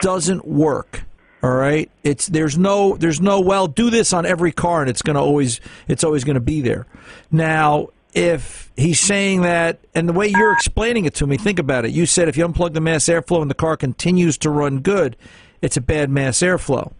doesn't 0.00 0.46
work. 0.46 1.02
All 1.42 1.50
right, 1.50 1.90
it's 2.04 2.28
there's 2.28 2.56
no 2.56 2.96
there's 2.96 3.20
no 3.20 3.40
well 3.40 3.66
do 3.66 3.90
this 3.90 4.12
on 4.12 4.24
every 4.24 4.52
car 4.52 4.80
and 4.80 4.88
it's 4.88 5.02
going 5.02 5.16
to 5.16 5.20
always 5.20 5.60
it's 5.88 6.04
always 6.04 6.22
going 6.22 6.34
to 6.34 6.40
be 6.40 6.60
there. 6.60 6.86
Now, 7.32 7.88
if 8.14 8.70
he's 8.76 9.00
saying 9.00 9.42
that, 9.42 9.80
and 9.94 10.08
the 10.08 10.12
way 10.12 10.28
you're 10.28 10.52
explaining 10.52 11.04
it 11.04 11.14
to 11.14 11.26
me, 11.26 11.36
think 11.36 11.58
about 11.58 11.84
it. 11.84 11.90
You 11.90 12.06
said 12.06 12.28
if 12.28 12.36
you 12.36 12.46
unplug 12.46 12.74
the 12.74 12.80
mass 12.80 13.06
airflow 13.06 13.42
and 13.42 13.50
the 13.50 13.56
car 13.56 13.76
continues 13.76 14.38
to 14.38 14.50
run 14.50 14.80
good, 14.80 15.16
it's 15.60 15.76
a 15.76 15.80
bad 15.80 16.10
mass 16.10 16.38
airflow. 16.38 16.92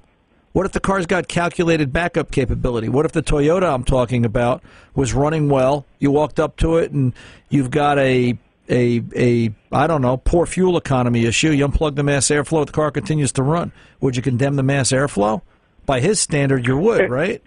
What 0.52 0.66
if 0.66 0.72
the 0.72 0.81
car's 0.81 1.07
got 1.07 1.28
calculated 1.28 1.92
backup 1.92 2.31
capability? 2.31 2.88
What 2.88 3.07
if 3.07 3.12
the 3.12 3.22
Toyota 3.22 3.72
I'm 3.72 3.85
talking 3.85 4.24
about 4.24 4.62
was 4.94 5.14
running 5.14 5.48
well? 5.48 5.87
You 5.98 6.11
walked 6.11 6.38
up 6.38 6.57
to 6.59 6.76
it 6.76 6.90
and 6.90 7.14
you've 7.48 7.70
got 7.70 7.98
a 7.98 8.37
a 8.70 9.03
a 9.16 9.51
I 9.72 9.87
don't 9.87 10.03
know 10.03 10.16
poor 10.16 10.46
fuel 10.46 10.77
economy 10.77 11.25
issue. 11.27 11.51
You 11.51 11.66
unplug 11.68 11.96
the 11.96 12.03
mass 12.03 12.27
airflow, 12.29 12.64
the 12.66 12.72
car 12.72 12.90
continues 12.90 13.33
to 13.33 13.42
run. 13.42 13.72
Would 14.01 14.16
you 14.16 14.22
condemn 14.22 14.57
the 14.57 14.62
mass 14.62 14.90
airflow? 14.92 15.42
By 15.85 16.01
his 16.01 16.20
standard, 16.20 16.66
you 16.66 16.77
would, 16.77 17.11
right? 17.11 17.42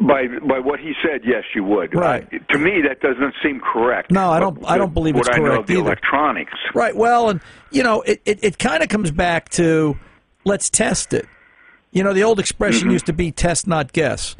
By 0.00 0.26
by 0.26 0.58
what 0.58 0.80
he 0.80 0.92
said, 1.02 1.20
yes, 1.24 1.44
you 1.54 1.62
would. 1.64 1.94
Right. 1.94 2.26
Uh, 2.32 2.38
to 2.52 2.58
me, 2.58 2.82
that 2.86 3.00
doesn't 3.00 3.32
seem 3.42 3.60
correct. 3.60 4.10
No, 4.10 4.28
I 4.30 4.40
don't- 4.40 4.60
But 4.60 4.68
I 4.70 4.76
don't 4.76 4.92
believe 4.92 5.14
what 5.14 5.28
it's 5.28 5.36
I 5.36 5.38
know 5.38 5.44
correct 5.50 5.60
of 5.60 5.66
the 5.68 5.72
either. 5.74 5.82
electronics. 5.82 6.52
Right. 6.74 6.96
Well, 6.96 7.30
and 7.30 7.40
you 7.70 7.82
know, 7.84 8.02
it, 8.02 8.20
it, 8.24 8.40
it 8.42 8.58
kind 8.58 8.82
of 8.82 8.88
comes 8.88 9.10
back 9.12 9.50
to 9.50 9.96
let's 10.44 10.68
test 10.68 11.14
it. 11.14 11.26
You 11.92 12.02
know, 12.02 12.12
the 12.12 12.24
old 12.24 12.40
expression 12.40 12.90
used 12.90 13.06
to 13.06 13.12
be 13.12 13.30
test 13.30 13.68
not 13.68 13.92
guess. 13.92 14.34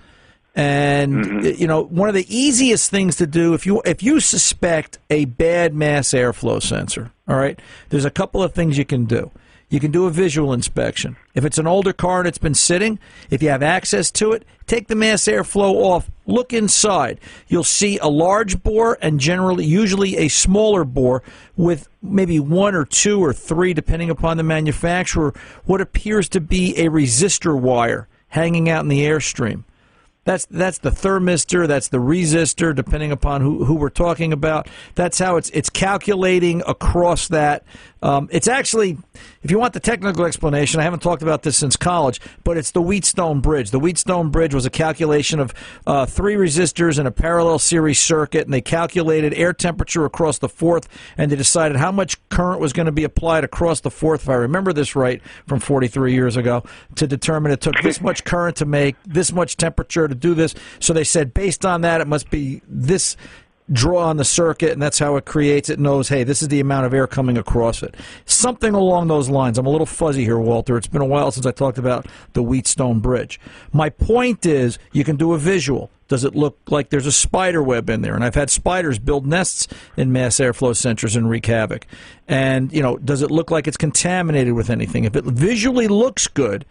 And 0.55 1.15
mm-hmm. 1.15 1.61
you 1.61 1.67
know, 1.67 1.83
one 1.83 2.09
of 2.09 2.15
the 2.15 2.27
easiest 2.35 2.91
things 2.91 3.17
to 3.17 3.27
do 3.27 3.55
if 3.55 3.67
you 3.67 3.83
if 3.85 4.03
you 4.03 4.21
suspect 4.21 4.99
a 5.11 5.25
bad 5.25 5.75
mass 5.75 6.11
airflow 6.11 6.63
sensor, 6.63 7.13
all 7.27 7.37
right, 7.37 7.59
there's 7.89 8.05
a 8.05 8.11
couple 8.11 8.43
of 8.43 8.55
things 8.55 8.79
you 8.79 8.85
can 8.85 9.05
do. 9.05 9.31
You 9.75 9.81
can 9.81 9.91
do 9.91 10.07
a 10.07 10.11
visual 10.11 10.53
inspection. 10.53 11.17
If 11.35 11.45
it's 11.45 11.59
an 11.59 11.67
older 11.67 11.93
car 11.93 12.21
and 12.21 12.29
it's 12.29 12.39
been 12.39 12.55
sitting, 12.55 13.01
if 13.31 13.43
you 13.43 13.49
have 13.49 13.63
access 13.63 14.13
to 14.13 14.31
it, 14.31 14.45
take 14.69 14.87
the 14.87 14.95
mass 14.95 15.25
airflow 15.25 15.75
off, 15.75 16.11
look 16.27 16.53
inside. 16.53 17.19
You'll 17.49 17.65
see 17.65 17.99
a 17.99 18.07
large 18.07 18.63
bore 18.63 18.97
and 19.03 19.19
generally, 19.19 19.65
usually 19.65 20.19
a 20.19 20.29
smaller 20.29 20.85
bore 20.85 21.25
with 21.57 21.89
maybe 22.01 22.39
one 22.39 22.77
or 22.77 22.85
two 22.85 23.21
or 23.25 23.33
three, 23.33 23.75
depending 23.75 24.11
upon 24.11 24.37
the 24.37 24.45
manufacturer, 24.45 25.35
what 25.65 25.81
appears 25.81 26.29
to 26.29 26.41
be 26.41 26.77
a 26.77 26.89
resistor 26.89 27.59
wire 27.59 28.07
hanging 28.29 28.69
out 28.69 28.83
in 28.83 28.89
the 28.89 29.05
airstream. 29.05 29.65
That's 30.25 30.47
that's 30.47 30.79
the 30.79 30.91
thermistor, 30.91 31.69
that's 31.69 31.89
the 31.89 31.99
resistor, 31.99 32.75
depending 32.75 33.13
upon 33.13 33.43
who, 33.43 33.65
who 33.65 33.75
we're 33.75 33.91
talking 33.91 34.33
about. 34.33 34.69
That's 34.95 35.19
how 35.19 35.37
it's 35.37 35.51
it's 35.51 35.71
calculating 35.71 36.63
across 36.67 37.29
that. 37.29 37.65
Um, 38.05 38.29
it's 38.31 38.49
actually, 38.49 38.99
if 39.43 39.51
you 39.51 39.59
want 39.59 39.73
the 39.73 39.81
technical 39.81 40.27
explanation, 40.27 40.79
I 40.79 40.83
haven't 40.83 41.01
talked 41.01 41.23
about 41.23 41.43
this 41.43 41.57
since 41.57 41.75
college, 41.75 42.21
but 42.45 42.59
it's 42.59 42.73
the 42.73 42.83
Wheatstone 42.83 43.41
bridge. 43.41 43.71
The 43.71 43.81
Wheatstone 43.81 44.31
bridge 44.31 44.53
was 44.53 44.67
a 44.67 44.71
calculation 44.71 45.41
of 45.41 45.55
uh, 45.87 46.05
three 46.05 46.35
resistors 46.35 46.99
in 46.99 47.07
a 47.07 47.11
parallel 47.11 47.59
series 47.59 47.99
circuit, 47.99 48.45
and 48.45 48.53
they 48.53 48.61
calculated 48.61 49.33
air 49.33 49.55
temperature 49.55 50.05
across 50.05 50.39
the 50.39 50.51
fourth, 50.51 50.87
and 51.17 51.33
they 51.33 51.37
decided 51.37 51.79
how 51.79 51.91
much 51.91 52.17
current 52.29 52.61
was 52.61 52.75
going 52.75 52.87
to 52.87 52.93
be 52.93 53.05
applied 53.05 53.43
across 53.43 53.81
the 53.81 53.91
fourth, 53.91 54.25
if 54.25 54.29
I 54.29 54.35
remember 54.35 54.75
this 54.75 54.95
right, 54.95 55.23
from 55.47 55.59
43 55.59 56.13
years 56.13 56.37
ago, 56.37 56.63
to 56.97 57.07
determine 57.07 57.53
it 57.53 57.63
took 57.63 57.81
this 57.81 58.03
much 58.03 58.25
current 58.25 58.57
to 58.57 58.67
make 58.67 58.97
this 59.05 59.33
much 59.33 59.57
temperature 59.57 60.07
to 60.09 60.15
do 60.15 60.35
this. 60.35 60.55
So 60.79 60.93
they 60.93 61.05
said, 61.05 61.33
based 61.33 61.65
on 61.65 61.81
that, 61.81 62.03
it 62.03 62.07
must 62.07 62.29
be 62.29 62.61
this 62.69 63.17
draw 63.73 64.09
on 64.09 64.19
the 64.19 64.25
circuit, 64.25 64.73
and 64.73 64.83
that's 64.83 64.99
how 64.99 65.17
it 65.17 65.25
creates 65.25 65.69
it. 65.69 65.79
Knows, 65.79 66.09
hey, 66.09 66.25
this 66.25 66.43
is 66.43 66.49
the 66.49 66.61
amount 66.61 66.87
of 66.87 66.95
air 66.95 67.07
coming 67.07 67.39
across 67.39 67.83
it. 67.83 67.95
Something 68.27 68.75
along 68.75 69.09
those 69.09 69.29
lines. 69.29 69.59
I'm 69.59 69.67
a 69.67 69.71
little 69.71 69.87
fuzzy 69.87 70.25
here, 70.25 70.39
Walter. 70.39 70.77
It's 70.77 70.87
been 70.87 71.03
a 71.03 71.07
while 71.07 71.31
since 71.31 71.47
I 71.47 71.51
talked 71.51 71.79
about 71.79 72.07
the 72.35 72.43
Wheatstone 72.43 73.01
Bridge. 73.01 73.41
My 73.73 73.89
point 73.89 74.45
is, 74.45 74.79
you 74.93 75.05
can 75.05 75.17
do 75.17 75.33
a 75.33 75.39
visual. 75.39 75.91
Does 76.09 76.25
it 76.25 76.35
look 76.35 76.59
like 76.69 76.91
there's 76.91 77.07
a 77.07 77.13
spider 77.13 77.63
web 77.63 77.89
in 77.89 78.03
there? 78.03 78.15
And 78.15 78.23
I've 78.23 78.35
had 78.35 78.51
spiders 78.51 78.99
build 78.99 79.27
nests 79.27 79.67
in 79.97 80.13
mass 80.13 80.37
airflow 80.37 80.73
sensors 80.73 81.17
and 81.17 81.31
wreak 81.31 81.47
havoc. 81.47 81.87
And, 82.29 82.71
you 82.73 82.83
know, 82.83 82.99
does 82.99 83.23
it 83.23 83.31
look 83.31 83.51
like 83.51 83.67
it's 83.67 83.79
contaminated 83.79 84.53
with 84.53 84.69
anything? 84.69 85.05
If 85.05 85.17
it 85.17 85.25
visually 85.25 85.89
looks 85.89 86.27
good, 86.27 86.67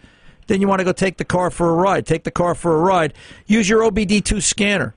then 0.46 0.62
you 0.62 0.68
want 0.68 0.80
to 0.80 0.86
go 0.86 0.92
take 0.92 1.18
the 1.18 1.26
car 1.26 1.50
for 1.50 1.70
a 1.70 1.74
ride. 1.74 2.06
Take 2.06 2.26
the 2.26 2.32
car 2.32 2.54
for 2.54 2.76
a 2.76 2.82
ride. 2.82 3.16
Use 3.48 3.68
your 3.68 3.82
OBD2 3.82 4.44
scanner. 4.44 4.94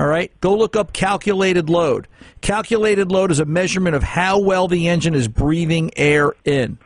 All 0.00 0.06
right, 0.06 0.32
go 0.40 0.56
look 0.56 0.76
up 0.76 0.94
calculated 0.94 1.68
load. 1.68 2.08
Calculated 2.40 3.12
load 3.12 3.30
is 3.30 3.38
a 3.38 3.44
measurement 3.44 3.94
of 3.94 4.02
how 4.02 4.38
well 4.38 4.66
the 4.66 4.88
engine 4.88 5.14
is 5.14 5.28
breathing 5.28 5.90
air 5.94 6.32
in. 6.42 6.78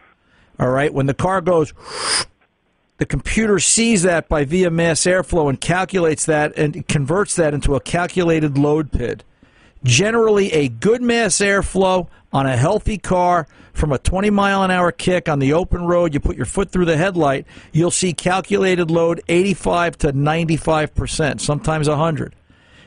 All 0.58 0.70
right, 0.70 0.92
when 0.92 1.06
the 1.06 1.14
car 1.14 1.40
goes, 1.40 1.72
the 2.96 3.06
computer 3.06 3.60
sees 3.60 4.02
that 4.02 4.28
by 4.28 4.44
via 4.44 4.68
mass 4.68 5.02
airflow 5.02 5.48
and 5.48 5.60
calculates 5.60 6.26
that 6.26 6.58
and 6.58 6.88
converts 6.88 7.36
that 7.36 7.54
into 7.54 7.76
a 7.76 7.80
calculated 7.80 8.58
load 8.58 8.90
PID. 8.90 9.22
Generally, 9.84 10.52
a 10.52 10.68
good 10.68 11.00
mass 11.00 11.36
airflow 11.36 12.08
on 12.32 12.46
a 12.46 12.56
healthy 12.56 12.98
car 12.98 13.46
from 13.74 13.92
a 13.92 13.98
20 13.98 14.30
mile 14.30 14.64
an 14.64 14.72
hour 14.72 14.90
kick 14.90 15.28
on 15.28 15.38
the 15.38 15.52
open 15.52 15.84
road, 15.84 16.14
you 16.14 16.18
put 16.18 16.36
your 16.36 16.46
foot 16.46 16.72
through 16.72 16.86
the 16.86 16.96
headlight, 16.96 17.46
you'll 17.70 17.92
see 17.92 18.12
calculated 18.12 18.90
load 18.90 19.22
85 19.28 19.98
to 19.98 20.12
95%, 20.12 21.40
sometimes 21.40 21.88
100. 21.88 22.34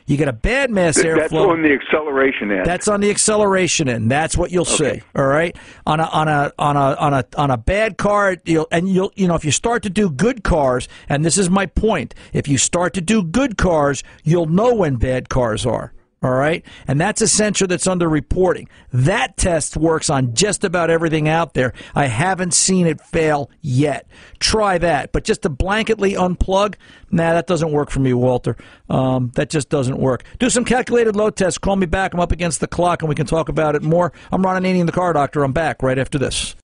You 0.07 0.15
get 0.15 0.29
a 0.29 0.33
bad 0.33 0.71
mass 0.71 0.95
Th- 0.95 1.05
airflow. 1.05 1.17
That's 1.19 1.33
on 1.33 1.61
the 1.61 1.73
acceleration 1.73 2.51
end. 2.51 2.65
That's 2.65 2.87
on 2.87 3.01
the 3.01 3.11
acceleration 3.11 3.89
end. 3.89 4.09
That's 4.09 4.37
what 4.37 4.51
you'll 4.51 4.63
see. 4.63 5.01
All 5.13 5.27
right. 5.27 5.55
On 5.85 5.99
a 5.99 6.05
on 6.05 6.29
a 6.29 6.53
on 6.57 6.77
a 6.77 6.95
on 6.95 7.13
a 7.13 7.25
on 7.37 7.51
a 7.51 7.57
bad 7.57 7.97
car, 7.97 8.37
you'll 8.45 8.67
and 8.71 8.87
you'll 8.87 9.11
you 9.15 9.27
know 9.27 9.35
if 9.35 9.43
you 9.43 9.51
start 9.51 9.83
to 9.83 9.89
do 9.89 10.09
good 10.09 10.45
cars, 10.45 10.87
and 11.09 11.25
this 11.25 11.37
is 11.37 11.49
my 11.49 11.65
point. 11.65 12.15
If 12.31 12.47
you 12.47 12.57
start 12.57 12.93
to 12.93 13.01
do 13.01 13.21
good 13.21 13.57
cars, 13.57 14.01
you'll 14.23 14.45
know 14.45 14.73
when 14.73 14.95
bad 14.95 15.27
cars 15.27 15.65
are. 15.65 15.91
All 16.23 16.31
right. 16.31 16.65
And 16.87 16.99
that's 16.99 17.21
a 17.21 17.27
sensor 17.27 17.67
that's 17.67 17.85
under 17.85 18.09
reporting. 18.09 18.67
That 18.91 19.37
test 19.37 19.77
works 19.77 20.09
on 20.09 20.33
just 20.33 20.63
about 20.63 20.89
everything 20.89 21.29
out 21.29 21.53
there. 21.53 21.73
I 21.93 22.07
haven't 22.07 22.55
seen 22.55 22.87
it 22.87 22.99
fail 23.01 23.51
yet. 23.61 24.07
Try 24.39 24.79
that. 24.79 25.11
But 25.11 25.25
just 25.25 25.43
to 25.43 25.49
blanketly 25.49 26.15
unplug, 26.15 26.73
nah, 27.11 27.33
that 27.33 27.45
doesn't 27.45 27.71
work 27.71 27.91
for 27.91 27.99
me, 27.99 28.15
Walter. 28.15 28.57
Um, 28.89 29.31
that 29.35 29.51
just 29.51 29.69
doesn't 29.69 29.99
work. 29.99 30.23
Do 30.39 30.49
some 30.49 30.65
calculated 30.65 31.15
load 31.15 31.35
tests. 31.35 31.59
Call 31.59 31.75
me 31.75 31.85
back. 31.85 32.15
I'm 32.15 32.19
up 32.19 32.31
against 32.31 32.61
the 32.61 32.67
clock 32.67 33.03
and 33.03 33.09
we 33.09 33.15
can 33.15 33.27
talk 33.27 33.47
about 33.47 33.75
it 33.75 33.83
more. 33.83 34.11
I'm 34.31 34.41
Ron 34.41 34.63
Ananian, 34.63 34.87
the 34.87 34.91
car 34.91 35.13
doctor. 35.13 35.43
I'm 35.43 35.53
back 35.53 35.83
right 35.83 35.99
after 35.99 36.17
this. 36.17 36.55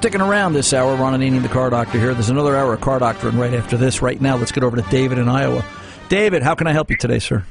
Sticking 0.00 0.22
around 0.22 0.54
this 0.54 0.72
hour. 0.72 0.96
Ron 0.96 1.12
Ananian, 1.12 1.42
the 1.42 1.48
car 1.50 1.68
doctor 1.68 1.98
here. 1.98 2.14
There's 2.14 2.30
another 2.30 2.56
hour 2.56 2.72
of 2.72 2.80
car 2.80 2.98
doctor, 2.98 3.28
and 3.28 3.38
right 3.38 3.52
after 3.52 3.76
this, 3.76 4.00
right 4.00 4.18
now, 4.18 4.34
let's 4.38 4.50
get 4.50 4.64
over 4.64 4.74
to 4.74 4.82
David 4.90 5.18
in 5.18 5.28
Iowa. 5.28 5.62
David, 6.08 6.42
how 6.42 6.54
can 6.54 6.66
I 6.66 6.72
help 6.72 6.90
you 6.90 6.96
today, 6.96 7.18
sir? 7.18 7.44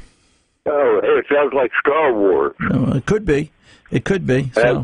Oh, 0.65 0.99
it 1.03 1.25
sounds 1.31 1.53
like 1.53 1.69
Star 1.79 2.11
Wars. 2.11 2.55
It 2.59 3.05
could 3.05 3.23
be. 3.23 3.51
It 3.91 4.03
could 4.03 4.25
be. 4.25 4.51
So. 4.55 4.83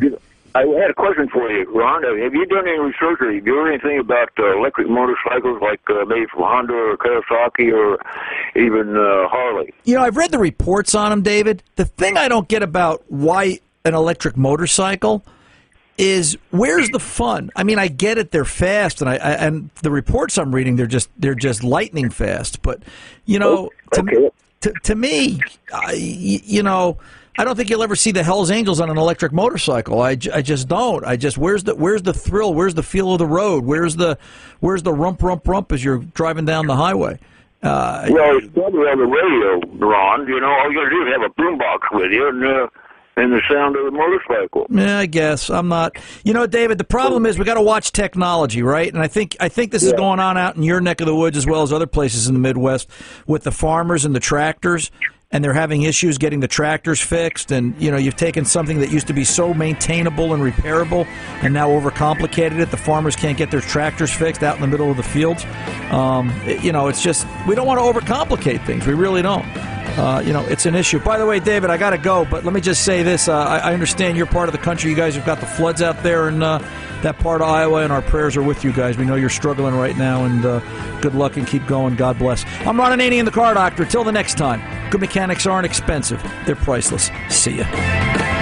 I 0.54 0.60
had 0.60 0.92
a 0.92 0.94
question 0.94 1.28
for 1.28 1.50
you, 1.50 1.66
Ron. 1.76 2.06
Uh, 2.06 2.24
Have 2.24 2.36
you 2.36 2.46
done 2.46 2.68
any 2.68 2.78
research 2.78 3.20
or 3.20 3.32
you 3.32 3.44
heard 3.44 3.72
anything 3.74 4.00
about 4.00 4.30
uh, 4.38 4.56
electric 4.56 4.88
motorcycles, 4.88 5.60
like 5.60 5.82
uh, 5.90 6.06
maybe 6.06 6.28
from 6.32 6.44
Honda 6.44 6.74
or 6.74 6.98
Kawasaki 6.98 7.74
or 7.74 7.98
even 8.56 8.96
uh, 8.96 9.28
Harley? 9.28 9.74
You 9.86 9.96
know, 9.96 10.04
I've 10.04 10.18
read 10.18 10.32
the 10.32 10.38
reports 10.38 10.94
on 10.94 11.10
them, 11.10 11.24
David. 11.24 11.64
The 11.78 11.86
thing 11.86 12.16
I 12.16 12.28
don't 12.28 12.48
get 12.48 12.62
about 12.62 13.04
why 13.08 13.60
an 13.84 13.96
electric 13.96 14.38
motorcycle 14.38 15.26
is 15.98 16.38
where's 16.52 16.90
the 16.90 17.00
fun? 17.00 17.50
I 17.56 17.64
mean, 17.64 17.80
I 17.80 17.88
get 17.88 18.18
it; 18.18 18.32
they're 18.32 18.46
fast, 18.46 19.02
and 19.02 19.10
I, 19.10 19.16
I 19.16 19.32
and 19.34 19.70
the 19.82 19.92
reports 19.92 20.38
I'm 20.38 20.54
reading, 20.54 20.76
they're 20.76 20.88
just 20.88 21.10
they're 21.18 21.36
just 21.36 21.64
lightning 21.64 22.10
fast. 22.10 22.62
But 22.62 22.84
you 23.26 23.40
know, 23.40 23.70
to, 23.94 24.32
to, 24.62 24.74
to 24.84 24.96
me, 24.96 25.40
I, 25.74 25.94
you 25.94 26.64
know, 26.64 26.98
I 27.38 27.44
don't 27.46 27.56
think 27.56 27.70
you'll 27.70 27.84
ever 27.84 27.96
see 27.96 28.12
the 28.12 28.24
Hell's 28.24 28.52
Angels 28.52 28.80
on 28.80 28.90
an 28.90 28.98
electric 28.98 29.32
motorcycle. 29.32 30.02
I, 30.02 30.18
I 30.34 30.42
just 30.42 30.68
don't. 30.68 31.06
I 31.06 31.16
just 31.16 31.38
where's 31.38 31.64
the 31.64 31.76
where's 31.76 32.04
the 32.04 32.14
thrill? 32.14 32.54
Where's 32.54 32.74
the 32.74 32.84
feel 32.84 33.14
of 33.14 33.20
the 33.20 33.28
road? 33.28 33.64
Where's 33.66 33.96
the 33.96 34.18
where's 34.60 34.84
the 34.84 34.94
rump 34.94 35.22
rump 35.24 35.48
rump 35.48 35.72
as 35.72 35.84
you're 35.84 36.00
driving 36.00 36.46
down 36.46 36.68
the 36.68 36.76
highway? 36.76 37.20
Uh, 37.64 38.06
Well, 38.10 38.38
it's 38.38 38.48
probably 38.54 38.82
on 38.82 39.00
the 39.00 39.06
radio, 39.06 39.88
Ron. 39.88 40.28
You 40.28 40.40
know, 40.40 40.48
all 40.48 40.72
you 40.72 40.78
got 40.78 40.84
to 40.84 40.90
do 40.90 41.02
is 41.08 41.14
have 41.14 41.24
a 41.24 41.34
boombox 41.42 41.80
with 41.94 42.12
you, 42.12 42.28
and 42.28 42.46
uh, 42.46 42.68
and 43.18 43.32
the 43.32 43.42
sound 43.50 43.76
of 43.76 43.86
the 43.86 43.92
motorcycle. 43.92 44.68
Yeah, 44.70 45.00
I 45.00 45.06
guess 45.06 45.50
I'm 45.50 45.68
not. 45.68 45.98
You 46.24 46.34
know, 46.34 46.48
David. 46.48 46.78
The 46.78 46.84
problem 46.84 47.26
is 47.26 47.40
we 47.40 47.46
got 47.46 47.56
to 47.56 47.62
watch 47.62 47.92
technology, 47.92 48.62
right? 48.62 48.92
And 48.92 49.02
I 49.02 49.08
think 49.08 49.38
I 49.40 49.50
think 49.50 49.72
this 49.72 49.84
is 49.84 49.94
going 49.94 50.20
on 50.20 50.38
out 50.38 50.56
in 50.56 50.64
your 50.64 50.82
neck 50.82 51.02
of 51.02 51.08
the 51.08 51.16
woods 51.16 51.38
as 51.38 51.46
well 51.46 51.62
as 51.62 51.72
other 51.72 51.88
places 51.88 52.28
in 52.28 52.34
the 52.34 52.40
Midwest 52.40 52.90
with 53.26 53.44
the 53.44 53.52
farmers 53.52 54.06
and 54.06 54.16
the 54.16 54.20
tractors. 54.20 54.92
And 55.32 55.44
they're 55.44 55.54
having 55.54 55.82
issues 55.82 56.18
getting 56.18 56.40
the 56.40 56.48
tractors 56.48 57.02
fixed. 57.02 57.52
And 57.52 57.76
you 57.82 57.90
know, 57.90 57.98
you've 57.98 58.16
taken 58.16 58.46
something 58.46 58.80
that 58.80 58.92
used 58.92 59.08
to 59.08 59.14
be 59.14 59.24
so 59.24 59.54
maintainable 59.54 60.34
and 60.34 60.42
repairable, 60.44 61.06
and 61.42 61.54
now 61.54 61.70
overcomplicated 61.70 62.60
it. 62.60 62.70
The 62.72 62.78
farmers 62.78 63.16
can't 63.16 63.38
get 63.38 63.50
their 63.50 63.62
tractors 63.62 64.14
fixed 64.14 64.44
out 64.44 64.56
in 64.56 64.62
the 64.62 64.68
middle 64.68 64.92
of 64.92 64.98
the 64.98 65.04
fields. 65.04 65.44
Um, 65.92 66.32
you 66.46 66.72
know, 66.72 66.88
it's 66.90 67.02
just 67.02 67.28
we 67.48 67.56
don't 67.56 67.66
want 67.66 67.80
to 67.80 68.00
overcomplicate 68.00 68.66
things. 68.66 68.86
We 68.86 68.94
really 68.94 69.22
don't. 69.22 69.46
Uh, 69.98 70.22
you 70.26 70.34
know, 70.34 70.46
it's 70.48 70.66
an 70.66 70.76
issue. 70.76 71.00
By 71.00 71.18
the 71.18 71.26
way, 71.26 71.40
David, 71.40 71.70
I 71.70 71.78
got 71.78 71.92
to 71.92 71.98
go, 71.98 72.26
but 72.26 72.44
let 72.44 72.54
me 72.54 72.60
just 72.60 72.84
say 72.84 73.02
this. 73.02 73.30
Uh, 73.30 73.38
I, 73.38 73.58
I 73.60 73.74
understand 73.74 74.18
you're 74.18 74.26
part 74.26 74.50
of 74.50 74.54
the 74.54 74.60
country. 74.60 74.90
You 74.90 74.96
guys 74.96 75.16
have 75.16 75.26
got 75.26 75.40
the 75.40 75.46
floods 75.46 75.82
out 75.82 76.04
there 76.04 76.28
in 76.28 76.44
uh, 76.44 76.60
that 77.02 77.18
part 77.20 77.42
of 77.42 77.48
Iowa, 77.48 77.84
and 77.84 77.94
our 77.94 78.02
prayers 78.02 78.36
are 78.36 78.44
with 78.44 78.64
you 78.64 78.74
guys. 78.74 78.98
We 78.98 79.06
know 79.06 79.16
you're 79.16 79.30
struggling 79.30 79.74
right 79.76 79.96
now, 79.98 80.26
and 80.26 80.46
uh, 80.46 81.00
good 81.00 81.16
luck 81.16 81.38
and 81.38 81.48
keep 81.48 81.66
going. 81.66 81.96
God 81.96 82.20
bless. 82.20 82.44
I'm 82.66 82.78
Ron 82.78 82.98
Ananian, 82.98 83.24
the 83.26 83.32
car 83.32 83.54
doctor. 83.54 83.86
Till 83.86 84.04
the 84.04 84.12
next 84.12 84.38
time, 84.38 84.62
good 84.92 85.02
mechanics 85.02 85.46
aren't 85.46 85.66
expensive, 85.66 86.22
they're 86.46 86.56
priceless. 86.56 87.10
See 87.30 87.58
ya. 87.60 88.35